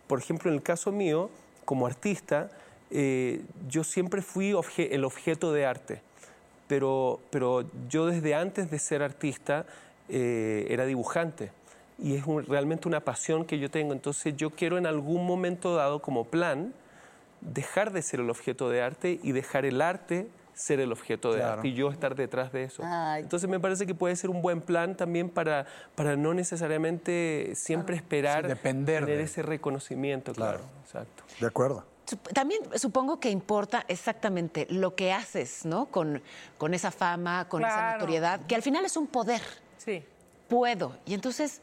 por 0.06 0.18
ejemplo 0.18 0.50
en 0.50 0.56
el 0.56 0.62
caso 0.62 0.92
mío, 0.92 1.30
como 1.64 1.86
artista, 1.86 2.50
eh, 2.90 3.42
yo 3.68 3.84
siempre 3.84 4.22
fui 4.22 4.52
obje- 4.52 4.88
el 4.92 5.04
objeto 5.04 5.52
de 5.52 5.66
arte, 5.66 6.02
pero, 6.68 7.20
pero 7.30 7.64
yo 7.88 8.06
desde 8.06 8.34
antes 8.34 8.70
de 8.70 8.78
ser 8.78 9.02
artista 9.02 9.66
eh, 10.08 10.66
era 10.70 10.84
dibujante 10.86 11.50
y 11.98 12.14
es 12.16 12.24
un- 12.26 12.44
realmente 12.44 12.86
una 12.88 13.00
pasión 13.00 13.44
que 13.44 13.58
yo 13.58 13.70
tengo, 13.70 13.92
entonces 13.92 14.36
yo 14.36 14.50
quiero 14.50 14.78
en 14.78 14.86
algún 14.86 15.26
momento 15.26 15.74
dado 15.74 16.00
como 16.00 16.24
plan 16.24 16.72
dejar 17.40 17.92
de 17.92 18.02
ser 18.02 18.20
el 18.20 18.30
objeto 18.30 18.68
de 18.70 18.82
arte 18.82 19.18
y 19.22 19.32
dejar 19.32 19.64
el 19.64 19.80
arte 19.82 20.28
ser 20.54 20.80
el 20.80 20.90
objeto 20.90 21.32
de 21.32 21.40
Claro. 21.40 21.52
arte 21.54 21.68
y 21.68 21.74
yo 21.74 21.90
estar 21.90 22.14
detrás 22.14 22.50
de 22.50 22.62
eso. 22.64 22.82
Ay. 22.82 23.22
Entonces 23.24 23.46
me 23.50 23.60
parece 23.60 23.84
que 23.86 23.94
puede 23.94 24.16
ser 24.16 24.30
un 24.30 24.40
buen 24.40 24.62
plan 24.62 24.96
también 24.96 25.28
para, 25.28 25.66
para 25.94 26.16
no 26.16 26.32
necesariamente 26.32 27.52
siempre 27.54 27.94
esperar 27.96 28.42
Sí, 28.44 28.48
depender 28.48 29.00
tener 29.04 29.18
de- 29.18 29.24
ese 29.24 29.42
reconocimiento, 29.42 30.32
claro. 30.32 30.60
Exacto. 30.84 31.24
De 31.40 31.46
acuerdo. 31.46 31.84
También 32.32 32.60
supongo 32.76 33.18
que 33.18 33.30
importa 33.30 33.84
exactamente 33.88 34.66
lo 34.70 34.94
que 34.94 35.12
haces, 35.12 35.64
¿no? 35.64 35.86
Con, 35.86 36.22
con 36.56 36.72
esa 36.74 36.90
fama, 36.90 37.48
con 37.48 37.64
esa 37.64 37.94
notoriedad, 37.94 38.46
que 38.46 38.54
al 38.54 38.62
final 38.62 38.84
es 38.84 38.96
un 38.96 39.06
poder. 39.08 39.42
Sí. 39.78 40.04
Puedo. 40.48 40.96
Y 41.04 41.14
entonces, 41.14 41.60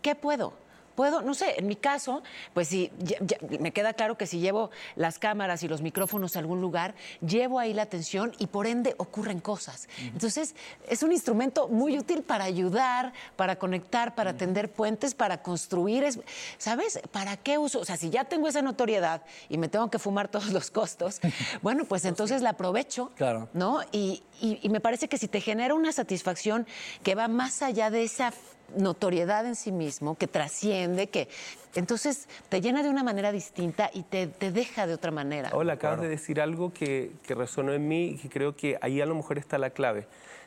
¿qué 0.00 0.14
puedo? 0.14 0.54
Puedo, 0.94 1.22
no 1.22 1.34
sé, 1.34 1.54
en 1.58 1.66
mi 1.66 1.76
caso, 1.76 2.22
pues 2.54 2.70
ya- 2.70 2.88
ya- 3.20 3.38
me 3.60 3.72
queda 3.72 3.92
claro 3.94 4.16
que 4.16 4.26
si 4.26 4.38
llevo 4.40 4.70
las 4.96 5.18
cámaras 5.18 5.62
y 5.62 5.68
los 5.68 5.82
micrófonos 5.82 6.36
a 6.36 6.38
algún 6.38 6.60
lugar, 6.60 6.94
llevo 7.20 7.58
ahí 7.58 7.72
la 7.74 7.82
atención 7.82 8.32
y 8.38 8.46
por 8.46 8.66
ende 8.66 8.94
ocurren 8.98 9.40
cosas. 9.40 9.88
Entonces, 10.00 10.54
es 10.88 11.02
un 11.02 11.12
instrumento 11.12 11.68
muy 11.68 11.98
útil 11.98 12.22
para 12.22 12.44
ayudar, 12.44 13.12
para 13.36 13.56
conectar, 13.56 14.14
para 14.14 14.36
tender 14.36 14.72
puentes, 14.72 15.14
para 15.14 15.42
construir, 15.42 16.04
es- 16.04 16.18
¿sabes? 16.58 17.00
¿Para 17.10 17.36
qué 17.36 17.58
uso? 17.58 17.80
O 17.80 17.84
sea, 17.84 17.96
si 17.96 18.10
ya 18.10 18.24
tengo 18.24 18.48
esa 18.48 18.62
notoriedad 18.62 19.22
y 19.48 19.58
me 19.58 19.68
tengo 19.68 19.90
que 19.90 19.98
fumar 19.98 20.28
todos 20.30 20.50
los 20.52 20.70
costos, 20.70 21.20
bueno, 21.62 21.84
pues 21.84 22.04
entonces 22.04 22.42
la 22.42 22.50
aprovecho, 22.50 23.10
Claro. 23.16 23.48
¿no? 23.52 23.80
Y, 23.92 24.22
y- 24.40 24.58
y 24.62 24.68
me 24.68 24.80
parece 24.80 25.08
que 25.08 25.18
si 25.18 25.28
te 25.28 25.40
genera 25.40 25.74
una 25.74 25.92
satisfacción 25.92 26.66
que 27.02 27.14
va 27.14 27.28
más 27.28 27.62
allá 27.62 27.90
de 27.90 28.04
esa 28.04 28.32
notoriedad 28.76 29.46
en 29.46 29.56
sí 29.56 29.72
mismo, 29.72 30.16
que 30.16 30.26
trasciende, 30.26 31.08
que 31.08 31.28
entonces 31.74 32.28
te 32.48 32.60
llena 32.60 32.82
de 32.82 32.90
una 32.90 33.02
manera 33.02 33.32
distinta 33.32 33.90
y 33.92 34.02
te, 34.02 34.26
te 34.26 34.52
deja 34.52 34.86
de 34.86 34.94
otra 34.94 35.10
manera. 35.10 35.50
Hola, 35.52 35.74
acabas 35.74 36.00
de 36.00 36.08
decir 36.08 36.40
algo 36.40 36.72
que, 36.72 37.12
que 37.22 37.34
resonó 37.34 37.72
en 37.72 37.88
mí 37.88 38.10
y 38.10 38.16
que 38.16 38.28
creo 38.28 38.56
que 38.56 38.78
ahí 38.80 39.00
a 39.00 39.06
lo 39.06 39.14
mejor 39.14 39.38
está 39.38 39.58
la 39.58 39.70
clave. 39.70 40.06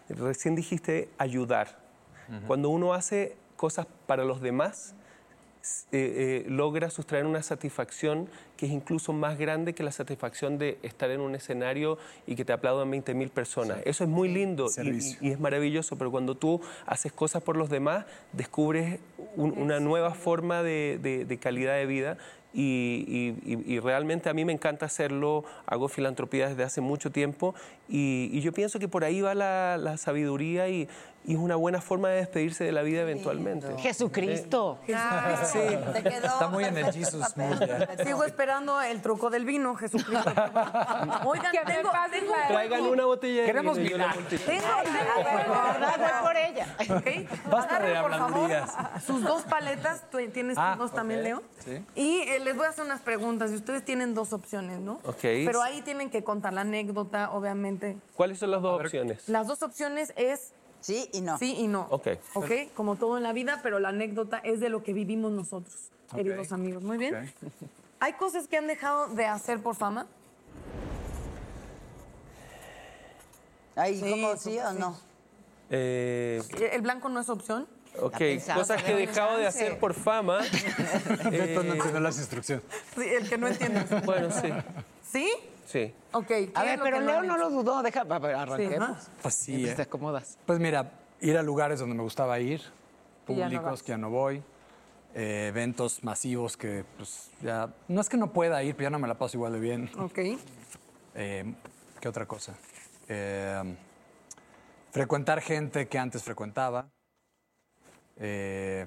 Recién 0.10 0.56
dijiste 0.56 1.10
ayudar. 1.18 1.84
Cuando 2.48 2.70
uno 2.70 2.96
hace 2.96 3.38
cosas 3.56 3.86
para 4.08 4.24
los 4.24 4.42
demás, 4.42 4.96
eh, 5.92 6.44
eh, 6.46 6.50
logra 6.50 6.90
sustraer 6.90 7.26
una 7.26 7.42
satisfacción 7.44 8.28
que 8.58 8.66
es 8.68 8.72
incluso 8.72 9.14
más 9.14 9.38
grande 9.38 9.74
que 9.74 9.84
la 9.84 9.92
satisfacción 9.92 10.58
de 10.58 10.78
estar 10.84 11.10
en 11.12 11.22
un 11.22 11.36
escenario 11.36 11.98
y 12.28 12.36
que 12.36 12.46
te 12.46 12.54
aplaudan 12.54 12.90
20 12.92 13.14
mil 13.14 13.30
personas. 13.30 13.80
Eso 13.86 14.04
es 14.04 14.10
muy 14.10 14.30
lindo 14.30 14.68
y- 15.22 15.30
es 15.32 15.40
maravilloso, 15.40 15.98
pero 15.98 16.12
cuando 16.12 16.36
tú 16.36 16.62
haces 16.86 17.12
cosas 17.12 17.44
por 17.44 17.58
los 17.58 17.70
demás, 17.70 18.06
descubres 18.34 19.00
un- 19.36 19.58
una 19.58 19.80
nueva 19.80 20.14
forma 20.14 20.64
de, 20.64 21.00
de- 21.02 21.26
de 21.26 21.38
calidad 21.38 21.76
de 21.76 21.86
vida. 21.86 22.18
Y, 22.58 23.04
y- 23.46 23.54
y- 23.54 23.74
y 23.76 23.80
realmente 23.82 24.30
a 24.30 24.34
mí 24.34 24.46
me 24.46 24.54
encanta 24.54 24.86
hacerlo, 24.86 25.44
hago 25.66 25.90
filantropía 25.90 26.48
desde 26.48 26.64
hace 26.64 26.80
mucho 26.80 27.12
tiempo 27.12 27.54
y, 27.90 28.30
y 28.32 28.40
yo 28.40 28.54
pienso 28.54 28.80
que 28.80 28.88
por 28.88 29.04
ahí 29.04 29.20
va 29.20 29.36
la, 29.36 29.78
la 29.78 29.98
sabiduría 29.98 30.70
y, 30.70 30.88
y 31.28 31.34
es 31.34 31.40
una 31.40 31.56
buena 31.56 31.82
forma 31.82 32.10
de 32.10 32.18
despedirse 32.18 32.64
de 32.64 32.72
la 32.72 32.82
vida 32.82 33.02
eventualmente. 33.02 33.68
Jesucristo. 33.80 34.80
Sí. 35.46 35.60
Te 35.94 36.04
quedó 36.04 36.26
Está 36.28 36.48
muy 36.50 36.64
en 36.66 36.78
el 36.78 36.92
Jesus. 36.92 37.24
Sigo 38.04 38.24
esperando 38.24 38.82
el 38.82 39.02
truco 39.02 39.30
del 39.30 39.46
vino, 39.46 39.76
Jesucristo. 39.76 40.30
Oigan, 41.26 41.52
Que 41.52 41.60
tengo, 41.66 41.92
tengo 42.12 42.32
la- 42.36 42.48
Traigan 42.48 42.82
una 42.84 43.06
botella 43.06 43.42
de 43.42 43.46
Queremos 43.48 43.78
vino 43.78 43.92
mirar. 43.98 44.16
Tengo. 44.16 44.64
Voy 45.98 46.10
por 46.22 46.38
ella. 46.38 46.76
¿ok? 46.90 47.50
Basta 47.50 47.80
de 47.80 48.02
por 48.02 48.12
favor, 48.12 48.50
sus 49.06 49.24
dos 49.24 49.44
paletas. 49.44 50.10
¿Tú 50.10 50.18
tienes 50.32 50.58
Ah, 50.58 50.72
tus 50.78 50.80
dos 50.80 50.94
también. 50.94 51.24
Leo? 51.24 51.44
Sí. 51.64 51.84
Y 51.96 52.20
eh, 52.22 52.40
les 52.40 52.56
voy 52.56 52.66
a 52.66 52.70
hacer 52.70 52.86
unas 52.86 53.02
preguntas. 53.02 53.52
Y 53.52 53.56
ustedes 53.56 53.84
tienen 53.84 54.14
dos 54.14 54.34
opciones, 54.34 54.80
¿no? 54.80 54.94
Ok. 55.06 55.22
Pero 55.22 55.62
ahí 55.62 55.82
tienen 55.82 56.10
que 56.10 56.24
contar 56.24 56.54
la 56.54 56.62
anécdota, 56.62 57.32
obviamente. 57.32 57.98
¿Cuáles 58.16 58.40
son 58.40 58.52
las 58.52 58.62
dos 58.62 58.80
opciones? 58.82 59.28
Las 59.30 59.48
dos 59.48 59.64
opciones 59.64 60.14
es 60.16 60.54
Sí 60.86 61.10
y 61.14 61.22
no. 61.22 61.36
sí 61.40 61.56
y 61.58 61.68
no. 61.68 61.88
Ok. 61.90 62.10
¿Ok? 62.36 62.52
Como 62.76 62.96
todo 62.96 63.18
en 63.18 63.24
la 63.24 63.34
vida, 63.34 63.60
pero 63.64 63.80
la 63.80 63.90
anécdota 63.90 64.38
es 64.38 64.60
de 64.60 64.70
lo 64.70 64.84
que 64.84 64.94
vivimos 64.94 65.32
nosotros, 65.32 65.74
queridos 66.14 66.52
amigos. 66.52 66.84
Muy 66.84 67.00
bien. 67.00 67.34
¿Hay 68.00 68.14
cosas 68.14 68.48
que 68.48 68.56
han 68.58 68.68
dejado 68.68 69.08
de 69.08 69.26
hacer 69.26 69.64
por 69.64 69.76
fama? 69.76 70.06
Ahí, 73.76 74.00
Sí, 74.00 74.12
¿cómo 74.12 74.38
sí 74.38 74.60
o 74.60 74.74
no? 74.74 74.96
Eh, 75.72 76.44
¿El 76.72 76.82
blanco 76.84 77.10
no 77.10 77.20
es 77.20 77.30
opción? 77.30 77.66
ok, 78.00 78.18
cosas 78.54 78.84
que 78.84 78.92
he 78.92 78.96
dejado 78.96 79.38
de 79.40 79.48
hacer 79.48 79.80
por 79.80 79.96
fama. 79.96 80.40
Beto 81.32 81.64
no 81.64 81.74
Eh, 81.74 81.78
entiende 81.78 82.00
las 82.00 82.20
instrucciones. 82.20 82.64
Sí, 82.96 83.02
el 83.06 83.28
que 83.28 83.40
no 83.40 83.48
entiende. 83.48 83.84
bueno, 84.06 84.30
sí, 84.30 84.50
¿Sí? 85.12 85.32
Sí. 85.66 85.94
Ok. 86.14 86.28
¿qué 86.28 86.52
A 86.56 86.64
ver, 86.64 86.80
pero 86.82 87.00
Leo 87.02 87.22
no 87.24 87.38
lo 87.38 87.50
dudó. 87.50 87.82
Deja, 87.84 88.02
arranquemos. 88.02 88.90
ajá. 88.90 89.12
Pues 89.22 89.34
sí. 89.36 89.68
Eh. 89.68 89.74
te 89.76 89.82
acomodas. 89.84 90.38
Pues 90.46 90.60
mira, 90.60 90.92
ir 91.22 91.38
a 91.38 91.44
lugares 91.44 91.80
donde 91.80 91.96
me 91.96 92.04
gustaba 92.04 92.40
ir, 92.40 92.62
Y 93.28 93.36
ya 93.36 93.50
no 93.50 93.52
públicos 93.56 93.84
que 93.84 93.90
ya 93.90 93.98
no 93.98 94.10
voy, 94.10 94.44
eh, 95.14 95.48
eventos 95.50 96.04
masivos 96.04 96.58
que 96.58 96.86
pues 96.98 97.32
ya... 97.42 97.74
No 97.88 98.02
es 98.02 98.10
que 98.10 98.18
no 98.18 98.32
pueda 98.34 98.62
ir, 98.64 98.76
pero 98.76 98.88
ya 98.88 98.90
no 98.92 99.00
me 99.00 99.08
la 99.08 99.16
paso 99.18 99.38
igual 99.38 99.54
de 99.54 99.60
bien. 99.60 99.90
Ok. 99.98 100.20
Eh, 101.16 101.54
¿Qué 102.00 102.08
otra 102.08 102.26
cosa? 102.26 102.54
Eh, 103.08 103.76
frecuentar 104.92 105.42
gente 105.42 105.88
que 105.88 105.98
antes 105.98 106.24
frecuentaba. 106.24 106.88
Eh, 108.18 108.86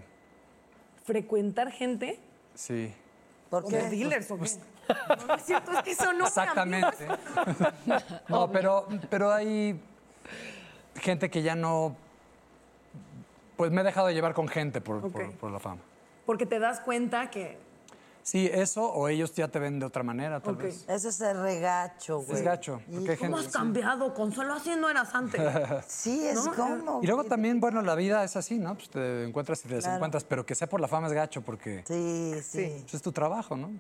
Frecuentar 1.04 1.70
gente. 1.72 2.20
sí, 2.54 2.92
¿Por 3.50 3.64
¿O 3.64 3.68
qué? 3.68 3.76
de 3.78 3.90
dealers 3.90 4.30
o 4.30 4.38
qué? 4.38 4.42
No, 4.42 4.58
no 5.26 5.34
es 5.34 5.42
cierto, 5.44 5.72
es 5.72 5.82
que 5.82 5.90
eso 5.92 6.12
no 6.14 6.26
exactamente. 6.26 7.06
no, 8.28 8.50
pero, 8.50 8.86
pero 9.10 9.32
hay 9.32 9.80
gente 10.96 11.30
que 11.30 11.42
ya 11.42 11.54
no... 11.54 11.94
Pues 13.56 13.72
me 13.72 13.80
he 13.80 13.84
dejado 13.84 14.06
de 14.06 14.14
llevar 14.14 14.34
con 14.34 14.46
gente 14.48 14.80
por, 14.80 15.10
por- 15.10 15.50
la 15.50 15.58
fama. 15.58 15.80
Porque 16.24 16.46
te 16.46 16.58
das 16.60 16.78
cuenta 16.80 17.28
que. 17.28 17.58
Sí, 18.22 18.48
eso 18.52 18.84
o 18.92 19.08
ellos 19.08 19.34
ya 19.34 19.48
te 19.48 19.58
ven 19.58 19.80
de 19.80 19.86
otra 19.86 20.02
manera, 20.04 20.38
tal 20.40 20.54
Ok. 20.54 20.62
vez. 20.64 20.84
Eso 20.88 21.08
es 21.08 21.20
el 21.22 21.40
regacho, 21.40 22.20
güey. 22.20 22.38
Es 22.38 22.42
gacho. 22.44 22.80
Porque 22.92 23.12
hay 23.12 23.16
¿Cómo 23.16 23.36
gente, 23.38 23.48
has 23.48 23.52
cambiado? 23.56 24.12
Consuelo, 24.14 24.52
así 24.54 24.76
no 24.76 24.88
eras 24.90 25.12
antes. 25.14 25.40
Sí, 25.88 26.24
es 26.28 26.44
¿No? 26.44 26.52
como. 26.54 27.00
Y 27.02 27.06
luego 27.06 27.24
también, 27.24 27.58
bueno, 27.58 27.82
la 27.82 27.94
vida 27.96 28.22
es 28.22 28.36
así, 28.36 28.58
¿no? 28.58 28.74
Pues 28.76 28.90
te 28.90 29.24
encuentras 29.24 29.64
y 29.64 29.68
te 29.68 29.74
desencuentras, 29.76 30.22
pero 30.24 30.44
que 30.46 30.54
sea 30.54 30.68
por 30.68 30.80
la 30.80 30.86
fama 30.86 31.08
es 31.08 31.14
gacho 31.14 31.40
porque 31.42 31.82
Sí, 31.88 32.34
sí. 32.42 32.76
pues, 32.82 32.94
es 32.94 33.02
tu 33.02 33.10
trabajo, 33.10 33.56
¿no? 33.56 33.70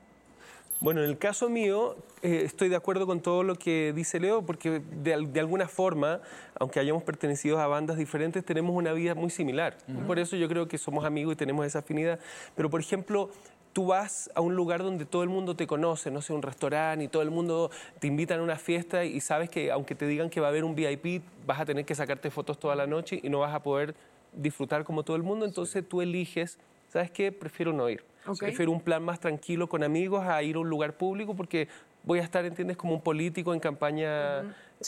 Bueno, 0.80 1.02
en 1.02 1.10
el 1.10 1.18
caso 1.18 1.48
mío, 1.48 1.96
eh, 2.22 2.42
estoy 2.44 2.68
de 2.68 2.76
acuerdo 2.76 3.04
con 3.04 3.20
todo 3.20 3.42
lo 3.42 3.56
que 3.56 3.92
dice 3.96 4.20
Leo, 4.20 4.42
porque 4.42 4.80
de, 4.80 5.26
de 5.26 5.40
alguna 5.40 5.66
forma, 5.66 6.20
aunque 6.58 6.78
hayamos 6.78 7.02
pertenecido 7.02 7.58
a 7.58 7.66
bandas 7.66 7.96
diferentes, 7.96 8.44
tenemos 8.44 8.76
una 8.76 8.92
vida 8.92 9.16
muy 9.16 9.30
similar. 9.30 9.76
Por 10.06 10.20
eso 10.20 10.36
yo 10.36 10.48
creo 10.48 10.68
que 10.68 10.78
somos 10.78 11.04
amigos 11.04 11.34
y 11.34 11.36
tenemos 11.36 11.66
esa 11.66 11.80
afinidad. 11.80 12.20
Pero, 12.54 12.70
por 12.70 12.80
ejemplo, 12.80 13.30
tú 13.72 13.86
vas 13.86 14.30
a 14.36 14.40
un 14.40 14.54
lugar 14.54 14.84
donde 14.84 15.04
todo 15.04 15.24
el 15.24 15.28
mundo 15.28 15.56
te 15.56 15.66
conoce, 15.66 16.12
no 16.12 16.22
sé, 16.22 16.32
un 16.32 16.42
restaurante, 16.42 17.04
y 17.04 17.08
todo 17.08 17.22
el 17.22 17.30
mundo 17.30 17.72
te 17.98 18.06
invitan 18.06 18.38
a 18.38 18.42
una 18.44 18.56
fiesta 18.56 19.04
y 19.04 19.20
sabes 19.20 19.50
que 19.50 19.72
aunque 19.72 19.96
te 19.96 20.06
digan 20.06 20.30
que 20.30 20.40
va 20.40 20.46
a 20.46 20.50
haber 20.50 20.62
un 20.62 20.76
VIP, 20.76 21.22
vas 21.44 21.58
a 21.58 21.64
tener 21.64 21.84
que 21.84 21.96
sacarte 21.96 22.30
fotos 22.30 22.58
toda 22.58 22.76
la 22.76 22.86
noche 22.86 23.18
y 23.20 23.28
no 23.28 23.40
vas 23.40 23.52
a 23.52 23.62
poder 23.64 23.96
disfrutar 24.32 24.84
como 24.84 25.02
todo 25.02 25.16
el 25.16 25.24
mundo, 25.24 25.44
entonces 25.44 25.88
tú 25.88 26.02
eliges, 26.02 26.58
¿sabes 26.88 27.10
qué? 27.10 27.32
Prefiero 27.32 27.72
no 27.72 27.88
ir. 27.88 28.04
Ok. 28.28 28.38
Prefiero 28.40 28.72
un 28.72 28.80
plan 28.80 29.02
más 29.02 29.20
tranquilo 29.20 29.68
con 29.68 29.82
amigos 29.82 30.24
a 30.26 30.42
ir 30.42 30.56
a 30.56 30.58
un 30.60 30.68
lugar 30.68 30.94
público 30.94 31.34
porque 31.34 31.68
voy 32.04 32.18
a 32.18 32.22
estar, 32.22 32.44
¿entiendes? 32.44 32.76
Como 32.76 32.94
un 32.94 33.00
político 33.00 33.52
en 33.54 33.60
campaña. 33.60 34.40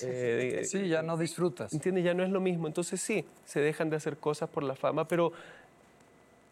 eh, 0.03 0.53
de- 0.59 0.65
Sí, 0.65 0.87
ya 0.89 1.03
no 1.03 1.17
disfrutas. 1.17 1.73
¿Entiendes? 1.73 2.05
Ya 2.05 2.15
no 2.15 2.23
es 2.23 2.31
lo 2.31 2.41
mismo. 2.41 2.67
Entonces 2.69 3.01
sí, 3.01 3.25
se 3.45 3.61
dejan 3.61 3.91
de 3.91 3.97
hacer 3.97 4.17
cosas 4.19 4.49
por 4.49 4.63
la 4.63 4.77
fama, 4.77 5.09
pero 5.09 5.33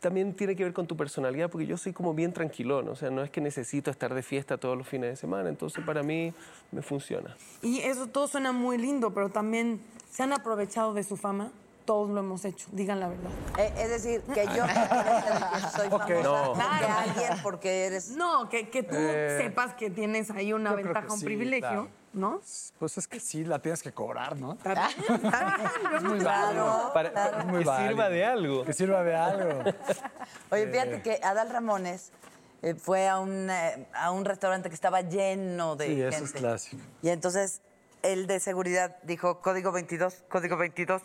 también 0.00 0.32
tiene 0.34 0.54
que 0.54 0.62
ver 0.64 0.72
con 0.72 0.86
tu 0.86 0.96
personalidad, 0.96 1.50
porque 1.50 1.66
yo 1.66 1.76
soy 1.76 1.92
como 1.92 2.14
bien 2.14 2.32
tranquilón, 2.32 2.88
o 2.88 2.94
sea, 2.94 3.10
no 3.10 3.22
es 3.22 3.30
que 3.30 3.40
necesito 3.40 3.90
estar 3.90 4.14
de 4.14 4.22
fiesta 4.22 4.56
todos 4.56 4.78
los 4.78 4.86
fines 4.86 5.10
de 5.10 5.16
semana, 5.16 5.48
entonces 5.48 5.84
para 5.84 6.04
mí 6.04 6.32
me 6.70 6.82
funciona. 6.82 7.36
Y 7.62 7.80
eso 7.80 8.06
todo 8.06 8.28
suena 8.28 8.52
muy 8.52 8.78
lindo, 8.78 9.12
pero 9.12 9.28
también 9.28 9.80
se 10.10 10.22
han 10.22 10.32
aprovechado 10.32 10.94
de 10.94 11.02
su 11.02 11.16
fama. 11.16 11.50
Todos 11.88 12.10
lo 12.10 12.20
hemos 12.20 12.44
hecho, 12.44 12.68
digan 12.72 13.00
la 13.00 13.08
verdad. 13.08 13.30
Eh, 13.56 13.72
es 13.78 13.88
decir, 13.88 14.20
que 14.34 14.44
yo 14.54 14.62
que 14.66 15.70
soy 15.74 15.86
Ok. 15.90 16.02
famosa 16.22 16.22
No. 16.22 16.54
de 16.54 16.86
alguien 16.86 17.32
porque 17.42 17.86
eres... 17.86 18.10
No, 18.10 18.46
que, 18.50 18.68
que 18.68 18.82
tú 18.82 18.94
Eh, 18.94 19.38
sepas 19.40 19.72
que 19.72 19.88
tienes 19.88 20.30
ahí 20.30 20.52
una 20.52 20.74
ventaja, 20.74 21.10
un 21.10 21.18
sí, 21.18 21.24
privilegio, 21.24 21.66
claro. 21.66 21.88
¿no? 22.12 22.40
Pues 22.78 22.98
es 22.98 23.08
que 23.08 23.18
sí, 23.20 23.42
la 23.46 23.60
tienes 23.60 23.82
que 23.82 23.90
cobrar, 23.92 24.36
¿no? 24.36 24.58
Es 25.96 26.02
muy 26.02 26.18
válido. 26.18 26.90
Para, 26.92 27.10
claro. 27.10 27.30
para 27.30 27.38
Es 27.40 27.46
muy 27.46 27.64
que 27.64 27.70
sirva 27.88 28.08
de 28.10 28.24
algo. 28.26 28.64
Que 28.66 28.72
sirva 28.74 29.02
de 29.02 29.16
algo. 29.16 29.62
Oye, 30.50 30.66
fíjate 30.66 31.00
que 31.00 31.20
Adal 31.22 31.48
Ramones 31.48 32.12
eh, 32.60 32.74
fue 32.74 33.08
a 33.08 33.18
un, 33.18 33.48
eh, 33.48 33.86
a 33.94 34.10
un 34.10 34.26
restaurante 34.26 34.68
que 34.68 34.74
estaba 34.74 35.00
lleno 35.00 35.74
de 35.76 35.86
Sí, 35.86 35.94
gente. 35.96 36.16
eso 36.16 36.24
es 36.26 36.32
clásico. 36.32 36.82
Y 37.00 37.08
entonces 37.08 37.62
el 38.02 38.26
de 38.26 38.40
seguridad 38.40 38.96
dijo 39.04 39.40
código 39.40 39.72
22, 39.72 40.24
código 40.28 40.58
22 40.58 41.00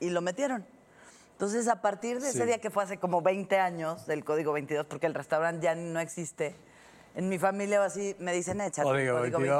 y 0.00 0.10
lo 0.10 0.20
metieron. 0.20 0.64
Entonces, 1.32 1.68
a 1.68 1.82
partir 1.82 2.20
de 2.20 2.30
ese 2.30 2.38
Sí. 2.40 2.44
día 2.46 2.60
que 2.60 2.70
fue 2.70 2.82
hace 2.82 2.98
como 2.98 3.20
20 3.20 3.58
años 3.58 4.06
del 4.06 4.24
código 4.24 4.52
22, 4.52 4.86
porque 4.86 5.06
el 5.06 5.14
restaurante 5.14 5.64
ya 5.64 5.74
no 5.74 6.00
existe, 6.00 6.54
En 7.16 7.30
mi 7.30 7.38
familia 7.38 7.80
o 7.80 7.84
así 7.84 8.14
me 8.18 8.34
dicen 8.34 8.60
échate. 8.60 8.82
Código 8.82 9.22
22. 9.22 9.50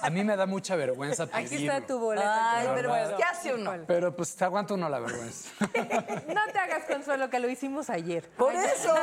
A 0.00 0.10
mí 0.12 0.22
me 0.22 0.36
da 0.36 0.46
mucha 0.46 0.76
vergüenza 0.76 1.24
Aquí 1.24 1.48
pedirlo. 1.48 1.72
está 1.72 1.86
tu 1.88 1.98
boleta. 1.98 2.56
Ay, 2.56 2.68
pero 2.72 2.88
pues, 2.88 3.08
¿qué 3.16 3.24
hace 3.24 3.54
uno? 3.54 3.72
Pero 3.88 4.14
pues 4.14 4.36
te 4.36 4.44
aguanta 4.44 4.74
uno 4.74 4.88
la 4.88 5.00
vergüenza. 5.00 5.50
No 5.60 6.52
te 6.52 6.58
hagas 6.58 6.84
consuelo, 6.84 7.28
que 7.30 7.40
lo 7.40 7.50
hicimos 7.50 7.90
ayer. 7.90 8.28
Por 8.36 8.54
eso. 8.54 8.94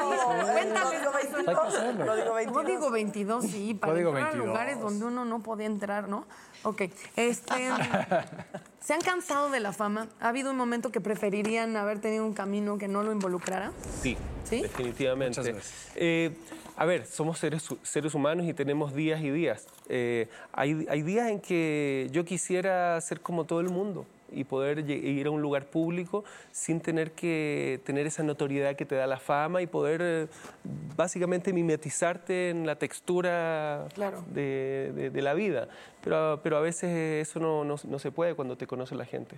Cuéntales, 0.54 1.02
Código 1.02 1.12
Hay 1.14 1.28
que 1.28 1.34
22. 1.36 1.68
hacerlo. 1.68 2.06
Código 2.06 2.34
22. 2.34 2.64
Código 2.64 2.92
22, 2.92 3.46
sí, 3.46 3.74
para 3.74 3.92
Código 3.92 4.10
entrar 4.12 4.26
22. 4.32 4.46
a 4.46 4.48
lugares 4.48 4.80
donde 4.80 5.06
uno 5.06 5.26
no 5.26 5.44
podía 5.44 5.66
entrar, 5.66 6.08
¿no? 6.08 6.26
Ok, 6.64 6.84
este... 7.18 7.54
¿Se 8.80 8.94
han 8.94 9.02
cansado 9.02 9.50
de 9.50 9.60
la 9.60 9.74
fama? 9.74 10.08
¿Ha 10.22 10.30
habido 10.30 10.52
un 10.52 10.56
momento 10.58 10.94
que 10.94 11.02
preferirían 11.02 11.76
haber 11.76 12.00
tenido 12.00 12.26
un 12.26 12.34
camino 12.34 12.78
que 12.78 12.88
no 12.88 13.04
lo 13.04 13.12
involucrara? 13.12 13.74
Sí, 14.02 14.18
¿Sí? 14.46 14.62
definitivamente. 14.62 15.42
Muchas. 15.42 15.74
Eh, 15.96 16.38
a 16.78 16.86
ver, 16.86 17.06
somos 17.18 17.39
seres, 17.39 17.68
seres 17.82 18.13
humanos 18.13 18.45
y 18.45 18.53
tenemos 18.53 18.93
días 18.93 19.22
y 19.22 19.32
días. 19.32 19.68
Eh, 19.89 20.28
hay, 20.53 20.86
hay 20.89 21.01
días 21.01 21.30
en 21.30 21.39
que 21.39 22.07
yo 22.11 22.24
quisiera 22.24 23.01
ser 23.01 23.22
como 23.22 23.43
todo 23.45 23.59
el 23.59 23.70
mundo 23.70 24.05
y 24.32 24.43
poder 24.43 24.88
ir 24.89 25.26
a 25.28 25.32
un 25.32 25.41
lugar 25.41 25.65
público 25.65 26.24
sin 26.51 26.80
tener 26.82 27.11
que 27.11 27.80
tener 27.86 28.05
esa 28.05 28.24
notoriedad 28.24 28.76
que 28.76 28.86
te 28.86 28.93
da 28.95 29.07
la 29.07 29.18
fama 29.20 29.61
y 29.61 29.68
poder 29.68 30.01
eh, 30.03 30.28
básicamente 30.95 31.53
mimetizarte 31.53 32.49
en 32.49 32.65
la 32.68 32.76
textura 32.76 33.88
Claro. 33.95 34.24
de, 34.34 34.91
de- 34.95 35.09
de 35.09 35.22
la 35.22 35.34
vida. 35.34 35.70
Pero, 36.03 36.39
pero 36.43 36.57
a 36.57 36.61
veces 36.61 37.28
eso 37.28 37.39
no, 37.39 37.63
no- 37.63 37.78
no 37.84 37.99
se 37.99 38.11
puede 38.11 38.36
cuando 38.36 38.57
te 38.57 38.68
conoce 38.68 38.95
la 38.95 39.05
gente. 39.05 39.38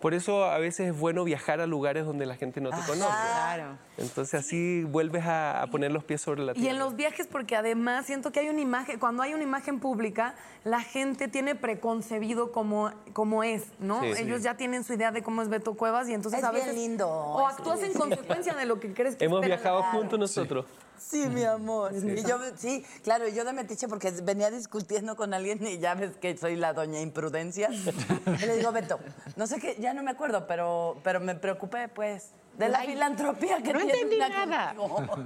Por 0.00 0.14
eso 0.14 0.44
a 0.44 0.56
veces 0.58 0.88
es 0.88 0.98
bueno 0.98 1.24
viajar 1.24 1.60
a 1.60 1.66
lugares 1.66 2.06
donde 2.06 2.24
la 2.24 2.34
gente 2.34 2.62
no 2.62 2.70
te 2.70 2.76
conoce. 2.86 3.04
Claro. 3.04 3.76
Entonces 3.98 4.40
así 4.40 4.82
vuelves 4.84 5.26
a, 5.26 5.60
a 5.60 5.66
poner 5.66 5.92
los 5.92 6.04
pies 6.04 6.22
sobre 6.22 6.42
la 6.42 6.54
tierra. 6.54 6.66
Y 6.66 6.70
en 6.70 6.78
los 6.78 6.96
viajes, 6.96 7.26
porque 7.26 7.54
además 7.54 8.06
siento 8.06 8.32
que 8.32 8.40
hay 8.40 8.48
una 8.48 8.62
imagen, 8.62 8.98
cuando 8.98 9.22
hay 9.22 9.34
una 9.34 9.42
imagen 9.42 9.78
pública, 9.78 10.34
la 10.64 10.80
gente 10.80 11.28
tiene 11.28 11.54
preconcebido 11.54 12.50
cómo, 12.50 12.92
cómo 13.12 13.44
es, 13.44 13.64
¿no? 13.78 14.00
Sí, 14.00 14.14
sí. 14.14 14.22
Ellos 14.22 14.42
ya 14.42 14.56
tienen 14.56 14.84
su 14.84 14.94
idea 14.94 15.10
de 15.10 15.22
cómo 15.22 15.42
es 15.42 15.50
Beto 15.50 15.74
Cuevas 15.74 16.08
y 16.08 16.14
entonces 16.14 16.40
Es 16.40 16.46
a 16.46 16.50
bien 16.50 16.74
lindo, 16.74 17.06
O 17.06 17.46
actúas 17.46 17.82
en 17.82 17.92
consecuencia 17.92 18.54
de 18.54 18.64
lo 18.64 18.80
que 18.80 18.94
crees 18.94 19.16
que 19.16 19.26
Hemos 19.26 19.44
viajado 19.44 19.82
juntos 19.82 20.18
nosotros. 20.18 20.64
Sí, 20.66 20.89
mi 21.28 21.44
amor. 21.44 21.92
Y 21.94 22.22
yo, 22.22 22.38
sí, 22.56 22.84
claro, 23.02 23.28
y 23.28 23.32
yo 23.32 23.44
de 23.44 23.52
metiche 23.52 23.88
porque 23.88 24.10
venía 24.22 24.50
discutiendo 24.50 25.16
con 25.16 25.34
alguien 25.34 25.66
y 25.66 25.78
ya 25.78 25.94
ves 25.94 26.16
que 26.16 26.36
soy 26.36 26.56
la 26.56 26.72
doña 26.72 27.00
imprudencia. 27.00 27.70
Y 27.70 28.46
le 28.46 28.56
digo, 28.56 28.72
Beto, 28.72 28.98
no 29.36 29.46
sé 29.46 29.58
qué, 29.60 29.76
ya 29.80 29.94
no 29.94 30.02
me 30.02 30.10
acuerdo, 30.10 30.46
pero, 30.46 30.98
pero 31.02 31.20
me 31.20 31.34
preocupé, 31.34 31.88
pues, 31.88 32.30
de 32.60 32.68
la 32.68 32.80
filantropía 32.80 33.62
que 33.62 33.72
no 33.72 33.78
tiene 33.80 33.92
entendí 33.94 34.16
una 34.16 34.28
nada. 34.46 34.74
contigo. 34.74 35.16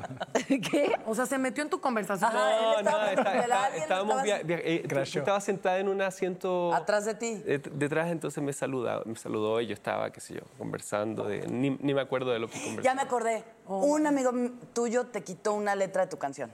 ¿Qué? 0.70 0.96
O 1.06 1.14
sea, 1.14 1.26
se 1.26 1.36
metió 1.36 1.62
en 1.64 1.68
tu 1.70 1.80
conversación. 1.80 2.30
Ajá, 2.30 2.38
No, 2.62 2.78
estaba 2.78 3.04
no, 3.04 3.10
está- 3.10 3.38
está- 3.40 3.76
estábamos 3.76 4.24
estaba- 4.24 4.40
eh, 4.60 4.82
tú- 4.88 4.94
tú 4.94 5.18
estabas 5.18 5.44
sentada 5.44 5.78
en 5.78 5.88
un 5.88 6.00
asiento 6.00 6.72
Atrás 6.72 7.04
de 7.04 7.14
ti. 7.14 7.42
eh, 7.46 7.60
detrás, 7.72 8.10
entonces 8.10 8.42
me 8.42 8.52
saludaba, 8.52 9.02
me 9.04 9.16
saludó 9.16 9.60
y 9.60 9.66
yo 9.66 9.74
estaba, 9.74 10.10
qué 10.10 10.20
sé 10.20 10.34
yo, 10.34 10.40
conversando 10.58 11.24
de, 11.24 11.46
ni, 11.48 11.70
ni 11.70 11.92
me 11.92 12.00
acuerdo 12.00 12.30
de 12.30 12.38
lo 12.38 12.46
que 12.48 12.54
conversamos. 12.54 12.84
Ya 12.84 12.94
me 12.94 13.02
acordé. 13.02 13.44
Un 13.66 14.06
amigo 14.06 14.30
tuyo 14.72 15.06
te 15.06 15.22
quitó 15.22 15.54
una 15.54 15.74
letra 15.74 16.02
de 16.04 16.08
tu 16.10 16.18
canción. 16.18 16.50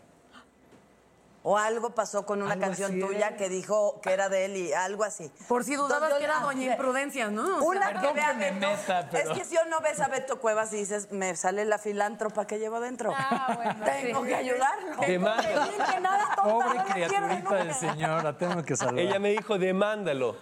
O 1.42 1.56
algo 1.56 1.90
pasó 1.94 2.26
con 2.26 2.42
una 2.42 2.58
canción 2.58 2.90
así 2.90 3.00
tuya 3.00 3.28
era. 3.28 3.36
que 3.36 3.48
dijo 3.48 3.98
que 4.02 4.12
era 4.12 4.28
de 4.28 4.44
él 4.44 4.56
y 4.58 4.72
algo 4.74 5.04
así. 5.04 5.30
Por 5.48 5.64
si 5.64 5.74
dudabas 5.74 6.12
que 6.12 6.24
era 6.24 6.38
ah, 6.40 6.42
doña 6.42 6.72
imprudencia, 6.72 7.30
¿no? 7.30 7.64
Una 7.64 7.86
Perdón 7.86 8.02
que 8.02 8.12
vea 8.12 8.28
que 8.32 8.34
me 8.36 8.52
Beto- 8.52 8.68
meta, 8.76 9.08
pero- 9.10 9.32
Es 9.32 9.38
que 9.38 9.44
si 9.46 9.54
yo 9.54 9.64
no 9.64 9.80
ves 9.80 10.00
a 10.00 10.08
Beto 10.08 10.38
Cuevas 10.38 10.70
y 10.74 10.76
dices, 10.76 11.10
me 11.12 11.34
sale 11.36 11.64
la 11.64 11.78
filántropa 11.78 12.46
que 12.46 12.58
llevo 12.58 12.78
dentro. 12.80 13.14
Ah, 13.16 13.54
bueno, 13.56 13.84
Tengo 13.86 14.20
sí. 14.22 14.28
que 14.28 14.34
ayudarlo. 14.34 14.96
Demanda. 15.00 16.36
Pobre 16.42 16.74
no 16.78 16.84
criaturita 16.84 17.54
del 17.54 17.74
señor, 17.74 18.22
la 18.24 18.36
tengo 18.36 18.62
que 18.62 18.76
salvar. 18.76 18.98
Ella 18.98 19.18
me 19.18 19.30
dijo, 19.30 19.58
demándalo. 19.58 20.36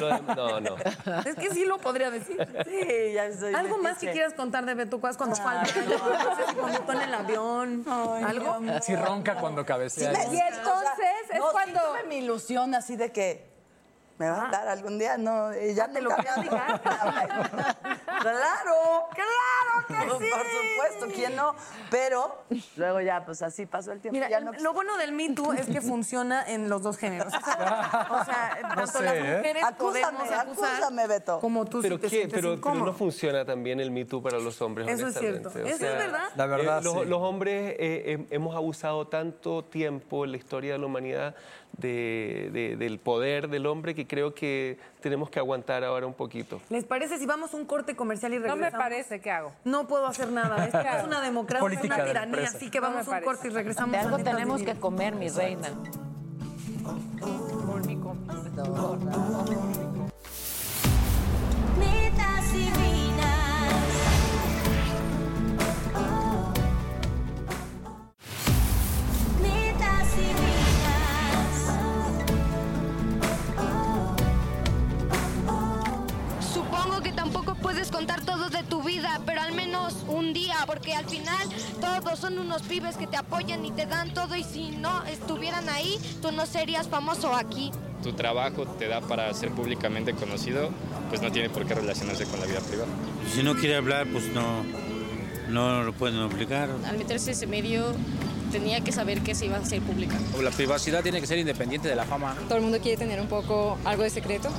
Lo 0.00 0.10
dem- 0.10 0.34
no, 0.36 0.60
no. 0.60 0.76
Es 1.24 1.36
que 1.36 1.50
sí 1.50 1.64
lo 1.64 1.78
podría 1.78 2.10
decir. 2.10 2.36
Sí, 2.66 3.12
ya 3.12 3.32
soy 3.36 3.54
¿Algo 3.54 3.78
más 3.78 3.98
que 3.98 4.10
quieras 4.10 4.34
contar 4.34 4.64
de 4.66 4.74
Beto 4.74 4.98
Cuevas 5.00 5.16
cuando 5.16 5.36
al 5.36 5.44
baño? 5.44 5.62
No 5.62 6.36
sé 6.36 6.46
si 6.48 6.54
vomitó 6.56 6.92
en 6.92 7.00
el 7.02 7.14
avión. 7.14 7.84
¿Algo? 8.26 8.58
Sí 8.82 8.96
ronca 8.96 9.36
cuando 9.36 9.62
Sí, 9.62 9.66
cabecea. 9.68 10.07
Y 10.12 10.26
o 10.26 10.30
sea, 10.30 10.48
entonces 10.48 11.06
es 11.30 11.38
no, 11.38 11.46
sí 11.46 11.52
cuando- 11.52 11.80
tuve 11.80 12.04
mi 12.04 12.16
ilusión 12.18 12.74
así 12.74 12.96
de 12.96 13.12
que 13.12 13.46
me 14.18 14.28
va 14.30 14.48
a 14.48 14.50
dar 14.50 14.68
algún 14.68 14.98
día, 14.98 15.16
no, 15.16 15.54
y 15.56 15.74
ya 15.74 15.88
te 15.88 16.00
lo 16.00 16.10
dado. 16.10 16.82
¡Claro! 18.32 19.08
¡Claro 19.14 19.86
que 19.86 19.94
sí! 20.24 20.30
Por 20.30 20.46
supuesto, 20.46 21.14
¿quién 21.14 21.36
no? 21.36 21.54
Pero 21.90 22.42
luego 22.76 23.00
ya, 23.00 23.24
pues 23.24 23.42
así 23.42 23.66
pasó 23.66 23.92
el 23.92 24.00
tiempo. 24.00 24.14
Mira, 24.14 24.28
ya 24.28 24.40
no 24.40 24.52
lo 24.52 24.72
bueno 24.72 24.96
del 24.96 25.12
Me 25.12 25.30
Too 25.34 25.52
es 25.54 25.66
que 25.66 25.80
funciona 25.80 26.44
en 26.48 26.68
los 26.68 26.82
dos 26.82 26.96
géneros. 26.96 27.32
O 27.38 27.44
sea, 27.44 28.08
o 28.20 28.24
sea, 28.24 28.58
tanto 28.74 28.86
sé, 28.86 29.02
las 29.04 29.14
¿eh? 29.14 29.36
mujeres 29.36 29.64
Acúsame, 29.64 30.00
podemos 30.00 30.30
acusar 30.32 30.74
acúsame, 30.74 31.06
Beto. 31.06 31.40
como 31.40 31.64
tú 31.66 31.80
Pero, 31.82 31.96
si 31.96 32.02
te 32.02 32.08
¿qué? 32.08 32.28
pero, 32.28 32.60
pero 32.60 32.74
no 32.74 32.92
funciona 32.92 33.44
también 33.44 33.80
el 33.80 33.90
Me 33.90 34.04
Too 34.04 34.22
para 34.22 34.38
los 34.38 34.60
hombres, 34.62 34.88
Eso 34.88 35.08
es 35.08 35.18
cierto. 35.18 35.48
O 35.48 35.52
Eso 35.52 35.68
es 35.68 35.80
verdad. 35.80 36.28
La 36.36 36.46
verdad, 36.46 36.78
Eh, 36.80 36.84
los, 36.84 36.94
sí. 36.94 37.04
los 37.06 37.20
hombres 37.20 37.74
eh, 37.78 38.16
hem- 38.18 38.26
hemos 38.30 38.54
abusado 38.56 39.06
tanto 39.08 39.64
tiempo 39.64 40.24
en 40.24 40.32
la 40.32 40.36
historia 40.36 40.72
de 40.72 40.78
la 40.78 40.86
humanidad 40.86 41.34
de- 41.76 42.50
de- 42.52 42.76
del 42.76 42.98
poder 42.98 43.48
del 43.48 43.66
hombre 43.66 43.94
que 43.94 44.06
creo 44.06 44.34
que 44.34 44.78
tenemos 45.00 45.30
que 45.30 45.38
aguantar 45.38 45.84
ahora 45.84 46.06
un 46.06 46.14
poquito. 46.14 46.60
¿Les 46.70 46.84
parece 46.84 47.18
si 47.18 47.26
vamos 47.26 47.54
a 47.54 47.56
un 47.56 47.66
corte 47.66 47.94
comercial 47.94 48.32
y 48.32 48.36
No 48.36 48.42
regresamos? 48.42 48.72
me 48.72 48.78
parece, 48.78 49.20
¿qué 49.20 49.30
hago? 49.30 49.52
No 49.64 49.86
puedo 49.86 50.06
hacer 50.06 50.30
nada. 50.32 50.64
Esto 50.64 50.80
es 50.80 51.04
una 51.04 51.20
democracia, 51.20 51.60
Política 51.60 51.94
una 51.96 52.04
tiranía. 52.04 52.44
Así 52.48 52.70
que 52.70 52.80
No 52.80 52.88
vamos 52.88 53.08
a 53.08 53.18
un 53.18 53.22
corte 53.24 53.48
y 53.48 53.50
regresamos. 53.50 53.92
De 53.92 53.98
algo 53.98 54.16
a 54.16 54.24
tenemos 54.24 54.62
que 54.62 54.74
comer, 54.74 55.14
mi 55.14 55.28
reina. 55.28 55.68
Netas 58.48 58.68
contar 77.98 78.24
todo 78.24 78.48
de 78.48 78.62
tu 78.62 78.80
vida, 78.84 79.20
pero 79.26 79.40
al 79.40 79.52
menos 79.52 80.04
un 80.06 80.32
día, 80.32 80.54
porque 80.68 80.94
al 80.94 81.04
final 81.06 81.48
todos 81.80 82.16
son 82.20 82.38
unos 82.38 82.62
pibes 82.62 82.96
que 82.96 83.08
te 83.08 83.16
apoyan 83.16 83.64
y 83.64 83.72
te 83.72 83.86
dan 83.86 84.14
todo 84.14 84.36
y 84.36 84.44
si 84.44 84.70
no 84.70 85.02
estuvieran 85.06 85.68
ahí, 85.68 85.98
tú 86.22 86.30
no 86.30 86.46
serías 86.46 86.86
famoso 86.86 87.34
aquí. 87.34 87.72
tu 88.04 88.12
trabajo 88.12 88.66
te 88.66 88.86
da 88.86 89.00
para 89.00 89.34
ser 89.34 89.50
públicamente 89.50 90.14
conocido, 90.14 90.70
pues 91.08 91.22
no 91.22 91.32
tiene 91.32 91.50
por 91.50 91.66
qué 91.66 91.74
relacionarse 91.74 92.24
con 92.26 92.38
la 92.38 92.46
vida 92.46 92.60
privada. 92.60 92.88
Si 93.34 93.42
no 93.42 93.56
quiere 93.56 93.74
hablar, 93.74 94.06
pues 94.12 94.32
no, 94.32 94.62
no 95.48 95.82
lo 95.82 95.92
pueden 95.92 96.20
obligar. 96.20 96.70
Al 96.86 96.98
meterse 96.98 97.32
ese 97.32 97.48
medio 97.48 97.96
tenía 98.52 98.80
que 98.80 98.92
saber 98.92 99.22
que 99.22 99.34
se 99.34 99.46
iba 99.46 99.56
a 99.56 99.60
hacer 99.60 99.82
pública. 99.82 100.14
La 100.40 100.52
privacidad 100.52 101.02
tiene 101.02 101.20
que 101.20 101.26
ser 101.26 101.38
independiente 101.38 101.88
de 101.88 101.96
la 101.96 102.04
fama. 102.04 102.36
Todo 102.46 102.58
el 102.58 102.62
mundo 102.62 102.78
quiere 102.78 102.96
tener 102.96 103.20
un 103.20 103.26
poco 103.26 103.76
algo 103.84 104.04
de 104.04 104.10
secreto. 104.10 104.50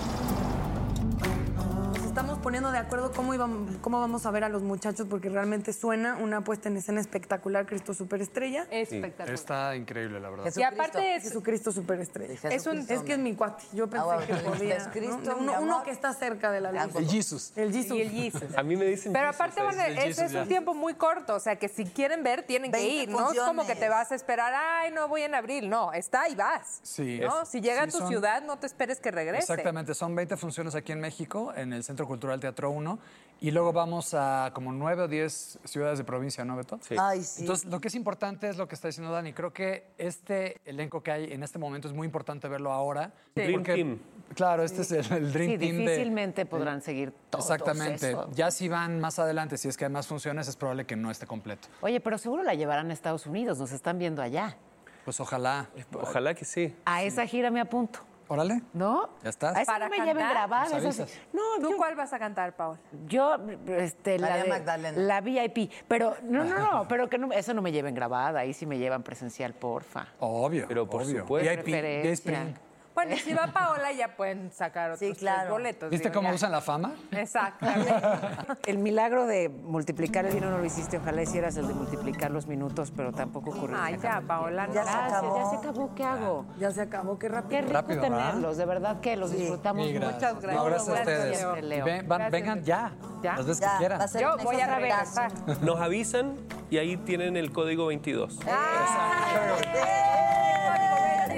Poniendo 2.49 2.71
de 2.71 2.79
acuerdo 2.79 3.11
cómo, 3.11 3.35
íbamos, 3.35 3.77
cómo 3.79 3.99
vamos 3.99 4.25
a 4.25 4.31
ver 4.31 4.43
a 4.43 4.49
los 4.49 4.63
muchachos, 4.63 5.05
porque 5.07 5.29
realmente 5.29 5.71
suena 5.71 6.15
una 6.15 6.43
puesta 6.43 6.67
en 6.67 6.77
escena 6.77 6.99
espectacular, 6.99 7.67
Cristo 7.67 7.93
Superestrella. 7.93 8.65
Espectacular. 8.71 9.29
Está 9.35 9.75
increíble, 9.75 10.19
la 10.19 10.31
verdad. 10.31 10.51
Y 10.57 10.63
aparte 10.63 11.13
es, 11.15 11.21
Jesucristo 11.25 11.71
Superestrella. 11.71 12.49
Es 12.49 12.65
un- 12.65 12.79
es 12.89 13.03
que 13.03 13.13
es 13.13 13.19
mi 13.19 13.35
cuate. 13.35 13.65
Yo 13.71 13.87
pensé 13.87 14.03
bueno, 14.03 14.25
que 14.25 14.33
podía. 14.33 14.77
es 14.77 14.87
Cristo, 14.87 15.37
uno, 15.39 15.83
que 15.83 15.91
está 15.91 16.11
cerca 16.15 16.49
de 16.49 16.59
la 16.61 16.71
luz. 16.71 16.95
El 16.95 17.07
Jesus. 17.07 17.53
El 17.55 17.71
Jesus. 17.71 17.95
y 17.95 18.01
el 18.01 18.09
Jesus. 18.09 18.57
A 18.57 18.63
mí 18.63 18.75
me 18.75 18.85
dicen... 18.85 19.13
Pero 19.13 19.27
Jesus, 19.27 19.35
aparte, 19.41 19.61
bueno, 19.61 19.83
es, 19.83 20.03
Jesus 20.05 20.23
es 20.23 20.31
un 20.33 20.41
ya. 20.41 20.47
tiempo 20.47 20.73
muy 20.73 20.95
corto, 20.95 21.35
o 21.35 21.39
sea 21.39 21.55
que 21.57 21.67
si 21.69 21.85
quieren 21.85 22.23
ver, 22.23 22.41
tienen 22.47 22.71
que 22.71 22.79
20 22.79 22.95
ir, 23.03 23.09
¿no? 23.09 23.31
Es 23.31 23.39
como 23.41 23.67
que 23.67 23.75
te 23.75 23.89
vas 23.89 24.11
a 24.11 24.15
esperar, 24.15 24.55
ay, 24.55 24.91
no 24.91 25.07
voy 25.07 25.21
en 25.21 25.35
abril, 25.35 25.69
no, 25.69 25.93
está 25.93 26.27
y 26.27 26.33
vas. 26.33 26.79
Sí. 26.81 27.19
¿no? 27.21 27.45
Si 27.45 27.61
llega 27.61 27.83
Sí, 27.83 27.89
a 27.89 27.91
tu 27.91 27.97
son- 27.99 28.07
ciudad, 28.07 28.41
no 28.41 28.57
te 28.57 28.65
esperes 28.65 28.99
que 28.99 29.11
regrese. 29.11 29.43
Exactamente, 29.43 29.93
son 29.93 30.15
20 30.15 30.35
funciones 30.35 30.73
aquí 30.73 30.93
en 30.93 30.99
México, 30.99 31.53
en 31.55 31.73
el 31.73 31.83
Centro 31.83 32.07
Cultural 32.07 32.38
Teatro 32.39 32.69
1, 32.71 32.99
y 33.41 33.51
luego 33.51 33.71
vamos 33.71 34.13
a 34.13 34.51
como 34.53 34.73
9 34.73 35.03
o 35.03 35.07
10 35.07 35.59
ciudades 35.63 35.97
de 35.97 36.03
provincia, 36.03 36.43
¿no, 36.43 36.57
Beto? 36.57 36.77
Sí. 36.81 36.95
Ay, 36.99 37.23
sí. 37.23 37.43
Entonces, 37.43 37.65
lo 37.71 37.79
que 37.79 37.87
es 37.87 37.95
importante 37.95 38.49
es 38.49 38.57
lo 38.57 38.67
que 38.67 38.75
está 38.75 38.89
diciendo 38.89 39.13
Dani. 39.13 39.31
Creo 39.31 39.53
que 39.53 39.91
este 39.97 40.59
elenco 40.65 41.01
que 41.01 41.11
hay 41.11 41.31
en 41.31 41.41
este 41.43 41.57
momento 41.57 41.87
es 41.87 41.93
muy 41.93 42.05
importante 42.05 42.49
verlo 42.49 42.73
ahora. 42.73 43.13
Dream 43.35 43.63
Team. 43.63 43.99
Claro, 44.35 44.63
este 44.63 44.81
es 44.81 44.91
el, 44.91 44.99
el 45.13 45.31
Dream 45.31 45.51
Sí, 45.51 45.57
Team 45.57 45.77
de- 45.77 45.81
difícilmente 45.83 46.45
podrán 46.45 46.81
seguir 46.81 47.13
todos 47.29 47.45
Exactamente. 47.49 48.09
eso. 48.09 48.29
Ya 48.33 48.51
si 48.51 48.67
van 48.67 48.99
más 48.99 49.19
adelante, 49.19 49.57
si 49.57 49.69
es 49.69 49.77
que 49.77 49.85
hay 49.85 49.91
más 49.91 50.05
funciones, 50.05 50.49
es 50.49 50.57
probable 50.57 50.85
que 50.85 50.97
no 50.97 51.09
esté 51.09 51.25
completo. 51.25 51.69
Oye, 51.79 52.01
pero 52.01 52.17
seguro 52.17 52.43
la 52.43 52.55
llevarán 52.55 52.89
a 52.89 52.93
Estados 52.93 53.25
Unidos, 53.25 53.57
nos 53.57 53.71
están 53.71 53.97
viendo 53.99 54.21
allá. 54.21 54.57
Pues 55.05 55.17
ojalá. 55.21 55.69
Ojalá 55.93 56.33
que 56.35 56.43
sí. 56.43 56.75
A 56.85 57.03
esa 57.03 57.25
gira 57.25 57.49
me 57.51 57.61
apunto. 57.61 57.99
Órale. 58.31 58.61
¿No? 58.73 59.09
Ya 59.23 59.29
estás. 59.31 59.57
A 59.57 59.61
esa 59.63 59.79
no 59.79 59.89
me 59.89 59.97
lleven 59.97 60.17
grabada. 60.29 60.65
Nos 60.69 60.85
avisas. 60.85 61.11
No, 61.33 61.41
¿Tú 61.59 61.71
yo- 61.71 61.77
cuál 61.77 61.95
vas 61.95 62.13
a 62.13 62.19
cantar, 62.19 62.55
Paul? 62.55 62.77
Yo, 63.07 63.37
este, 63.67 64.19
la, 64.19 64.27
María 64.29 64.43
de- 64.43 64.49
Magdalena. 64.49 64.97
la 64.97 65.19
VIP. 65.21 65.71
Pero, 65.87 66.15
no, 66.23 66.43
no, 66.45 66.59
no, 66.59 66.87
pero 66.87 67.09
que 67.09 67.17
no, 67.17 67.31
eso 67.33 67.53
no 67.55 67.61
me 67.63 67.71
lleven 67.71 67.95
grabada. 67.95 68.41
Ahí 68.41 68.53
sí 68.53 68.65
me 68.67 68.77
llevan 68.77 69.01
presencial, 69.03 69.53
porfa. 69.55 70.07
Obvio. 70.19 70.65
Pero 70.67 70.87
por 70.87 71.01
obvio. 71.03 71.21
supuesto. 71.21 71.49
VIP, 71.49 71.63
Preferencia. 71.63 72.43
VIP. 72.43 72.57
Bueno, 72.99 73.15
y 73.15 73.19
si 73.19 73.33
va 73.33 73.47
Paola 73.47 73.91
ya 73.93 74.15
pueden 74.17 74.51
sacar 74.51 74.91
otros 74.91 75.17
claro. 75.17 75.51
boletos. 75.51 75.89
¿Viste 75.89 76.09
digo, 76.09 76.19
cómo 76.19 76.29
ya. 76.29 76.35
usan 76.35 76.51
la 76.51 76.59
fama? 76.59 76.93
Exactamente. 77.11 77.93
El 78.65 78.77
milagro 78.79 79.25
de 79.25 79.47
multiplicar 79.49 80.25
el 80.25 80.33
dinero 80.33 80.51
no 80.51 80.57
lo 80.57 80.65
hiciste. 80.65 80.97
Ojalá 80.97 81.21
hicieras 81.21 81.55
el 81.57 81.67
de 81.67 81.73
multiplicar 81.73 82.29
los 82.31 82.47
minutos, 82.47 82.91
pero 82.95 83.11
tampoco 83.13 83.51
ocurrió. 83.51 83.77
Ay, 83.79 83.97
ya, 84.01 84.21
Paola, 84.27 84.67
Ya 84.73 84.83
se 84.83 84.89
acabó. 84.89 85.37
ya 85.39 85.49
se 85.49 85.55
acabó. 85.55 85.95
¿Qué 85.95 86.03
hago? 86.03 86.45
Ya 86.59 86.71
se 86.71 86.81
acabó, 86.81 87.17
qué 87.17 87.29
rápido. 87.29 87.49
Qué 87.49 87.61
rico 87.61 87.73
Rápido, 87.73 88.01
¿verdad? 88.01 88.17
tenerlos, 88.31 88.57
de 88.57 88.65
verdad 88.65 88.99
que 88.99 89.15
los 89.15 89.31
disfrutamos 89.31 89.87
gracias. 89.91 90.13
Muchas 90.15 90.41
gracias. 90.41 90.55
No, 90.55 90.65
gracias 90.69 90.89
a 90.89 90.99
ustedes. 90.99 91.37
Leo. 91.39 91.55
Leo. 91.55 91.85
Ven- 91.85 92.07
van- 92.07 92.19
Gracias. 92.19 92.31
vengan 92.31 92.63
ya. 92.63 92.91
¿Ya? 93.23 93.35
Las 93.37 93.45
veces 93.45 93.61
Ya, 93.61 93.71
que 93.71 93.77
quieran. 93.77 94.01
Yo 94.19 94.37
voy 94.43 94.59
a 94.59 94.75
regresar. 94.75 95.31
Nos 95.61 95.79
avisan 95.79 96.35
y 96.69 96.77
ahí 96.77 96.97
tienen 96.97 97.37
el 97.37 97.51
código 97.53 97.87
22. 97.87 98.39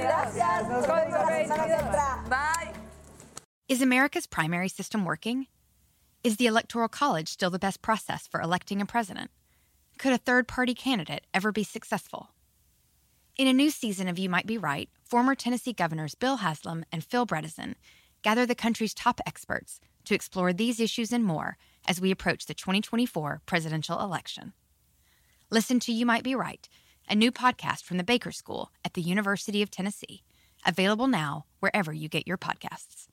Gracias. 0.02 0.68
Nos 0.68 0.88
vemos 0.88 1.12
la 1.12 1.44
semana 1.44 1.66
que 1.66 1.74
entra. 1.74 2.30
Bye. 2.30 2.74
Is 3.68 3.82
America's 3.82 4.28
primary 4.28 4.68
system 4.68 5.06
working? 5.06 5.48
Is 6.24 6.38
the 6.38 6.46
Electoral 6.46 6.90
College 6.90 7.30
still 7.30 7.50
the 7.50 7.60
best 7.60 7.82
process 7.82 8.28
for 8.28 8.42
electing 8.42 8.82
a 8.82 8.86
president? 8.86 9.32
Could 9.98 10.14
a 10.14 10.18
third 10.18 10.48
party 10.48 10.74
candidate 10.74 11.26
ever 11.34 11.52
be 11.52 11.64
successful? 11.64 12.32
In 13.38 13.48
a 13.48 13.54
new 13.54 13.70
season 13.70 14.08
of 14.08 14.20
You 14.20 14.30
Might 14.30 14.46
Be 14.46 14.58
Right, 14.58 14.90
former 15.04 15.36
Tennessee 15.36 15.74
governors 15.74 16.16
Bill 16.16 16.38
Haslam 16.38 16.84
and 16.92 17.04
Phil 17.04 17.26
Bredesen 17.26 17.76
gather 18.24 18.46
the 18.46 18.56
country's 18.56 18.94
top 18.94 19.22
experts 19.26 19.80
to 20.06 20.16
explore 20.16 20.54
these 20.54 20.80
issues 20.80 21.12
and 21.12 21.24
more 21.24 21.58
as 21.88 22.02
we 22.02 22.12
approach 22.12 22.46
the 22.46 22.54
2024 22.54 23.42
presidential 23.46 24.00
election. 24.00 24.54
Listen 25.50 25.80
to 25.82 25.92
You 25.92 26.06
Might 26.06 26.24
Be 26.24 26.36
Right, 26.36 26.68
a 27.10 27.16
new 27.16 27.32
podcast 27.32 27.84
from 27.84 27.98
the 27.98 28.04
Baker 28.04 28.32
School 28.32 28.72
at 28.84 28.94
the 28.94 29.02
University 29.02 29.62
of 29.62 29.70
Tennessee, 29.70 30.24
available 30.66 31.08
now 31.08 31.46
wherever 31.60 31.94
you 31.94 32.10
get 32.10 32.28
your 32.28 32.38
podcasts. 32.38 33.08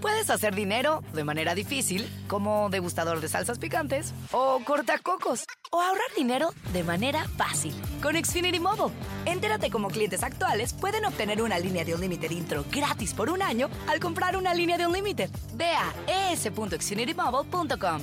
Puedes 0.00 0.30
hacer 0.30 0.54
dinero 0.54 1.02
de 1.14 1.24
manera 1.24 1.54
difícil, 1.54 2.06
como 2.28 2.68
degustador 2.70 3.20
de 3.20 3.28
salsas 3.28 3.58
picantes, 3.58 4.12
o 4.30 4.60
cortacocos, 4.64 5.44
o 5.70 5.80
ahorrar 5.80 6.14
dinero 6.16 6.50
de 6.72 6.84
manera 6.84 7.26
fácil 7.36 7.74
con 8.02 8.14
Xfinity 8.14 8.60
Mobile. 8.60 8.94
Entérate 9.24 9.70
cómo 9.70 9.88
clientes 9.88 10.22
actuales 10.22 10.74
pueden 10.74 11.04
obtener 11.06 11.42
una 11.42 11.58
línea 11.58 11.84
de 11.84 11.94
un 11.94 12.00
límite 12.00 12.32
intro 12.32 12.64
gratis 12.70 13.14
por 13.14 13.30
un 13.30 13.42
año 13.42 13.68
al 13.88 13.98
comprar 13.98 14.36
una 14.36 14.54
línea 14.54 14.78
de 14.78 14.86
un 14.86 14.92
límite. 14.92 15.28
Ve 15.54 15.72
a 15.72 16.32
es.xfinitymobile.com. 16.32 18.02